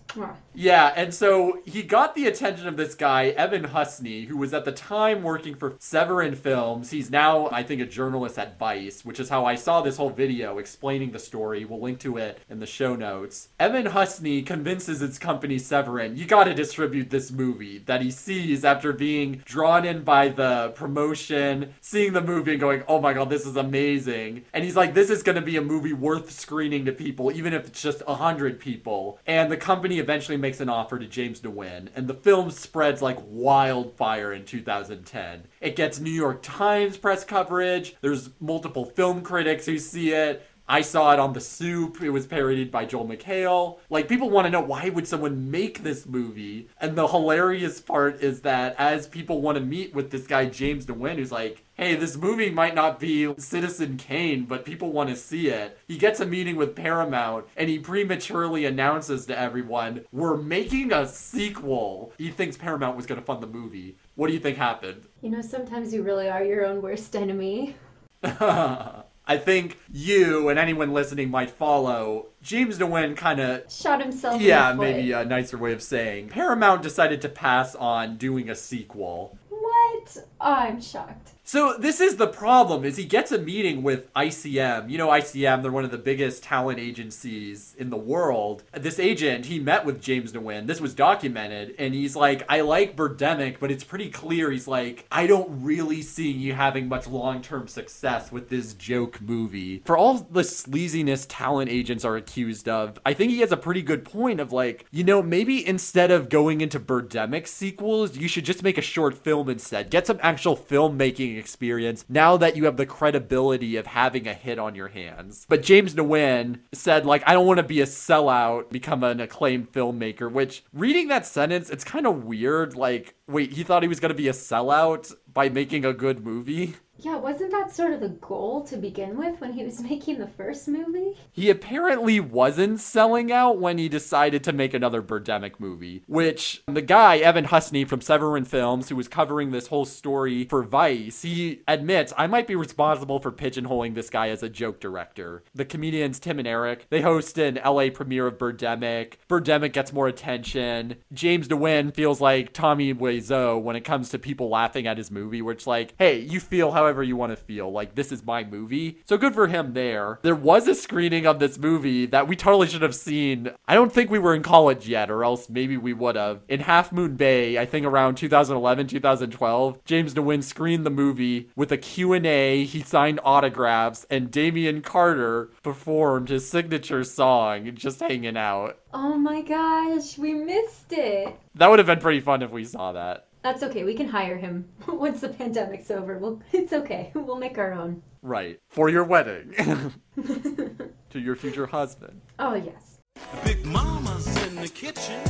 Yeah, 0.53 0.91
and 0.95 1.13
so 1.13 1.61
he 1.65 1.83
got 1.83 2.15
the 2.15 2.27
attention 2.27 2.67
of 2.67 2.75
this 2.75 2.95
guy, 2.95 3.27
Evan 3.27 3.63
Husney, 3.65 4.27
who 4.27 4.35
was 4.35 4.53
at 4.53 4.65
the 4.65 4.71
time 4.71 5.23
working 5.23 5.55
for 5.55 5.75
Severin 5.79 6.35
Films. 6.35 6.91
He's 6.91 7.09
now, 7.09 7.47
I 7.49 7.63
think, 7.63 7.79
a 7.79 7.85
journalist 7.85 8.37
at 8.37 8.59
Vice, 8.59 9.05
which 9.05 9.19
is 9.19 9.29
how 9.29 9.45
I 9.45 9.55
saw 9.55 9.81
this 9.81 9.97
whole 9.97 10.09
video 10.09 10.57
explaining 10.57 11.11
the 11.11 11.19
story. 11.19 11.63
We'll 11.63 11.79
link 11.79 11.99
to 11.99 12.17
it 12.17 12.39
in 12.49 12.59
the 12.59 12.65
show 12.65 12.95
notes. 12.95 13.49
Evan 13.59 13.87
Husney 13.87 14.45
convinces 14.45 14.99
his 14.99 15.17
company, 15.17 15.57
Severin, 15.57 16.17
you 16.17 16.25
gotta 16.25 16.53
distribute 16.53 17.09
this 17.09 17.31
movie 17.31 17.77
that 17.79 18.01
he 18.01 18.11
sees 18.11 18.65
after 18.65 18.91
being 18.91 19.41
drawn 19.45 19.85
in 19.85 20.03
by 20.03 20.27
the 20.27 20.73
promotion, 20.75 21.73
seeing 21.79 22.11
the 22.13 22.21
movie 22.21 22.51
and 22.51 22.59
going, 22.59 22.83
oh 22.87 22.99
my 22.99 23.13
god, 23.13 23.29
this 23.29 23.45
is 23.45 23.55
amazing. 23.55 24.43
And 24.51 24.65
he's 24.65 24.75
like, 24.75 24.93
this 24.93 25.09
is 25.09 25.23
gonna 25.23 25.41
be 25.41 25.55
a 25.55 25.61
movie 25.61 25.93
worth 25.93 26.31
screening 26.31 26.83
to 26.85 26.91
people, 26.91 27.31
even 27.31 27.53
if 27.53 27.67
it's 27.67 27.81
just 27.81 28.03
a 28.07 28.15
hundred 28.15 28.59
people. 28.71 29.19
And 29.25 29.51
the 29.51 29.57
company 29.57 29.99
eventually 29.99 30.37
makes 30.37 30.61
an 30.61 30.69
offer 30.69 30.97
to 30.97 31.05
James 31.05 31.41
Nguyen, 31.41 31.89
and 31.95 32.07
the 32.07 32.13
film 32.13 32.51
spreads 32.51 33.01
like 33.01 33.17
wildfire 33.27 34.31
in 34.31 34.45
2010. 34.45 35.43
It 35.59 35.75
gets 35.75 35.99
New 35.99 36.11
York 36.11 36.39
Times 36.41 36.97
press 36.97 37.23
coverage, 37.23 37.95
there's 38.01 38.29
multiple 38.39 38.85
film 38.85 39.21
critics 39.21 39.65
who 39.65 39.77
see 39.77 40.11
it. 40.11 40.45
I 40.71 40.79
saw 40.79 41.11
it 41.11 41.19
on 41.19 41.33
The 41.33 41.41
Soup. 41.41 42.01
It 42.01 42.11
was 42.11 42.25
parodied 42.25 42.71
by 42.71 42.85
Joel 42.85 43.05
McHale. 43.05 43.79
Like, 43.89 44.07
people 44.07 44.29
want 44.29 44.45
to 44.45 44.49
know 44.49 44.61
why 44.61 44.87
would 44.87 45.05
someone 45.05 45.51
make 45.51 45.83
this 45.83 46.05
movie? 46.05 46.69
And 46.79 46.95
the 46.95 47.09
hilarious 47.09 47.81
part 47.81 48.21
is 48.21 48.39
that 48.43 48.75
as 48.77 49.05
people 49.05 49.41
want 49.41 49.57
to 49.57 49.63
meet 49.65 49.93
with 49.93 50.11
this 50.11 50.25
guy, 50.25 50.45
James 50.45 50.85
Nguyen, 50.85 51.17
who's 51.17 51.29
like, 51.29 51.65
hey, 51.73 51.95
this 51.95 52.15
movie 52.15 52.51
might 52.51 52.73
not 52.73 53.01
be 53.01 53.33
Citizen 53.37 53.97
Kane, 53.97 54.45
but 54.45 54.63
people 54.63 54.93
want 54.93 55.09
to 55.09 55.17
see 55.17 55.49
it. 55.49 55.77
He 55.89 55.97
gets 55.97 56.21
a 56.21 56.25
meeting 56.25 56.55
with 56.55 56.73
Paramount 56.73 57.47
and 57.57 57.69
he 57.69 57.77
prematurely 57.77 58.63
announces 58.63 59.25
to 59.25 59.37
everyone, 59.37 60.05
we're 60.13 60.37
making 60.37 60.93
a 60.93 61.05
sequel. 61.05 62.13
He 62.17 62.29
thinks 62.29 62.55
Paramount 62.55 62.95
was 62.95 63.05
going 63.05 63.19
to 63.19 63.25
fund 63.25 63.43
the 63.43 63.47
movie. 63.47 63.97
What 64.15 64.27
do 64.27 64.33
you 64.33 64.39
think 64.39 64.55
happened? 64.55 65.03
You 65.21 65.31
know, 65.31 65.41
sometimes 65.41 65.93
you 65.93 66.01
really 66.01 66.29
are 66.29 66.45
your 66.45 66.65
own 66.65 66.81
worst 66.81 67.13
enemy. 67.17 67.75
I 69.31 69.37
think 69.37 69.77
you 69.89 70.49
and 70.49 70.59
anyone 70.59 70.91
listening 70.91 71.31
might 71.31 71.49
follow. 71.51 72.25
James 72.43 72.77
Nguyen 72.77 73.15
kind 73.15 73.39
of 73.39 73.71
Shot 73.71 74.01
himself. 74.01 74.41
yeah, 74.41 74.71
in 74.71 74.77
the 74.77 74.83
foot. 74.83 74.95
maybe 74.97 75.11
a 75.13 75.23
nicer 75.23 75.57
way 75.57 75.71
of 75.71 75.81
saying. 75.81 76.27
Paramount 76.27 76.81
decided 76.81 77.21
to 77.21 77.29
pass 77.29 77.73
on 77.75 78.17
doing 78.17 78.49
a 78.49 78.55
sequel. 78.55 79.37
What? 79.47 80.17
I'm 80.41 80.81
shocked. 80.81 81.33
So 81.43 81.75
this 81.77 81.99
is 81.99 82.15
the 82.15 82.27
problem 82.27 82.85
is 82.85 82.95
he 82.95 83.03
gets 83.03 83.31
a 83.31 83.37
meeting 83.37 83.83
with 83.83 84.13
ICM. 84.13 84.89
You 84.89 84.97
know 84.97 85.09
ICM, 85.09 85.61
they're 85.61 85.71
one 85.71 85.83
of 85.83 85.91
the 85.91 85.97
biggest 85.97 86.43
talent 86.43 86.79
agencies 86.79 87.75
in 87.77 87.89
the 87.89 87.97
world. 87.97 88.63
This 88.73 88.99
agent, 88.99 89.47
he 89.47 89.59
met 89.59 89.83
with 89.83 90.01
James 90.01 90.31
Nguyen. 90.31 90.67
This 90.67 90.79
was 90.79 90.93
documented 90.93 91.75
and 91.77 91.93
he's 91.93 92.15
like, 92.15 92.43
"I 92.47 92.61
like 92.61 92.95
Birdemic, 92.95 93.57
but 93.59 93.69
it's 93.69 93.83
pretty 93.83 94.09
clear 94.09 94.49
he's 94.49 94.67
like, 94.67 95.05
I 95.11 95.27
don't 95.27 95.63
really 95.63 96.01
see 96.01 96.31
you 96.31 96.53
having 96.53 96.87
much 96.87 97.05
long-term 97.07 97.67
success 97.67 98.31
with 98.31 98.47
this 98.47 98.73
joke 98.73 99.19
movie." 99.19 99.81
For 99.83 99.97
all 99.97 100.19
the 100.19 100.43
sleaziness 100.43 101.25
talent 101.27 101.69
agents 101.69 102.05
are 102.05 102.15
accused 102.15 102.69
of, 102.69 102.97
I 103.05 103.13
think 103.13 103.31
he 103.31 103.41
has 103.41 103.51
a 103.51 103.57
pretty 103.57 103.81
good 103.81 104.05
point 104.05 104.39
of 104.39 104.53
like, 104.53 104.85
you 104.91 105.03
know, 105.03 105.21
maybe 105.21 105.67
instead 105.67 106.11
of 106.11 106.29
going 106.29 106.61
into 106.61 106.79
Birdemic 106.79 107.47
sequels, 107.47 108.15
you 108.15 108.29
should 108.29 108.45
just 108.45 108.63
make 108.63 108.77
a 108.77 108.81
short 108.81 109.17
film 109.17 109.49
instead. 109.49 109.89
Get 109.89 110.07
some 110.07 110.19
actual 110.31 110.55
filmmaking 110.55 111.37
experience 111.37 112.05
now 112.07 112.37
that 112.37 112.55
you 112.55 112.63
have 112.63 112.77
the 112.77 112.85
credibility 112.85 113.75
of 113.75 113.85
having 113.85 114.27
a 114.27 114.33
hit 114.33 114.57
on 114.57 114.75
your 114.75 114.87
hands. 114.87 115.45
But 115.49 115.61
James 115.61 115.93
Nguyen 115.93 116.59
said, 116.71 117.05
like, 117.05 117.21
I 117.27 117.33
don't 117.33 117.45
want 117.45 117.57
to 117.57 117.63
be 117.63 117.81
a 117.81 117.85
sellout, 117.85 118.69
become 118.69 119.03
an 119.03 119.19
acclaimed 119.19 119.73
filmmaker, 119.73 120.31
which 120.31 120.63
reading 120.71 121.09
that 121.09 121.25
sentence, 121.25 121.69
it's 121.69 121.83
kind 121.83 122.07
of 122.07 122.23
weird. 122.23 122.75
Like, 122.77 123.15
wait, 123.27 123.51
he 123.51 123.63
thought 123.63 123.83
he 123.83 123.89
was 123.89 123.99
going 123.99 124.09
to 124.09 124.15
be 124.15 124.29
a 124.29 124.33
sellout 124.33 125.13
by 125.33 125.49
making 125.49 125.83
a 125.83 125.93
good 125.93 126.23
movie? 126.25 126.75
Yeah, 127.01 127.17
wasn't 127.17 127.49
that 127.49 127.73
sort 127.73 127.93
of 127.93 127.99
the 127.99 128.09
goal 128.09 128.63
to 128.65 128.77
begin 128.77 129.17
with 129.17 129.41
when 129.41 129.53
he 129.53 129.63
was 129.63 129.81
making 129.89 130.19
the 130.19 130.27
first 130.27 130.67
movie? 130.67 131.17
He 131.31 131.49
apparently 131.49 132.19
wasn't 132.19 132.79
selling 132.79 133.31
out 133.31 133.59
when 133.59 133.79
he 133.79 133.89
decided 133.89 134.43
to 134.43 134.53
make 134.53 134.75
another 134.75 135.01
Birdemic 135.01 135.59
movie, 135.59 136.03
which 136.05 136.61
the 136.67 136.81
guy, 136.81 137.17
Evan 137.17 137.45
Husney 137.45 137.87
from 137.87 138.01
Severin 138.01 138.45
Films, 138.45 138.89
who 138.89 138.95
was 138.95 139.07
covering 139.07 139.49
this 139.49 139.67
whole 139.67 139.85
story 139.85 140.45
for 140.45 140.61
Vice, 140.61 141.23
he 141.23 141.61
admits, 141.67 142.13
I 142.17 142.27
might 142.27 142.45
be 142.45 142.55
responsible 142.55 143.19
for 143.19 143.31
pigeonholing 143.31 143.95
this 143.95 144.11
guy 144.11 144.29
as 144.29 144.43
a 144.43 144.49
joke 144.49 144.79
director. 144.79 145.43
The 145.55 145.65
comedians 145.65 146.19
Tim 146.19 146.37
and 146.37 146.47
Eric, 146.47 146.85
they 146.91 147.01
host 147.01 147.39
an 147.39 147.59
LA 147.65 147.89
premiere 147.89 148.27
of 148.27 148.37
Birdemic. 148.37 149.13
Birdemic 149.27 149.73
gets 149.73 149.91
more 149.91 150.07
attention. 150.07 150.97
James 151.11 151.47
Nguyen 151.47 151.95
feels 151.95 152.21
like 152.21 152.53
Tommy 152.53 152.93
Wiseau 152.93 153.59
when 153.59 153.75
it 153.75 153.81
comes 153.81 154.09
to 154.09 154.19
people 154.19 154.49
laughing 154.49 154.85
at 154.85 154.99
his 154.99 155.09
movie, 155.09 155.41
which 155.41 155.65
like, 155.65 155.95
hey, 155.97 156.19
you 156.19 156.39
feel 156.39 156.71
however 156.71 156.90
you 157.01 157.15
want 157.15 157.31
to 157.31 157.35
feel. 157.35 157.71
Like, 157.71 157.95
this 157.95 158.11
is 158.11 158.25
my 158.25 158.43
movie. 158.43 158.97
So 159.05 159.17
good 159.17 159.33
for 159.33 159.47
him 159.47 159.73
there. 159.73 160.19
There 160.21 160.35
was 160.35 160.67
a 160.67 160.75
screening 160.75 161.25
of 161.25 161.39
this 161.39 161.57
movie 161.57 162.05
that 162.07 162.27
we 162.27 162.35
totally 162.35 162.67
should 162.67 162.81
have 162.81 162.95
seen. 162.95 163.51
I 163.67 163.75
don't 163.75 163.91
think 163.91 164.09
we 164.09 164.19
were 164.19 164.35
in 164.35 164.43
college 164.43 164.87
yet, 164.87 165.09
or 165.09 165.23
else 165.23 165.49
maybe 165.49 165.77
we 165.77 165.93
would 165.93 166.15
have. 166.15 166.41
In 166.49 166.59
Half 166.59 166.91
Moon 166.91 167.15
Bay, 167.15 167.57
I 167.57 167.65
think 167.65 167.85
around 167.85 168.15
2011, 168.15 168.87
2012, 168.87 169.85
James 169.85 170.13
Nguyen 170.13 170.43
screened 170.43 170.85
the 170.85 170.89
movie 170.89 171.49
with 171.55 171.71
a 171.71 171.77
Q&A. 171.77 172.65
He 172.65 172.81
signed 172.81 173.19
autographs, 173.23 174.05
and 174.09 174.31
Damien 174.31 174.81
Carter 174.81 175.51
performed 175.63 176.29
his 176.29 176.49
signature 176.49 177.03
song, 177.03 177.73
just 177.75 177.99
hanging 177.99 178.37
out. 178.37 178.77
Oh 178.93 179.17
my 179.17 179.41
gosh, 179.41 180.17
we 180.17 180.33
missed 180.33 180.91
it. 180.91 181.33
That 181.55 181.69
would 181.69 181.79
have 181.79 181.85
been 181.85 181.99
pretty 181.99 182.19
fun 182.19 182.41
if 182.41 182.51
we 182.51 182.65
saw 182.65 182.91
that. 182.93 183.27
That's 183.43 183.63
okay. 183.63 183.83
We 183.83 183.95
can 183.95 184.07
hire 184.07 184.37
him 184.37 184.67
once 184.87 185.21
the 185.21 185.29
pandemic's 185.29 185.89
over. 185.91 186.17
Well, 186.17 186.41
it's 186.51 186.73
okay. 186.73 187.11
We'll 187.21 187.37
make 187.39 187.57
our 187.57 187.71
own. 187.71 188.01
Right. 188.21 188.59
For 188.69 188.89
your 188.89 189.03
wedding. 189.05 189.53
to 191.09 191.19
your 191.19 191.35
future 191.35 191.65
husband. 191.65 192.19
Oh, 192.39 192.55
yes. 192.55 192.99
Big 193.45 193.65
Mama's 193.65 194.27
in 194.47 194.55
the 194.55 194.67
kitchen, 194.67 195.21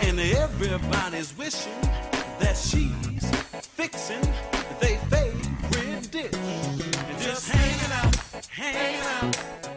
and 0.00 0.20
everybody's 0.20 1.36
wishing 1.38 1.80
that 2.38 2.56
she's 2.56 3.30
fixing 3.62 4.20
their 4.80 4.98
favorite 5.08 6.10
dish. 6.10 6.32
And 6.34 7.18
just 7.18 7.48
hanging 7.48 7.92
out, 7.92 8.46
hanging 8.46 9.00
out, 9.00 9.67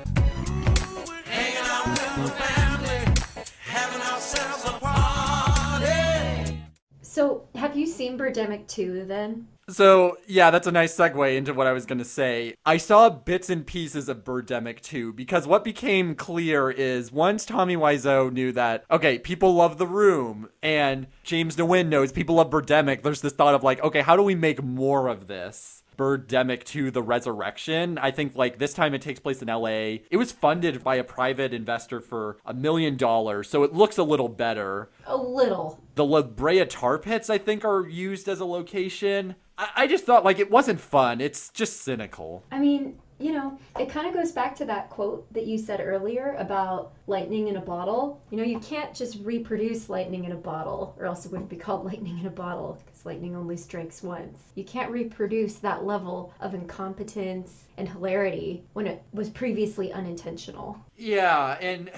Birdemic 8.21 8.67
2 8.67 9.05
then? 9.05 9.47
So, 9.67 10.17
yeah, 10.27 10.51
that's 10.51 10.67
a 10.67 10.71
nice 10.71 10.95
segue 10.95 11.35
into 11.35 11.53
what 11.53 11.65
I 11.65 11.71
was 11.71 11.85
going 11.85 11.97
to 11.97 12.05
say. 12.05 12.55
I 12.65 12.77
saw 12.77 13.09
bits 13.09 13.49
and 13.49 13.65
pieces 13.65 14.09
of 14.09 14.23
Birdemic 14.23 14.81
2 14.81 15.13
because 15.13 15.47
what 15.47 15.63
became 15.63 16.13
clear 16.13 16.69
is 16.69 17.11
once 17.11 17.45
Tommy 17.45 17.75
Wiseau 17.75 18.31
knew 18.31 18.51
that, 18.51 18.83
okay, 18.91 19.17
people 19.17 19.55
love 19.55 19.77
The 19.77 19.87
Room, 19.87 20.49
and 20.61 21.07
James 21.23 21.55
Nguyen 21.55 21.87
knows 21.87 22.11
people 22.11 22.35
love 22.35 22.49
Birdemic, 22.49 23.01
there's 23.01 23.21
this 23.21 23.33
thought 23.33 23.55
of 23.55 23.63
like, 23.63 23.81
okay, 23.81 24.01
how 24.01 24.15
do 24.15 24.23
we 24.23 24.35
make 24.35 24.61
more 24.61 25.07
of 25.07 25.27
this? 25.27 25.80
Birdemic 26.01 26.63
2 26.63 26.89
The 26.89 27.03
Resurrection. 27.03 27.99
I 27.99 28.09
think 28.09 28.35
like 28.35 28.57
this 28.57 28.73
time 28.73 28.95
it 28.95 29.03
takes 29.03 29.19
place 29.19 29.43
in 29.43 29.49
LA. 29.49 29.99
It 30.09 30.17
was 30.17 30.31
funded 30.31 30.83
by 30.83 30.95
a 30.95 31.03
private 31.03 31.53
investor 31.53 32.01
for 32.01 32.37
a 32.43 32.55
million 32.55 32.97
dollars, 32.97 33.47
so 33.47 33.61
it 33.61 33.73
looks 33.73 33.99
a 33.99 34.03
little 34.03 34.27
better. 34.27 34.89
A 35.05 35.15
little. 35.15 35.79
The 35.93 36.03
La 36.03 36.23
Brea 36.23 36.65
tar 36.65 36.97
pits, 36.97 37.29
I 37.29 37.37
think, 37.37 37.63
are 37.63 37.87
used 37.87 38.27
as 38.27 38.39
a 38.39 38.45
location. 38.45 39.35
I, 39.59 39.69
I 39.75 39.87
just 39.87 40.05
thought 40.05 40.25
like 40.25 40.39
it 40.39 40.49
wasn't 40.49 40.79
fun. 40.79 41.21
It's 41.21 41.49
just 41.49 41.83
cynical. 41.83 42.45
I 42.51 42.57
mean, 42.57 42.97
you 43.21 43.33
know, 43.33 43.57
it 43.79 43.89
kind 43.89 44.07
of 44.07 44.13
goes 44.13 44.31
back 44.31 44.55
to 44.57 44.65
that 44.65 44.89
quote 44.89 45.31
that 45.33 45.45
you 45.45 45.57
said 45.57 45.79
earlier 45.79 46.35
about 46.37 46.93
lightning 47.07 47.47
in 47.47 47.57
a 47.57 47.61
bottle. 47.61 48.21
You 48.31 48.37
know, 48.37 48.43
you 48.43 48.59
can't 48.59 48.93
just 48.93 49.19
reproduce 49.23 49.89
lightning 49.89 50.25
in 50.25 50.31
a 50.31 50.37
bottle, 50.37 50.95
or 50.99 51.05
else 51.05 51.25
it 51.25 51.31
wouldn't 51.31 51.49
be 51.49 51.55
called 51.65 51.85
lightning 51.85 52.19
in 52.19 52.25
a 52.25 52.31
bottle, 52.31 52.79
because 52.83 53.05
lightning 53.05 53.35
only 53.35 53.57
strikes 53.57 54.01
once. 54.01 54.39
You 54.55 54.63
can't 54.63 54.91
reproduce 54.91 55.55
that 55.55 55.85
level 55.85 56.33
of 56.39 56.53
incompetence 56.53 57.65
and 57.77 57.87
hilarity 57.87 58.63
when 58.73 58.87
it 58.87 59.03
was 59.13 59.29
previously 59.29 59.91
unintentional. 59.93 60.77
Yeah, 60.97 61.57
and 61.61 61.91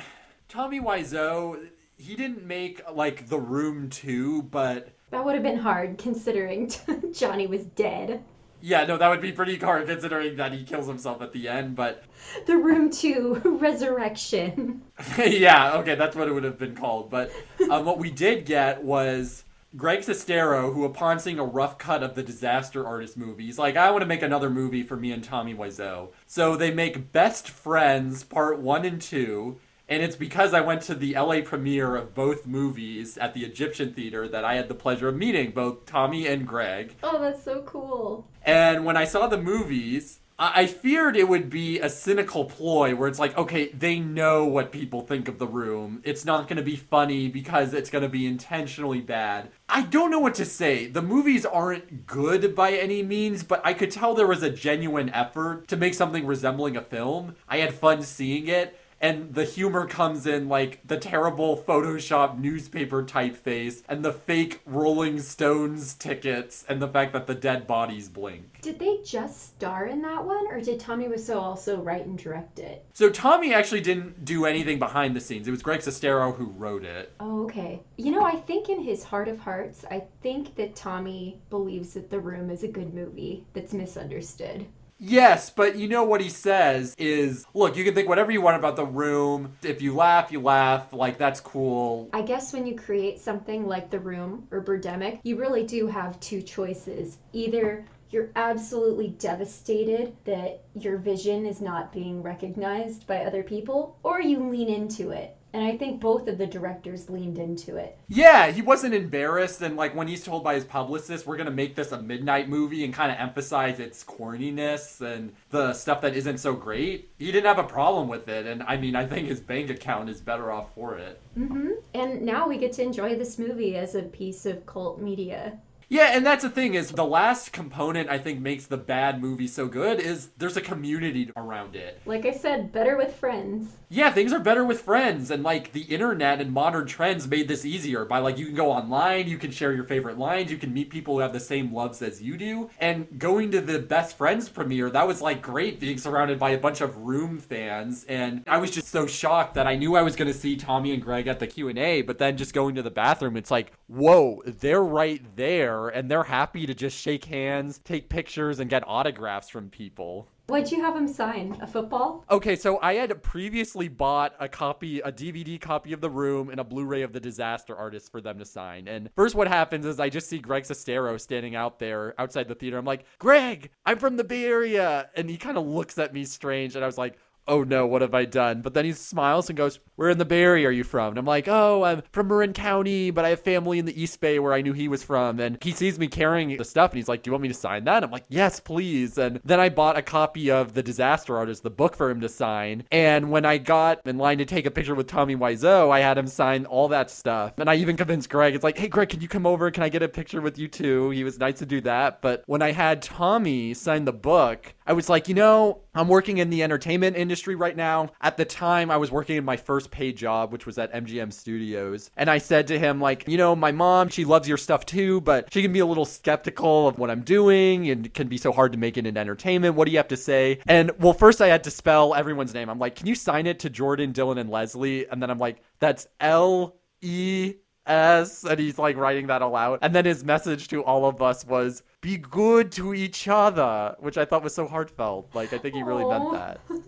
Tommy 0.50 0.80
Wiseau, 0.80 1.68
he 1.98 2.16
didn't 2.16 2.46
make 2.46 2.82
like 2.92 3.28
The 3.28 3.40
Room 3.40 3.90
2, 3.90 4.44
but 4.44 4.90
That 5.12 5.24
would 5.24 5.36
have 5.36 5.44
been 5.44 5.58
hard 5.58 5.98
considering 5.98 6.72
Johnny 7.14 7.48
was 7.48 7.66
dead. 7.66 8.24
Yeah, 8.66 8.86
no, 8.86 8.96
that 8.98 9.10
would 9.10 9.20
be 9.20 9.34
pretty 9.34 9.58
hard 9.58 9.88
considering 9.88 10.38
that 10.38 10.54
he 10.54 10.64
kills 10.64 10.88
himself 10.88 11.22
at 11.22 11.34
the 11.34 11.50
end, 11.50 11.76
but 11.76 12.06
The 12.46 12.56
Room 12.56 12.90
2 12.90 13.42
Resurrection. 13.62 14.82
yeah, 15.18 15.74
okay, 15.80 15.96
that's 15.96 16.16
what 16.16 16.30
it 16.30 16.32
would 16.32 16.46
have 16.46 16.58
been 16.58 16.74
called. 16.74 17.10
But 17.10 17.30
um, 17.70 17.84
what 17.84 18.00
we 18.00 18.10
did 18.10 18.46
get 18.46 18.82
was 18.82 19.44
Greg 19.76 20.00
Sestero, 20.00 20.74
who, 20.74 20.86
upon 20.86 21.20
seeing 21.20 21.40
a 21.40 21.44
rough 21.44 21.78
cut 21.78 22.04
of 22.04 22.16
the 22.16 22.24
Disaster 22.24 22.88
Artist 22.88 23.18
movie, 23.18 23.48
he's 23.48 23.60
like, 23.60 23.76
I 23.76 23.92
want 23.92 24.02
to 24.02 24.08
make 24.08 24.22
another 24.22 24.50
movie 24.50 24.84
for 24.84 24.96
me 24.96 25.12
and 25.12 25.22
Tommy 25.22 25.54
Wiseau. 25.54 26.14
So 26.26 26.56
they 26.56 26.72
make 26.72 27.12
Best 27.12 27.50
Friends 27.50 28.24
Part 28.24 28.60
1 28.60 28.86
and 28.86 29.02
2. 29.02 29.60
And 29.94 30.02
it's 30.02 30.16
because 30.16 30.56
I 30.56 30.62
went 30.62 30.82
to 30.84 30.96
the 30.96 31.14
LA 31.14 31.42
premiere 31.42 31.96
of 31.96 32.16
both 32.16 32.48
movies 32.48 33.16
at 33.16 33.36
the 33.36 33.46
Egyptian 33.46 33.94
Theater 33.94 34.28
that 34.28 34.44
I 34.44 34.56
had 34.56 34.68
the 34.68 34.74
pleasure 34.74 35.08
of 35.10 35.16
meeting 35.16 35.52
both 35.52 35.86
Tommy 35.86 36.26
and 36.26 36.48
Greg. 36.48 36.96
Oh, 37.04 37.22
that's 37.22 37.44
so 37.44 37.62
cool. 37.62 38.28
And 38.42 38.86
when 38.86 38.98
I 38.98 39.06
saw 39.06 39.28
the 39.28 39.38
movies, 39.38 40.22
I 40.40 40.66
feared 40.66 41.16
it 41.16 41.30
would 41.30 41.48
be 41.52 41.80
a 41.80 41.90
cynical 41.90 42.46
ploy 42.46 42.96
where 42.96 43.08
it's 43.08 43.20
like, 43.20 43.38
okay, 43.38 43.68
they 43.68 44.00
know 44.00 44.46
what 44.46 44.72
people 44.72 45.02
think 45.02 45.28
of 45.28 45.38
the 45.38 45.46
room. 45.46 46.02
It's 46.04 46.26
not 46.26 46.48
going 46.48 46.58
to 46.58 46.64
be 46.64 46.76
funny 46.76 47.28
because 47.28 47.76
it's 47.76 47.92
going 47.92 48.02
to 48.02 48.10
be 48.10 48.26
intentionally 48.26 49.00
bad. 49.00 49.52
I 49.70 49.84
don't 49.84 50.10
know 50.10 50.20
what 50.20 50.34
to 50.36 50.46
say. 50.46 50.88
The 50.88 51.04
movies 51.04 51.46
aren't 51.46 52.08
good 52.08 52.56
by 52.56 52.72
any 52.72 53.04
means, 53.04 53.44
but 53.44 53.62
I 53.64 53.76
could 53.76 53.92
tell 53.92 54.16
there 54.16 54.26
was 54.26 54.42
a 54.42 54.50
genuine 54.50 55.12
effort 55.12 55.68
to 55.68 55.78
make 55.78 55.94
something 55.94 56.26
resembling 56.26 56.76
a 56.76 56.82
film. 56.82 57.36
I 57.48 57.58
had 57.58 57.76
fun 57.76 58.02
seeing 58.02 58.48
it. 58.48 58.80
And 59.04 59.34
the 59.34 59.44
humor 59.44 59.86
comes 59.86 60.26
in 60.26 60.48
like 60.48 60.80
the 60.88 60.96
terrible 60.96 61.58
Photoshop 61.58 62.40
newspaper 62.40 63.04
typeface 63.04 63.84
and 63.90 64.04
the 64.04 64.14
fake 64.14 64.62
Rolling 64.66 65.20
Stones 65.20 65.94
tickets 65.94 66.64
and 66.70 66.82
the 66.82 66.88
fact 66.88 67.12
that 67.12 67.28
the 67.28 67.36
dead 67.36 67.68
bodies 67.68 68.08
blink. 68.08 68.62
Did 68.62 68.80
they 68.80 69.00
just 69.04 69.56
star 69.58 69.88
in 69.88 70.02
that 70.04 70.24
one, 70.24 70.48
or 70.48 70.62
did 70.62 70.80
Tommy 70.80 71.08
Wiseau 71.08 71.36
also 71.36 71.82
write 71.82 72.06
and 72.06 72.18
direct 72.18 72.60
it? 72.60 72.86
So 72.94 73.10
Tommy 73.10 73.54
actually 73.54 73.82
didn't 73.82 74.24
do 74.24 74.46
anything 74.46 74.80
behind 74.80 75.18
the 75.18 75.20
scenes. 75.20 75.50
It 75.50 75.52
was 75.52 75.62
Greg 75.62 75.82
Sestero 75.82 76.34
who 76.34 76.46
wrote 76.46 76.86
it. 76.86 77.12
Oh, 77.20 77.44
okay. 77.44 77.82
You 77.98 78.12
know, 78.12 78.24
I 78.24 78.38
think 78.38 78.70
in 78.70 78.82
his 78.82 79.04
heart 79.04 79.28
of 79.28 79.38
hearts, 79.38 79.84
I 79.92 80.04
think 80.22 80.56
that 80.56 80.78
Tommy 80.78 81.42
believes 81.50 81.96
that 81.96 82.10
The 82.10 82.22
Room 82.22 82.50
is 82.50 82.64
a 82.64 82.70
good 82.70 82.94
movie 82.94 83.44
that's 83.54 83.74
misunderstood. 83.74 84.66
Yes, 85.06 85.50
but 85.50 85.76
you 85.76 85.90
know 85.90 86.06
what 86.06 86.22
he 86.22 86.30
says 86.30 86.96
is, 86.98 87.46
look, 87.54 87.76
you 87.76 87.84
can 87.84 87.94
think 87.94 88.08
whatever 88.08 88.32
you 88.32 88.42
want 88.42 88.56
about 88.56 88.78
the 88.78 88.86
room. 88.86 89.58
If 89.62 89.82
you 89.82 89.94
laugh, 89.94 90.32
you 90.32 90.40
laugh. 90.40 90.94
Like 90.94 91.18
that's 91.18 91.42
cool. 91.42 92.10
I 92.14 92.22
guess 92.22 92.54
when 92.54 92.66
you 92.66 92.76
create 92.76 93.20
something 93.20 93.68
like 93.68 93.90
The 93.90 94.00
Room 94.00 94.48
or 94.50 94.64
Birdemic, 94.64 95.20
you 95.24 95.36
really 95.36 95.66
do 95.66 95.88
have 95.88 96.18
two 96.22 96.42
choices. 96.42 97.18
Either 97.34 97.86
you're 98.12 98.30
absolutely 98.38 99.10
devastated 99.10 100.16
that 100.24 100.64
your 100.74 100.98
vision 100.98 101.46
is 101.46 101.60
not 101.60 101.92
being 101.92 102.24
recognized 102.24 103.06
by 103.06 103.26
other 103.26 103.44
people, 103.44 103.98
or 104.04 104.22
you 104.22 104.50
lean 104.50 104.70
into 104.70 105.10
it. 105.10 105.36
And 105.54 105.64
I 105.64 105.78
think 105.78 106.02
both 106.02 106.28
of 106.28 106.40
the 106.40 106.48
directors 106.48 107.10
leaned 107.10 107.38
into 107.38 107.78
it. 107.78 107.96
Yeah, 108.08 108.52
he 108.52 108.62
wasn't 108.62 108.96
embarrassed, 108.96 109.62
and 109.62 109.76
like 109.76 109.96
when 109.96 110.08
he's 110.08 110.24
told 110.24 110.44
by 110.44 110.56
his 110.56 110.66
publicist, 110.66 111.28
we're 111.28 111.38
gonna 111.38 111.52
make 111.52 111.76
this 111.76 111.92
a 111.92 112.02
midnight 112.02 112.50
movie 112.50 112.84
and 112.84 112.94
kind 112.94 113.12
of 113.12 113.20
emphasize 113.20 113.80
its 113.80 114.04
corniness 114.04 115.00
and 115.00 115.34
the 115.52 115.74
stuff 115.74 116.02
that 116.02 116.16
isn't 116.16 116.40
so 116.40 116.54
great, 116.54 117.12
he 117.20 117.32
didn't 117.32 117.46
have 117.46 117.60
a 117.60 117.64
problem 117.64 118.08
with 118.08 118.28
it. 118.28 118.48
And 118.48 118.64
I 118.64 118.78
mean, 118.78 118.96
I 118.96 119.06
think 119.06 119.28
his 119.28 119.40
bank 119.40 119.70
account 119.70 120.10
is 120.10 120.22
better 120.22 120.52
off 120.52 120.74
for 120.74 120.98
it. 120.98 121.22
hmm 121.36 121.72
And 121.94 122.24
now 122.24 122.48
we 122.48 122.58
get 122.58 122.74
to 122.74 122.82
enjoy 122.82 123.16
this 123.16 123.38
movie 123.38 123.76
as 123.76 123.96
a 123.96 124.04
piece 124.04 124.46
of 124.46 124.66
cult 124.66 125.00
media. 125.00 125.60
Yeah, 125.94 126.10
and 126.14 126.26
that's 126.26 126.42
the 126.42 126.50
thing 126.50 126.74
is 126.74 126.90
the 126.90 127.06
last 127.06 127.54
component 127.54 128.10
I 128.10 128.18
think 128.18 128.40
makes 128.40 128.66
the 128.66 128.78
bad 128.78 129.22
movie 129.22 129.48
so 129.48 129.68
good 129.68 130.00
is 130.00 130.30
there's 130.40 130.58
a 130.58 130.62
community 130.62 131.30
around 131.38 131.76
it. 131.76 132.02
Like 132.08 132.26
I 132.26 132.32
said, 132.32 132.72
better 132.72 132.98
with 132.98 133.16
friends. 133.16 133.78
Yeah, 133.90 134.10
things 134.10 134.34
are 134.34 134.40
better 134.40 134.66
with 134.66 134.82
friends 134.82 135.30
and 135.30 135.44
like 135.44 135.72
the 135.72 135.84
internet 135.84 136.42
and 136.42 136.52
modern 136.52 136.88
trends 136.88 137.28
made 137.28 137.48
this 137.48 137.64
easier 137.64 138.06
by 138.06 138.18
like 138.18 138.40
you 138.40 138.48
can 138.48 138.56
go 138.56 138.72
online, 138.72 139.28
you 139.28 139.38
can 139.38 139.52
share 139.52 139.72
your 139.72 139.84
favorite 139.84 140.18
lines, 140.18 140.50
you 140.50 140.58
can 140.58 140.74
meet 140.74 140.90
people 140.90 141.14
who 141.14 141.20
have 141.20 141.32
the 141.32 141.40
same 141.40 141.72
loves 141.72 142.02
as 142.02 142.20
you 142.20 142.38
do. 142.38 142.72
And 142.80 143.20
going 143.20 143.52
to 143.52 143.62
the 143.62 143.78
best 143.78 144.18
friends 144.18 144.50
premiere, 144.50 144.90
that 144.90 145.06
was 145.06 145.22
like 145.22 145.44
great 145.44 145.80
being 145.80 146.00
surrounded 146.00 146.40
by 146.40 146.50
a 146.50 146.58
bunch 146.58 146.82
of 146.82 146.98
room 146.98 147.38
fans 147.38 148.04
and 148.06 148.44
I 148.48 148.58
was 148.58 148.72
just 148.72 148.88
so 148.88 149.06
shocked 149.06 149.54
that 149.54 149.68
I 149.68 149.76
knew 149.76 149.96
I 149.96 150.02
was 150.02 150.16
going 150.16 150.32
to 150.32 150.34
see 150.34 150.56
Tommy 150.56 150.92
and 150.92 151.04
Greg 151.04 151.28
at 151.28 151.38
the 151.38 151.46
Q&A, 151.46 152.02
but 152.02 152.18
then 152.18 152.36
just 152.36 152.56
going 152.56 152.74
to 152.74 152.82
the 152.82 152.90
bathroom 152.90 153.38
it's 153.38 153.52
like, 153.52 153.74
"Whoa, 153.86 154.42
they're 154.48 154.84
right 154.84 155.22
there 155.36 155.83
and 155.90 156.10
they're 156.10 156.24
happy 156.24 156.66
to 156.66 156.74
just 156.74 156.98
shake 156.98 157.26
hands, 157.26 157.80
take 157.84 158.10
pictures 158.10 158.60
and 158.60 158.70
get 158.70 158.84
autographs 158.88 159.50
from 159.50 159.70
people." 159.70 160.28
What'd 160.48 160.74
you 160.74 160.82
have 160.82 160.94
him 160.94 161.08
sign? 161.08 161.58
A 161.62 161.68
football? 161.68 162.26
Okay, 162.30 162.58
so 162.58 162.78
I 162.82 162.96
had 162.96 163.24
previously 163.24 163.88
bought 163.88 164.36
a 164.42 164.50
copy, 164.50 165.00
a 165.00 165.10
DVD 165.10 165.58
copy 165.58 165.94
of 165.94 166.02
The 166.02 166.10
Room 166.10 166.50
and 166.50 166.60
a 166.60 166.66
Blu-ray 166.66 167.02
of 167.02 167.14
The 167.14 167.20
Disaster 167.22 167.74
Artist 167.78 168.12
for 168.12 168.20
them 168.20 168.38
to 168.40 168.46
sign. 168.46 168.90
And 168.90 169.10
first 169.16 169.36
what 169.36 169.48
happens 169.48 169.86
is 169.86 170.02
I 170.02 170.10
just 170.10 170.28
see 170.28 170.40
Greg 170.40 170.64
Sestero 170.64 171.18
standing 171.20 171.56
out 171.56 171.80
there 171.80 172.14
outside 172.20 172.50
the 172.50 172.56
theater. 172.56 172.78
I'm 172.78 172.84
like, 172.84 173.06
"Greg, 173.20 173.70
I'm 173.86 173.98
from 173.98 174.18
the 174.18 174.24
Bay 174.26 174.44
Area." 174.44 175.10
And 175.16 175.30
he 175.30 175.38
kind 175.38 175.58
of 175.58 175.66
looks 175.66 175.98
at 175.98 176.14
me 176.14 176.26
strange 176.26 176.76
and 176.76 176.84
I 176.84 176.88
was 176.88 176.98
like, 176.98 177.18
oh 177.48 177.64
no, 177.64 177.86
what 177.86 178.02
have 178.02 178.14
I 178.14 178.26
done? 178.26 178.62
But 178.62 178.74
then 178.74 178.86
he 178.86 178.94
smiles 178.94 179.50
and 179.50 179.58
goes, 179.58 179.80
Where 179.96 180.10
in 180.10 180.18
the 180.18 180.26
Bay 180.26 180.42
Area 180.42 180.68
are 180.68 180.72
you 180.72 180.84
from? 180.84 181.10
And 181.10 181.20
I'm 181.20 181.26
like, 181.26 181.48
Oh, 181.48 181.84
I'm 181.84 182.04
from 182.12 182.28
Marin 182.28 182.54
County, 182.54 183.12
but 183.12 183.26
I 183.26 183.30
have 183.30 183.42
family 183.42 183.80
in 183.80 183.86
the 183.86 184.02
East 184.02 184.20
Bay 184.20 184.40
where 184.40 184.54
I 184.54 184.62
knew 184.62 184.74
he 184.74 184.88
was 184.88 185.04
from. 185.04 185.40
And 185.40 185.58
he 185.62 185.72
sees 185.72 186.00
me 186.00 186.08
carrying 186.08 186.56
the 186.58 186.66
stuff 186.66 186.92
and 186.92 186.98
he's 186.98 187.08
like, 187.08 187.24
Do 187.24 187.30
you 187.30 187.34
want 187.34 187.44
me 187.44 187.48
to 187.50 187.54
sign 187.54 187.84
that? 187.86 188.04
I'm 188.04 188.12
like, 188.12 188.26
Yes, 188.30 188.60
please. 188.60 189.18
And 189.18 189.40
then 189.44 189.60
I 189.60 189.70
bought 189.70 189.98
a 189.98 190.02
copy 190.02 190.52
of 190.52 190.74
The 190.74 190.84
Disaster 190.84 191.38
Artist, 191.38 191.64
the 191.64 191.70
book 191.70 191.96
for 191.96 192.10
him 192.10 192.22
to 192.22 192.30
sign. 192.30 192.84
And 192.92 193.32
when 193.32 193.46
I 193.46 193.58
got 193.58 194.06
in 194.06 194.18
line 194.18 194.38
to 194.40 194.46
take 194.46 194.66
a 194.66 194.72
picture 194.72 194.96
with 194.96 195.08
Tommy 195.08 195.36
Wiseau, 195.36 195.92
I 195.92 196.00
had 196.00 196.18
him 196.18 196.28
sign 196.28 196.66
all 196.66 196.88
that 196.90 197.10
stuff. 197.10 197.54
And 197.58 197.70
I 197.70 197.76
even 197.76 197.98
convinced 197.98 198.30
Greg, 198.30 198.56
it's 198.56 198.64
like, 198.64 198.78
Hey, 198.78 198.88
Greg, 198.88 199.10
can 199.10 199.22
you 199.22 199.28
come 199.28 199.46
over? 199.46 199.70
Can 199.72 199.84
I 199.84 199.90
get 199.90 200.04
a 200.04 200.08
picture 200.08 200.42
with 200.42 200.58
you 200.58 200.68
too? 200.68 201.10
He 201.12 201.24
was 201.24 201.40
nice 201.40 201.60
to 201.60 201.66
do 201.66 201.82
that. 201.82 202.22
But 202.22 202.44
when 202.46 202.62
I 202.62 202.72
had 202.72 203.02
Tommy 203.02 203.74
sign 203.74 204.06
the 204.06 204.14
book, 204.14 204.74
I 204.86 204.94
was 204.94 205.10
like, 205.10 205.28
you 205.28 205.36
know, 205.36 205.82
I'm 205.96 206.08
working 206.08 206.40
in 206.40 206.50
the 206.50 206.64
entertainment 206.64 207.16
industry 207.16 207.56
right 207.56 207.76
now. 207.76 208.12
At 208.22 208.38
the 208.38 208.46
time, 208.46 208.92
I 208.92 208.98
was 208.98 209.12
working 209.12 209.38
in 209.38 209.46
my 209.46 209.58
first 209.58 209.92
paid 209.92 210.18
job, 210.18 210.52
which 210.52 210.66
was 210.66 210.78
at 210.78 210.94
MGM 210.94 211.32
Studios. 211.32 212.10
And 212.18 212.30
I 212.30 212.38
said 212.38 212.68
to 212.68 212.80
him, 212.80 213.00
like, 213.00 213.28
you 213.28 213.38
know, 213.38 213.56
my 213.56 213.72
mom, 213.72 214.10
she 214.10 214.26
loves 214.26 214.48
your 214.48 214.58
stuff 214.58 214.86
too, 214.86 215.22
but 215.22 215.54
she 215.54 215.62
can 215.62 215.72
be 215.72 215.80
a 215.80 215.86
little 215.86 216.06
skeptical 216.06 216.88
of 216.88 217.00
what 217.00 217.10
I'm 217.10 217.22
doing 217.22 217.90
and 217.90 218.06
it 218.06 218.14
can 218.14 218.28
be 218.28 218.38
so 218.38 218.52
hard 218.52 218.72
to 218.74 218.78
make 218.78 218.98
it 218.98 219.06
in 219.06 219.18
entertainment. 219.18 219.76
What 219.76 219.86
do 219.86 219.92
you 219.92 219.98
have 219.98 220.08
to 220.10 220.18
say? 220.18 220.60
And 220.68 220.92
well, 221.00 221.14
first 221.14 221.42
I 221.42 221.48
had 221.48 221.64
to 221.66 221.72
spell 221.72 222.14
everyone's 222.14 222.54
name. 222.54 222.70
I'm 222.70 222.80
like, 222.80 222.96
can 222.96 223.08
you 223.08 223.16
sign 223.16 223.48
it 223.48 223.60
to 223.60 223.70
Jordan, 223.70 224.14
Dylan, 224.14 224.40
and 224.40 224.50
Leslie? 224.50 225.08
And 225.08 225.22
then 225.22 225.30
I'm 225.30 225.40
like, 225.40 225.62
that's 225.80 226.08
L 226.20 226.76
E 227.02 227.56
S. 227.86 228.44
And 228.44 228.60
he's 228.60 228.80
like 228.80 228.98
writing 228.98 229.28
that 229.28 229.42
aloud. 229.42 229.80
And 229.82 229.94
then 229.94 230.06
his 230.06 230.24
message 230.24 230.68
to 230.70 230.84
all 230.84 231.06
of 231.06 231.22
us 231.22 231.46
was, 231.46 231.84
be 232.02 232.18
good 232.18 232.72
to 232.74 232.94
each 232.94 233.28
other, 233.28 233.96
which 234.00 234.18
I 234.18 234.26
thought 234.26 234.44
was 234.44 234.54
so 234.54 234.68
heartfelt. 234.68 235.30
Like, 235.34 235.54
I 235.54 235.58
think 235.58 235.76
he 235.76 235.84
really 235.84 236.06
meant 236.06 236.32
that. 236.34 236.60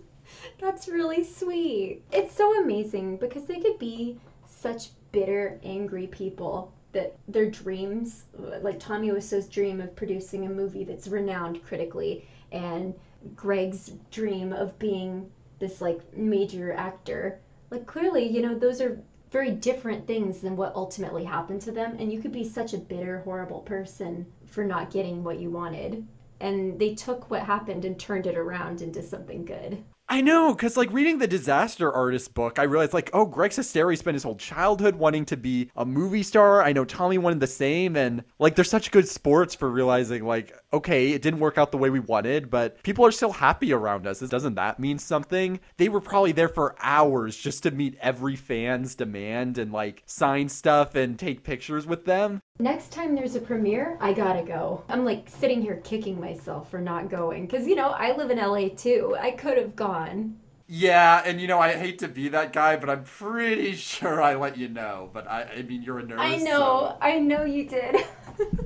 That's 0.60 0.88
really 0.88 1.24
sweet. 1.24 2.02
It's 2.12 2.34
so 2.34 2.62
amazing 2.62 3.18
because 3.18 3.44
they 3.46 3.60
could 3.60 3.78
be 3.78 4.18
such 4.46 4.90
bitter, 5.12 5.60
angry 5.62 6.06
people 6.06 6.72
that 6.92 7.16
their 7.28 7.50
dreams, 7.50 8.24
like 8.62 8.80
Tommy 8.80 9.12
Wiseau's 9.12 9.48
dream 9.48 9.80
of 9.80 9.94
producing 9.94 10.46
a 10.46 10.48
movie 10.48 10.84
that's 10.84 11.08
renowned 11.08 11.62
critically, 11.64 12.26
and 12.52 12.94
Greg's 13.34 13.92
dream 14.10 14.52
of 14.52 14.78
being 14.78 15.30
this 15.58 15.80
like 15.80 16.00
major 16.16 16.72
actor, 16.72 17.38
like 17.70 17.86
clearly, 17.86 18.26
you 18.26 18.40
know, 18.40 18.58
those 18.58 18.80
are 18.80 18.98
very 19.36 19.50
different 19.50 20.06
things 20.06 20.40
than 20.40 20.56
what 20.56 20.74
ultimately 20.74 21.22
happened 21.22 21.60
to 21.60 21.70
them, 21.70 21.94
and 21.98 22.10
you 22.10 22.22
could 22.22 22.32
be 22.32 22.42
such 22.42 22.72
a 22.72 22.78
bitter, 22.78 23.20
horrible 23.20 23.60
person 23.60 24.24
for 24.46 24.64
not 24.64 24.90
getting 24.90 25.22
what 25.22 25.38
you 25.38 25.50
wanted. 25.50 26.06
And 26.40 26.78
they 26.78 26.94
took 26.94 27.30
what 27.30 27.42
happened 27.42 27.84
and 27.84 28.00
turned 28.00 28.26
it 28.26 28.38
around 28.38 28.80
into 28.80 29.02
something 29.02 29.44
good. 29.44 29.76
I 30.08 30.22
know, 30.22 30.54
because 30.54 30.78
like 30.78 30.90
reading 30.90 31.18
the 31.18 31.26
Disaster 31.26 31.92
Artist 31.92 32.32
book, 32.32 32.58
I 32.58 32.62
realized 32.62 32.94
like, 32.94 33.10
oh, 33.12 33.26
Greg 33.26 33.50
Sestero 33.50 33.98
spent 33.98 34.14
his 34.14 34.22
whole 34.22 34.36
childhood 34.36 34.94
wanting 34.94 35.26
to 35.26 35.36
be 35.36 35.68
a 35.76 35.84
movie 35.84 36.22
star. 36.22 36.62
I 36.62 36.72
know 36.72 36.86
Tommy 36.86 37.18
wanted 37.18 37.40
the 37.40 37.46
same, 37.46 37.94
and 37.96 38.24
like, 38.38 38.54
they're 38.54 38.64
such 38.64 38.90
good 38.90 39.06
sports 39.06 39.54
for 39.54 39.68
realizing 39.68 40.24
like, 40.24 40.54
okay, 40.72 41.12
it 41.12 41.22
didn't 41.22 41.40
work 41.40 41.58
out 41.58 41.70
the 41.70 41.78
way 41.78 41.90
we 41.90 42.00
wanted, 42.00 42.50
but 42.50 42.82
people 42.82 43.04
are 43.06 43.12
still 43.12 43.32
happy 43.32 43.72
around 43.72 44.06
us. 44.06 44.20
Doesn't 44.20 44.54
that 44.54 44.80
mean 44.80 44.98
something? 44.98 45.60
They 45.76 45.88
were 45.88 46.00
probably 46.00 46.32
there 46.32 46.48
for 46.48 46.74
hours 46.80 47.36
just 47.36 47.62
to 47.62 47.70
meet 47.70 47.96
every 48.00 48.36
fan's 48.36 48.94
demand 48.94 49.58
and 49.58 49.72
like 49.72 50.02
sign 50.06 50.48
stuff 50.48 50.94
and 50.94 51.18
take 51.18 51.44
pictures 51.44 51.86
with 51.86 52.04
them. 52.04 52.40
Next 52.58 52.90
time 52.92 53.14
there's 53.14 53.36
a 53.36 53.40
premiere, 53.40 53.98
I 54.00 54.12
gotta 54.12 54.42
go. 54.42 54.82
I'm 54.88 55.04
like 55.04 55.28
sitting 55.28 55.60
here 55.60 55.80
kicking 55.84 56.20
myself 56.20 56.70
for 56.70 56.80
not 56.80 57.10
going. 57.10 57.46
Because, 57.46 57.66
you 57.66 57.74
know, 57.74 57.90
I 57.90 58.16
live 58.16 58.30
in 58.30 58.38
LA 58.38 58.68
too. 58.76 59.16
I 59.18 59.32
could 59.32 59.58
have 59.58 59.76
gone. 59.76 60.36
Yeah, 60.68 61.22
and 61.24 61.40
you 61.40 61.46
know, 61.46 61.60
I 61.60 61.74
hate 61.74 62.00
to 62.00 62.08
be 62.08 62.28
that 62.30 62.52
guy, 62.52 62.76
but 62.76 62.90
I'm 62.90 63.04
pretty 63.04 63.72
sure 63.76 64.20
I 64.20 64.34
let 64.34 64.56
you 64.56 64.68
know. 64.68 65.10
But 65.12 65.28
I, 65.30 65.44
I 65.44 65.62
mean, 65.62 65.82
you're 65.82 65.98
a 65.98 66.02
nurse. 66.02 66.20
I 66.20 66.36
know. 66.38 66.96
I 67.00 67.18
know 67.18 67.44
you 67.44 67.68
did. 67.68 67.96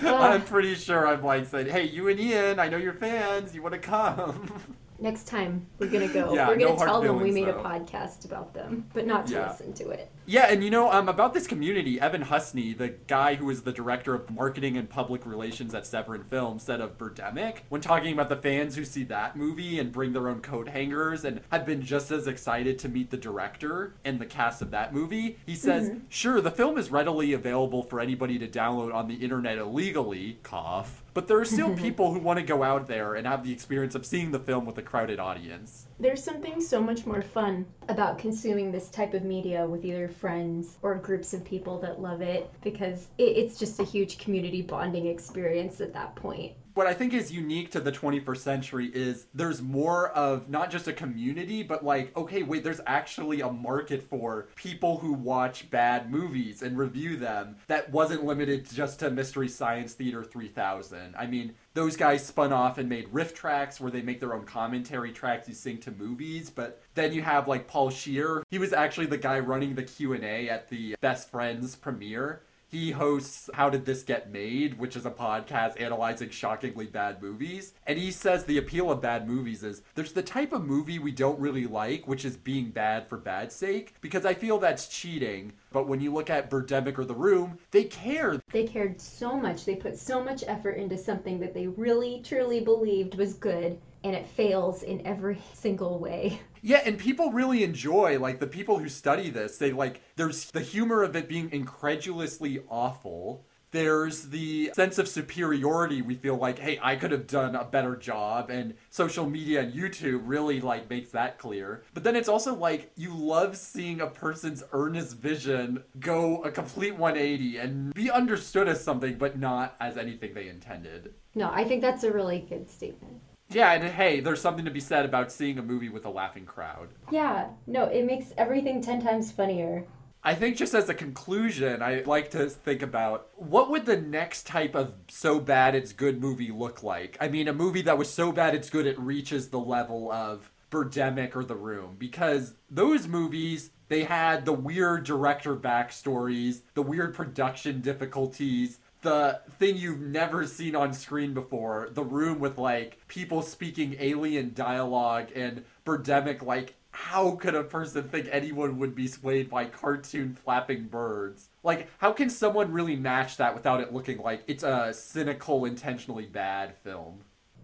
I'm 0.04 0.42
pretty 0.42 0.74
sure 0.74 1.06
I'm 1.06 1.22
like 1.22 1.46
saying, 1.46 1.68
hey, 1.68 1.84
you 1.84 2.08
and 2.08 2.20
Ian, 2.20 2.60
I 2.60 2.68
know 2.68 2.76
you're 2.76 2.92
fans. 2.92 3.54
You 3.54 3.62
want 3.62 3.74
to 3.74 3.80
come? 3.80 4.52
Next 5.00 5.28
time 5.28 5.66
we're 5.78 5.86
gonna 5.90 6.08
go. 6.08 6.34
Yeah, 6.34 6.48
we're 6.48 6.56
gonna 6.56 6.72
no 6.72 6.76
tell 6.76 7.00
them 7.00 7.20
we 7.20 7.30
made 7.30 7.46
though. 7.46 7.60
a 7.60 7.62
podcast 7.62 8.24
about 8.24 8.52
them, 8.52 8.84
but 8.92 9.06
not 9.06 9.28
to 9.28 9.34
Yeah. 9.34 9.48
listen 9.50 9.72
to 9.74 9.90
it. 9.90 10.10
Yeah, 10.26 10.50
and 10.50 10.62
you 10.62 10.70
know, 10.70 10.90
um, 10.92 11.08
about 11.08 11.32
this 11.34 11.46
community, 11.46 12.00
Evan 12.00 12.22
Husney, 12.24 12.76
the 12.76 12.88
guy 13.06 13.36
who 13.36 13.48
is 13.48 13.62
the 13.62 13.72
director 13.72 14.12
of 14.14 14.28
marketing 14.30 14.76
and 14.76 14.90
public 14.90 15.24
relations 15.24 15.72
at 15.74 15.86
Severin 15.86 16.24
Films, 16.24 16.64
said 16.64 16.80
of 16.80 16.98
Birdemic, 16.98 17.58
when 17.68 17.80
talking 17.80 18.12
about 18.12 18.28
the 18.28 18.36
fans 18.36 18.74
who 18.76 18.84
see 18.84 19.04
that 19.04 19.36
movie 19.36 19.78
and 19.78 19.92
bring 19.92 20.12
their 20.12 20.28
own 20.28 20.40
coat 20.40 20.68
hangers 20.68 21.24
and 21.24 21.40
have 21.50 21.64
been 21.64 21.80
just 21.82 22.10
as 22.10 22.26
excited 22.26 22.78
to 22.80 22.88
meet 22.88 23.10
the 23.10 23.16
director 23.16 23.94
and 24.04 24.20
the 24.20 24.26
cast 24.26 24.60
of 24.60 24.70
that 24.72 24.92
movie, 24.92 25.38
he 25.46 25.54
says, 25.54 25.92
sure, 26.08 26.40
the 26.40 26.50
film 26.50 26.76
is 26.76 26.90
readily 26.90 27.32
available 27.32 27.82
for 27.84 28.00
anybody 28.00 28.38
to 28.38 28.48
download 28.48 28.92
on 28.92 29.06
the 29.08 29.14
internet 29.14 29.56
illegally, 29.58 30.38
cough, 30.42 31.02
but 31.18 31.26
there 31.26 31.40
are 31.40 31.44
still 31.44 31.74
people 31.76 32.12
who 32.12 32.20
want 32.20 32.38
to 32.38 32.44
go 32.44 32.62
out 32.62 32.86
there 32.86 33.16
and 33.16 33.26
have 33.26 33.42
the 33.42 33.50
experience 33.50 33.96
of 33.96 34.06
seeing 34.06 34.30
the 34.30 34.38
film 34.38 34.64
with 34.64 34.78
a 34.78 34.82
crowded 34.82 35.18
audience. 35.18 35.87
There's 36.00 36.22
something 36.22 36.60
so 36.60 36.80
much 36.80 37.06
more 37.06 37.22
fun 37.22 37.66
about 37.88 38.18
consuming 38.18 38.70
this 38.70 38.88
type 38.88 39.14
of 39.14 39.24
media 39.24 39.66
with 39.66 39.84
either 39.84 40.06
friends 40.08 40.78
or 40.80 40.94
groups 40.94 41.34
of 41.34 41.44
people 41.44 41.80
that 41.80 42.00
love 42.00 42.20
it 42.22 42.48
because 42.62 43.08
it, 43.18 43.36
it's 43.36 43.58
just 43.58 43.80
a 43.80 43.84
huge 43.84 44.18
community 44.18 44.62
bonding 44.62 45.06
experience 45.08 45.80
at 45.80 45.92
that 45.94 46.14
point. 46.14 46.52
what 46.78 46.86
I 46.86 46.94
think 46.94 47.12
is 47.12 47.32
unique 47.32 47.72
to 47.72 47.80
the 47.80 47.90
21st 47.90 48.36
century 48.36 48.86
is 48.94 49.26
there's 49.34 49.60
more 49.60 50.10
of 50.10 50.48
not 50.48 50.70
just 50.70 50.86
a 50.86 50.92
community, 50.92 51.64
but 51.64 51.84
like, 51.84 52.16
okay, 52.16 52.44
wait, 52.44 52.62
there's 52.62 52.80
actually 52.86 53.40
a 53.40 53.50
market 53.50 54.00
for 54.00 54.46
people 54.54 54.98
who 54.98 55.12
watch 55.12 55.68
bad 55.70 56.08
movies 56.08 56.62
and 56.62 56.78
review 56.78 57.16
them 57.16 57.56
that 57.66 57.90
wasn't 57.90 58.24
limited 58.24 58.70
just 58.70 59.00
to 59.00 59.10
Mystery 59.10 59.48
Science 59.48 59.94
Theater 59.94 60.22
3000. 60.22 61.16
I 61.18 61.26
mean, 61.26 61.54
those 61.78 61.96
guys 61.96 62.26
spun 62.26 62.52
off 62.52 62.76
and 62.76 62.88
made 62.88 63.06
RiffTrax 63.12 63.78
where 63.78 63.92
they 63.92 64.02
make 64.02 64.18
their 64.18 64.34
own 64.34 64.44
commentary 64.44 65.12
tracks 65.12 65.46
you 65.46 65.54
sing 65.54 65.78
to 65.78 65.92
movies 65.92 66.50
but 66.50 66.82
then 66.94 67.12
you 67.12 67.22
have 67.22 67.46
like 67.46 67.68
Paul 67.68 67.90
Scheer. 67.90 68.42
He 68.50 68.58
was 68.58 68.72
actually 68.72 69.06
the 69.06 69.16
guy 69.16 69.38
running 69.38 69.76
the 69.76 69.84
q&a 69.84 70.48
at 70.50 70.68
the 70.70 70.96
best 71.00 71.30
friends 71.30 71.76
premiere 71.76 72.42
He 72.70 72.90
hosts 72.90 73.48
How 73.54 73.70
Did 73.70 73.86
This 73.86 74.02
Get 74.02 74.30
Made, 74.30 74.78
which 74.78 74.94
is 74.94 75.06
a 75.06 75.10
podcast 75.10 75.80
analyzing 75.80 76.28
shockingly 76.28 76.84
bad 76.84 77.22
movies. 77.22 77.72
And 77.86 77.98
he 77.98 78.10
says 78.10 78.44
the 78.44 78.58
appeal 78.58 78.90
of 78.90 79.00
bad 79.00 79.26
movies 79.26 79.62
is 79.62 79.80
there's 79.94 80.12
the 80.12 80.22
type 80.22 80.52
of 80.52 80.66
movie 80.66 80.98
we 80.98 81.10
don't 81.10 81.40
really 81.40 81.66
like, 81.66 82.06
which 82.06 82.26
is 82.26 82.36
being 82.36 82.70
bad 82.70 83.08
for 83.08 83.16
bad 83.16 83.52
sake, 83.52 83.94
because 84.02 84.26
I 84.26 84.34
feel 84.34 84.58
that's 84.58 84.86
cheating. 84.86 85.54
But 85.72 85.88
when 85.88 86.00
you 86.00 86.12
look 86.12 86.28
at 86.28 86.50
Birdemic 86.50 86.98
or 86.98 87.06
The 87.06 87.14
Room, 87.14 87.58
they 87.70 87.84
cared. 87.84 88.42
They 88.52 88.64
cared 88.64 89.00
so 89.00 89.34
much. 89.34 89.64
They 89.64 89.76
put 89.76 89.98
so 89.98 90.22
much 90.22 90.44
effort 90.46 90.72
into 90.72 90.98
something 90.98 91.40
that 91.40 91.54
they 91.54 91.68
really, 91.68 92.20
truly 92.22 92.60
believed 92.60 93.14
was 93.14 93.32
good, 93.32 93.80
and 94.04 94.14
it 94.14 94.26
fails 94.26 94.82
in 94.82 95.06
every 95.06 95.40
single 95.54 95.98
way. 95.98 96.40
Yeah, 96.62 96.82
and 96.84 96.98
people 96.98 97.32
really 97.32 97.62
enjoy 97.62 98.18
like 98.18 98.40
the 98.40 98.46
people 98.46 98.78
who 98.78 98.88
study 98.88 99.30
this. 99.30 99.58
They 99.58 99.72
like 99.72 100.02
there's 100.16 100.50
the 100.50 100.60
humor 100.60 101.02
of 101.02 101.16
it 101.16 101.28
being 101.28 101.50
incredulously 101.52 102.60
awful. 102.68 103.44
There's 103.70 104.28
the 104.28 104.70
sense 104.74 104.98
of 104.98 105.08
superiority 105.08 106.00
we 106.00 106.14
feel 106.14 106.36
like, 106.36 106.58
hey, 106.58 106.78
I 106.82 106.96
could 106.96 107.10
have 107.10 107.26
done 107.26 107.54
a 107.54 107.64
better 107.64 107.96
job 107.96 108.48
and 108.48 108.74
social 108.88 109.28
media 109.28 109.60
and 109.60 109.74
YouTube 109.74 110.22
really 110.24 110.60
like 110.60 110.88
makes 110.88 111.10
that 111.10 111.38
clear. 111.38 111.82
But 111.92 112.02
then 112.02 112.16
it's 112.16 112.30
also 112.30 112.54
like 112.54 112.90
you 112.96 113.14
love 113.14 113.58
seeing 113.58 114.00
a 114.00 114.06
person's 114.06 114.64
earnest 114.72 115.18
vision 115.18 115.84
go 116.00 116.42
a 116.44 116.50
complete 116.50 116.96
180 116.96 117.58
and 117.58 117.92
be 117.92 118.10
understood 118.10 118.68
as 118.68 118.82
something 118.82 119.18
but 119.18 119.38
not 119.38 119.76
as 119.80 119.98
anything 119.98 120.32
they 120.32 120.48
intended. 120.48 121.12
No, 121.34 121.50
I 121.52 121.64
think 121.64 121.82
that's 121.82 122.04
a 122.04 122.12
really 122.12 122.40
good 122.48 122.70
statement. 122.70 123.20
Yeah, 123.50 123.72
and 123.72 123.84
hey, 123.84 124.20
there's 124.20 124.40
something 124.40 124.64
to 124.66 124.70
be 124.70 124.80
said 124.80 125.04
about 125.04 125.32
seeing 125.32 125.58
a 125.58 125.62
movie 125.62 125.88
with 125.88 126.04
a 126.04 126.10
laughing 126.10 126.44
crowd. 126.44 126.88
Yeah, 127.10 127.48
no, 127.66 127.84
it 127.84 128.04
makes 128.04 128.32
everything 128.36 128.82
10 128.82 129.02
times 129.02 129.32
funnier. 129.32 129.86
I 130.22 130.34
think 130.34 130.56
just 130.56 130.74
as 130.74 130.88
a 130.88 130.94
conclusion, 130.94 131.80
I 131.80 132.02
like 132.04 132.30
to 132.32 132.50
think 132.50 132.82
about 132.82 133.28
what 133.36 133.70
would 133.70 133.86
the 133.86 133.96
next 133.96 134.46
type 134.46 134.74
of 134.74 134.94
so 135.08 135.40
bad 135.40 135.74
it's 135.74 135.92
good 135.92 136.20
movie 136.20 136.50
look 136.50 136.82
like? 136.82 137.16
I 137.20 137.28
mean, 137.28 137.48
a 137.48 137.54
movie 137.54 137.82
that 137.82 137.96
was 137.96 138.12
so 138.12 138.32
bad 138.32 138.54
it's 138.54 138.68
good 138.68 138.86
it 138.86 138.98
reaches 138.98 139.48
the 139.48 139.60
level 139.60 140.12
of 140.12 140.50
Birdemic 140.70 141.34
or 141.34 141.44
The 141.44 141.56
Room 141.56 141.96
because 141.98 142.54
those 142.68 143.06
movies 143.06 143.70
they 143.88 144.04
had 144.04 144.44
the 144.44 144.52
weird 144.52 145.04
director 145.04 145.56
backstories, 145.56 146.60
the 146.74 146.82
weird 146.82 147.14
production 147.14 147.80
difficulties, 147.80 148.78
the 149.02 149.40
thing 149.58 149.76
you've 149.76 150.00
never 150.00 150.46
seen 150.46 150.74
on 150.74 150.92
screen 150.92 151.34
before 151.34 151.88
the 151.92 152.02
room 152.02 152.40
with 152.40 152.58
like 152.58 152.98
people 153.08 153.42
speaking 153.42 153.96
alien 154.00 154.52
dialogue 154.54 155.28
and 155.34 155.64
birdemic 155.84 156.42
like 156.42 156.74
how 156.90 157.32
could 157.36 157.54
a 157.54 157.62
person 157.62 158.08
think 158.08 158.28
anyone 158.32 158.76
would 158.78 158.94
be 158.94 159.06
swayed 159.06 159.48
by 159.48 159.64
cartoon 159.64 160.34
flapping 160.34 160.88
birds? 160.88 161.48
Like 161.62 161.88
how 161.98 162.12
can 162.12 162.28
someone 162.28 162.72
really 162.72 162.96
match 162.96 163.36
that 163.36 163.54
without 163.54 163.80
it 163.80 163.92
looking 163.92 164.18
like 164.18 164.42
it's 164.48 164.64
a 164.64 164.92
cynical 164.92 165.64
intentionally 165.64 166.26
bad 166.26 166.76
film 166.78 167.20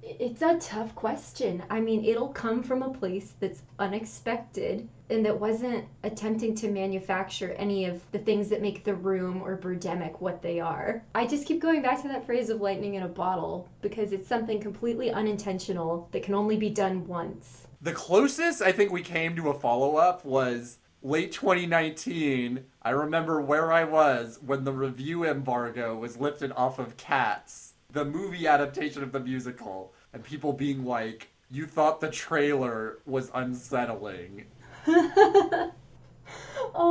it's 0.07 0.43
a 0.43 0.59
tough 0.59 0.95
question. 0.95 1.63
I 1.71 1.81
mean, 1.81 2.05
it'll 2.05 2.29
come 2.29 2.63
from 2.63 2.83
a 2.83 2.93
place 2.93 3.35
that's 3.41 3.63
unexpected 3.79 4.89
and 5.11 5.25
that 5.25 5.39
wasn't 5.39 5.85
attempting 6.03 6.55
to 6.57 6.71
manufacture 6.71 7.53
any 7.53 7.87
of 7.87 8.01
the 8.13 8.19
things 8.19 8.49
that 8.49 8.63
make 8.63 8.85
the 8.85 8.95
room 8.95 9.43
or 9.43 9.57
Birdemic 9.57 10.21
what 10.21 10.43
they 10.43 10.61
are. 10.61 11.03
I 11.15 11.27
just 11.27 11.47
keep 11.47 11.61
going 11.61 11.83
back 11.83 12.03
to 12.03 12.09
that 12.09 12.27
phrase 12.27 12.51
of 12.51 12.61
lightning 12.61 12.95
in 12.95 13.03
a 13.03 13.09
bottle 13.09 13.69
because 13.83 14.13
it's 14.13 14.29
something 14.29 14.61
completely 14.61 15.11
unintentional 15.11 16.09
that 16.13 16.23
can 16.23 16.35
only 16.35 16.57
be 16.57 16.71
done 16.71 17.07
once. 17.07 17.67
The 17.81 17.93
closest 17.93 18.63
I 18.63 18.73
think 18.73 18.93
we 18.93 19.03
came 19.03 19.37
to 19.37 19.51
a 19.51 19.55
follow 19.55 19.97
up 19.97 20.25
was 20.25 20.79
late 21.03 21.33
2019. 21.33 22.65
I 22.83 22.91
remember 22.91 23.41
where 23.41 23.71
I 23.71 23.85
was 23.85 24.39
when 24.45 24.65
the 24.65 24.73
review 24.73 25.25
embargo 25.25 25.97
was 25.97 26.17
lifted 26.17 26.53
off 26.53 26.79
of 26.79 26.97
Cats 26.97 27.74
the 27.95 28.05
movie 28.05 28.47
adaptation 28.47 29.03
of 29.03 29.13
the 29.13 29.21
musical 29.21 29.95
and 30.13 30.23
people 30.23 30.53
being 30.53 30.85
like, 30.85 31.29
you 31.51 31.65
thought 31.67 32.01
the 32.01 32.11
trailer 32.11 32.99
was 33.07 33.31
unsettling. 33.33 34.47
oh 34.87 35.73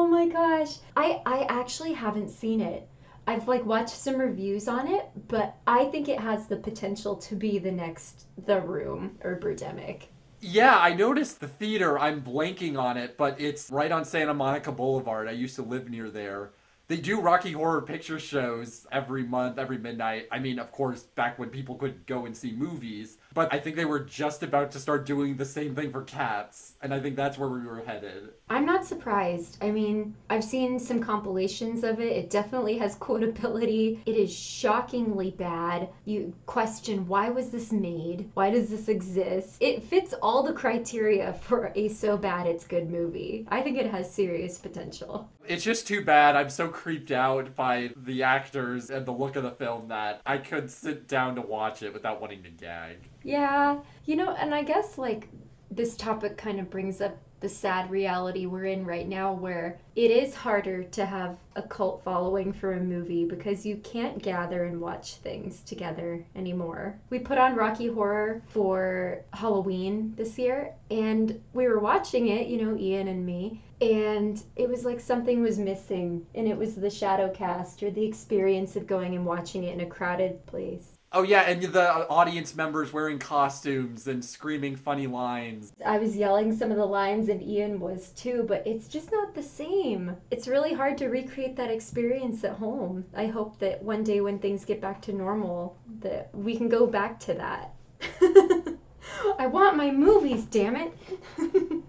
my 0.10 0.28
gosh. 0.28 0.78
I 0.96 1.22
I 1.26 1.46
actually 1.50 1.94
haven't 1.94 2.30
seen 2.30 2.62
it. 2.62 2.88
I've 3.28 3.48
like 3.48 3.66
watched 3.66 3.96
some 3.96 4.18
reviews 4.18 4.68
on 4.68 4.88
it, 4.88 5.10
but 5.28 5.56
I 5.68 5.86
think 5.86 6.10
it 6.10 6.20
has 6.20 6.48
the 6.48 6.58
potential 6.58 7.18
to 7.18 7.36
be 7.36 7.60
the 7.60 7.72
next 7.72 8.26
The 8.46 8.62
Room 8.62 9.18
or 9.24 9.40
Birdemic. 9.40 10.04
Yeah, 10.40 10.78
I 10.78 10.94
noticed 10.94 11.40
the 11.40 11.48
theater. 11.48 11.98
I'm 11.98 12.22
blanking 12.22 12.78
on 12.78 12.98
it, 12.98 13.18
but 13.18 13.40
it's 13.40 13.70
right 13.70 13.92
on 13.92 14.04
Santa 14.04 14.34
Monica 14.34 14.74
Boulevard. 14.74 15.30
I 15.30 15.32
used 15.32 15.56
to 15.56 15.62
live 15.62 15.90
near 15.90 16.10
there 16.10 16.52
they 16.88 16.98
do 16.98 17.22
Rocky 17.22 17.54
Horror 17.54 17.82
Picture 17.82 18.20
shows 18.20 18.86
every 18.92 19.24
month, 19.24 19.58
every 19.58 19.78
midnight. 19.78 20.28
I 20.32 20.40
mean, 20.40 20.60
of 20.60 20.72
course, 20.72 21.04
back 21.04 21.40
when 21.40 21.50
people 21.50 21.76
could 21.76 22.06
go 22.06 22.26
and 22.26 22.36
see 22.36 22.52
movies, 22.52 23.18
but 23.34 23.54
I 23.54 23.60
think 23.60 23.76
they 23.76 23.86
were 23.86 24.00
just 24.00 24.44
about 24.44 24.72
to 24.72 24.80
start 24.80 25.06
doing 25.06 25.36
the 25.36 25.46
same 25.46 25.76
thing 25.76 25.92
for 25.92 26.04
cats, 26.04 26.74
and 26.82 26.94
I 26.94 27.00
think 27.00 27.16
that's 27.16 27.38
where 27.38 27.50
we 27.50 27.66
were 27.66 27.84
headed. 27.86 28.30
I'm 28.50 28.66
not 28.66 28.86
surprised. 28.86 29.58
I 29.62 29.72
mean, 29.72 30.16
I've 30.30 30.44
seen 30.44 30.80
some 30.80 31.00
compilations 31.00 31.84
of 31.84 32.00
it. 32.00 32.12
It 32.12 32.30
definitely 32.30 32.78
has 32.78 32.96
quotability. 32.98 34.00
It 34.06 34.16
is 34.16 34.34
shockingly 34.34 35.32
bad. 35.32 35.90
You 36.06 36.34
question 36.46 37.08
why 37.08 37.30
was 37.30 37.50
this 37.50 37.72
made? 37.72 38.30
Why 38.34 38.50
does 38.52 38.70
this 38.70 38.88
exist? 38.88 39.58
It 39.60 39.84
fits 39.84 40.14
all 40.22 40.44
the 40.44 40.54
criteria 40.54 41.34
for 41.34 41.72
a 41.76 41.90
so 41.90 42.18
bad 42.18 42.48
it's 42.48 42.66
good 42.66 42.90
movie. 42.90 43.48
I 43.50 43.62
think 43.62 43.78
it 43.78 43.90
has 43.90 44.12
serious 44.12 44.58
potential. 44.58 45.30
It's 45.46 45.64
just 45.64 45.88
too 45.88 46.04
bad. 46.04 46.36
I'm 46.36 46.50
so 46.50 46.68
creeped 46.68 47.12
out 47.12 47.56
by 47.56 47.92
the 47.98 48.24
actors 48.24 48.90
and 48.90 49.06
the 49.06 49.12
look 49.12 49.36
of 49.36 49.44
the 49.44 49.52
film 49.52 49.90
that 49.90 50.22
I 50.26 50.38
could 50.38 50.72
sit 50.72 51.08
down 51.08 51.36
to 51.36 51.42
watch 51.42 51.84
it 51.84 51.94
without 51.94 52.22
wanting 52.22 52.44
to 52.44 52.50
gag. 52.50 52.98
Yeah, 53.24 53.80
you 54.06 54.16
know, 54.16 54.32
and 54.36 54.54
I 54.54 54.62
guess 54.64 54.98
like 55.00 55.28
this 55.72 55.98
topic 55.98 56.38
kind 56.38 56.60
of 56.60 56.70
brings 56.70 57.02
up 57.02 57.18
the 57.40 57.50
sad 57.50 57.90
reality 57.90 58.46
we're 58.46 58.66
in 58.66 58.86
right 58.86 59.08
now 59.08 59.34
where 59.34 59.80
it 59.96 60.12
is 60.12 60.36
harder 60.36 60.84
to 60.84 61.06
have 61.06 61.38
a 61.56 61.62
cult 61.64 62.04
following 62.04 62.54
for 62.54 62.74
a 62.74 62.80
movie 62.80 63.26
because 63.26 63.66
you 63.66 63.78
can't 63.78 64.22
gather 64.22 64.66
and 64.66 64.80
watch 64.80 65.16
things 65.16 65.62
together 65.64 66.24
anymore. 66.36 66.98
We 67.10 67.20
put 67.20 67.38
on 67.38 67.56
Rocky 67.56 67.88
Horror 67.88 68.42
for 68.48 69.22
Halloween 69.34 70.14
this 70.16 70.38
year 70.38 70.74
and 70.92 71.42
we 71.54 71.68
were 71.68 71.80
watching 71.80 72.28
it, 72.28 72.48
you 72.48 72.64
know, 72.64 72.78
Ian 72.78 73.08
and 73.08 73.26
me, 73.26 73.60
and 73.82 74.42
it 74.56 74.70
was 74.70 74.86
like 74.86 75.00
something 75.00 75.42
was 75.42 75.58
missing 75.60 76.26
and 76.36 76.48
it 76.48 76.58
was 76.58 76.76
the 76.76 76.90
shadow 76.90 77.30
cast 77.34 77.84
or 77.84 77.90
the 77.90 78.06
experience 78.06 78.76
of 78.76 78.88
going 78.88 79.16
and 79.16 79.26
watching 79.26 79.64
it 79.64 79.74
in 79.74 79.82
a 79.82 79.86
crowded 79.86 80.46
place. 80.46 80.93
Oh 81.16 81.22
yeah, 81.22 81.42
and 81.42 81.62
the 81.62 82.10
audience 82.10 82.56
members 82.56 82.92
wearing 82.92 83.20
costumes 83.20 84.08
and 84.08 84.26
screaming 84.26 84.76
funny 84.76 85.06
lines. 85.06 85.72
I 85.86 86.00
was 86.00 86.18
yelling 86.18 86.56
some 86.56 86.72
of 86.72 86.78
the 86.78 86.88
lines 86.88 87.30
and 87.30 87.40
Ian 87.44 87.80
was 87.80 88.10
too, 88.14 88.46
but 88.48 88.66
it's 88.66 88.88
just 88.88 89.12
not 89.12 89.36
the 89.36 89.44
same. 89.44 90.16
It's 90.32 90.48
really 90.48 90.74
hard 90.74 90.98
to 90.98 91.10
recreate 91.10 91.56
that 91.58 91.70
experience 91.70 92.44
at 92.44 92.54
home. 92.54 93.06
I 93.16 93.28
hope 93.28 93.60
that 93.60 93.84
one 93.84 94.04
day 94.04 94.22
when 94.22 94.40
things 94.40 94.66
get 94.66 94.82
back 94.82 95.04
to 95.04 95.14
normal 95.14 95.78
that 96.00 96.34
we 96.34 96.58
can 96.58 96.68
go 96.68 96.88
back 96.88 97.20
to 97.22 97.36
that. 97.36 97.76
I 99.38 99.46
want 99.46 99.78
my 99.78 99.92
movies, 99.92 100.46
damn 100.46 100.76
it. 100.76 100.98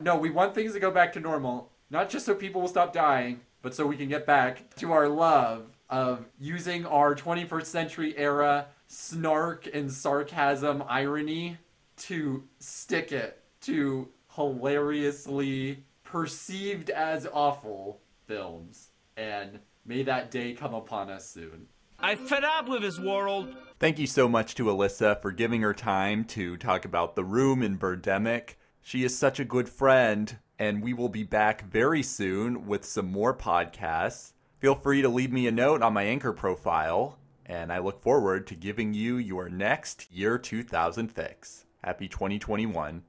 no, 0.00 0.16
we 0.16 0.30
want 0.30 0.54
things 0.54 0.72
to 0.72 0.80
go 0.80 0.90
back 0.90 1.12
to 1.12 1.20
normal, 1.20 1.70
not 1.90 2.08
just 2.08 2.24
so 2.24 2.34
people 2.34 2.62
will 2.62 2.68
stop 2.68 2.94
dying, 2.94 3.40
but 3.60 3.74
so 3.74 3.86
we 3.86 3.98
can 3.98 4.08
get 4.08 4.26
back 4.26 4.74
to 4.76 4.92
our 4.92 5.08
love 5.08 5.71
of 5.92 6.24
using 6.38 6.86
our 6.86 7.14
21st 7.14 7.66
century 7.66 8.16
era 8.16 8.66
snark 8.86 9.68
and 9.72 9.92
sarcasm 9.92 10.82
irony 10.88 11.58
to 11.96 12.44
stick 12.58 13.12
it 13.12 13.44
to 13.60 14.08
hilariously 14.34 15.84
perceived 16.02 16.88
as 16.88 17.28
awful 17.30 18.00
films. 18.26 18.88
And 19.18 19.60
may 19.84 20.02
that 20.04 20.30
day 20.30 20.54
come 20.54 20.72
upon 20.72 21.10
us 21.10 21.28
soon. 21.28 21.66
I 21.98 22.16
fed 22.16 22.42
up 22.42 22.70
with 22.70 22.80
this 22.80 22.98
world. 22.98 23.54
Thank 23.78 23.98
you 23.98 24.06
so 24.06 24.28
much 24.28 24.54
to 24.54 24.64
Alyssa 24.64 25.20
for 25.20 25.30
giving 25.30 25.60
her 25.60 25.74
time 25.74 26.24
to 26.24 26.56
talk 26.56 26.86
about 26.86 27.16
The 27.16 27.24
Room 27.24 27.62
in 27.62 27.78
Birdemic. 27.78 28.54
She 28.80 29.04
is 29.04 29.16
such 29.16 29.38
a 29.38 29.44
good 29.44 29.68
friend, 29.68 30.38
and 30.58 30.82
we 30.82 30.94
will 30.94 31.10
be 31.10 31.22
back 31.22 31.70
very 31.70 32.02
soon 32.02 32.66
with 32.66 32.86
some 32.86 33.12
more 33.12 33.36
podcasts 33.36 34.32
feel 34.62 34.74
free 34.76 35.02
to 35.02 35.08
leave 35.08 35.32
me 35.32 35.48
a 35.48 35.50
note 35.50 35.82
on 35.82 35.92
my 35.92 36.04
Anchor 36.04 36.32
profile, 36.32 37.18
and 37.44 37.72
I 37.72 37.80
look 37.80 38.00
forward 38.00 38.46
to 38.46 38.54
giving 38.54 38.94
you 38.94 39.16
your 39.16 39.48
next 39.48 40.06
Year 40.12 40.38
2000 40.38 41.08
fix. 41.08 41.66
Happy 41.82 42.06
2021. 42.06 43.02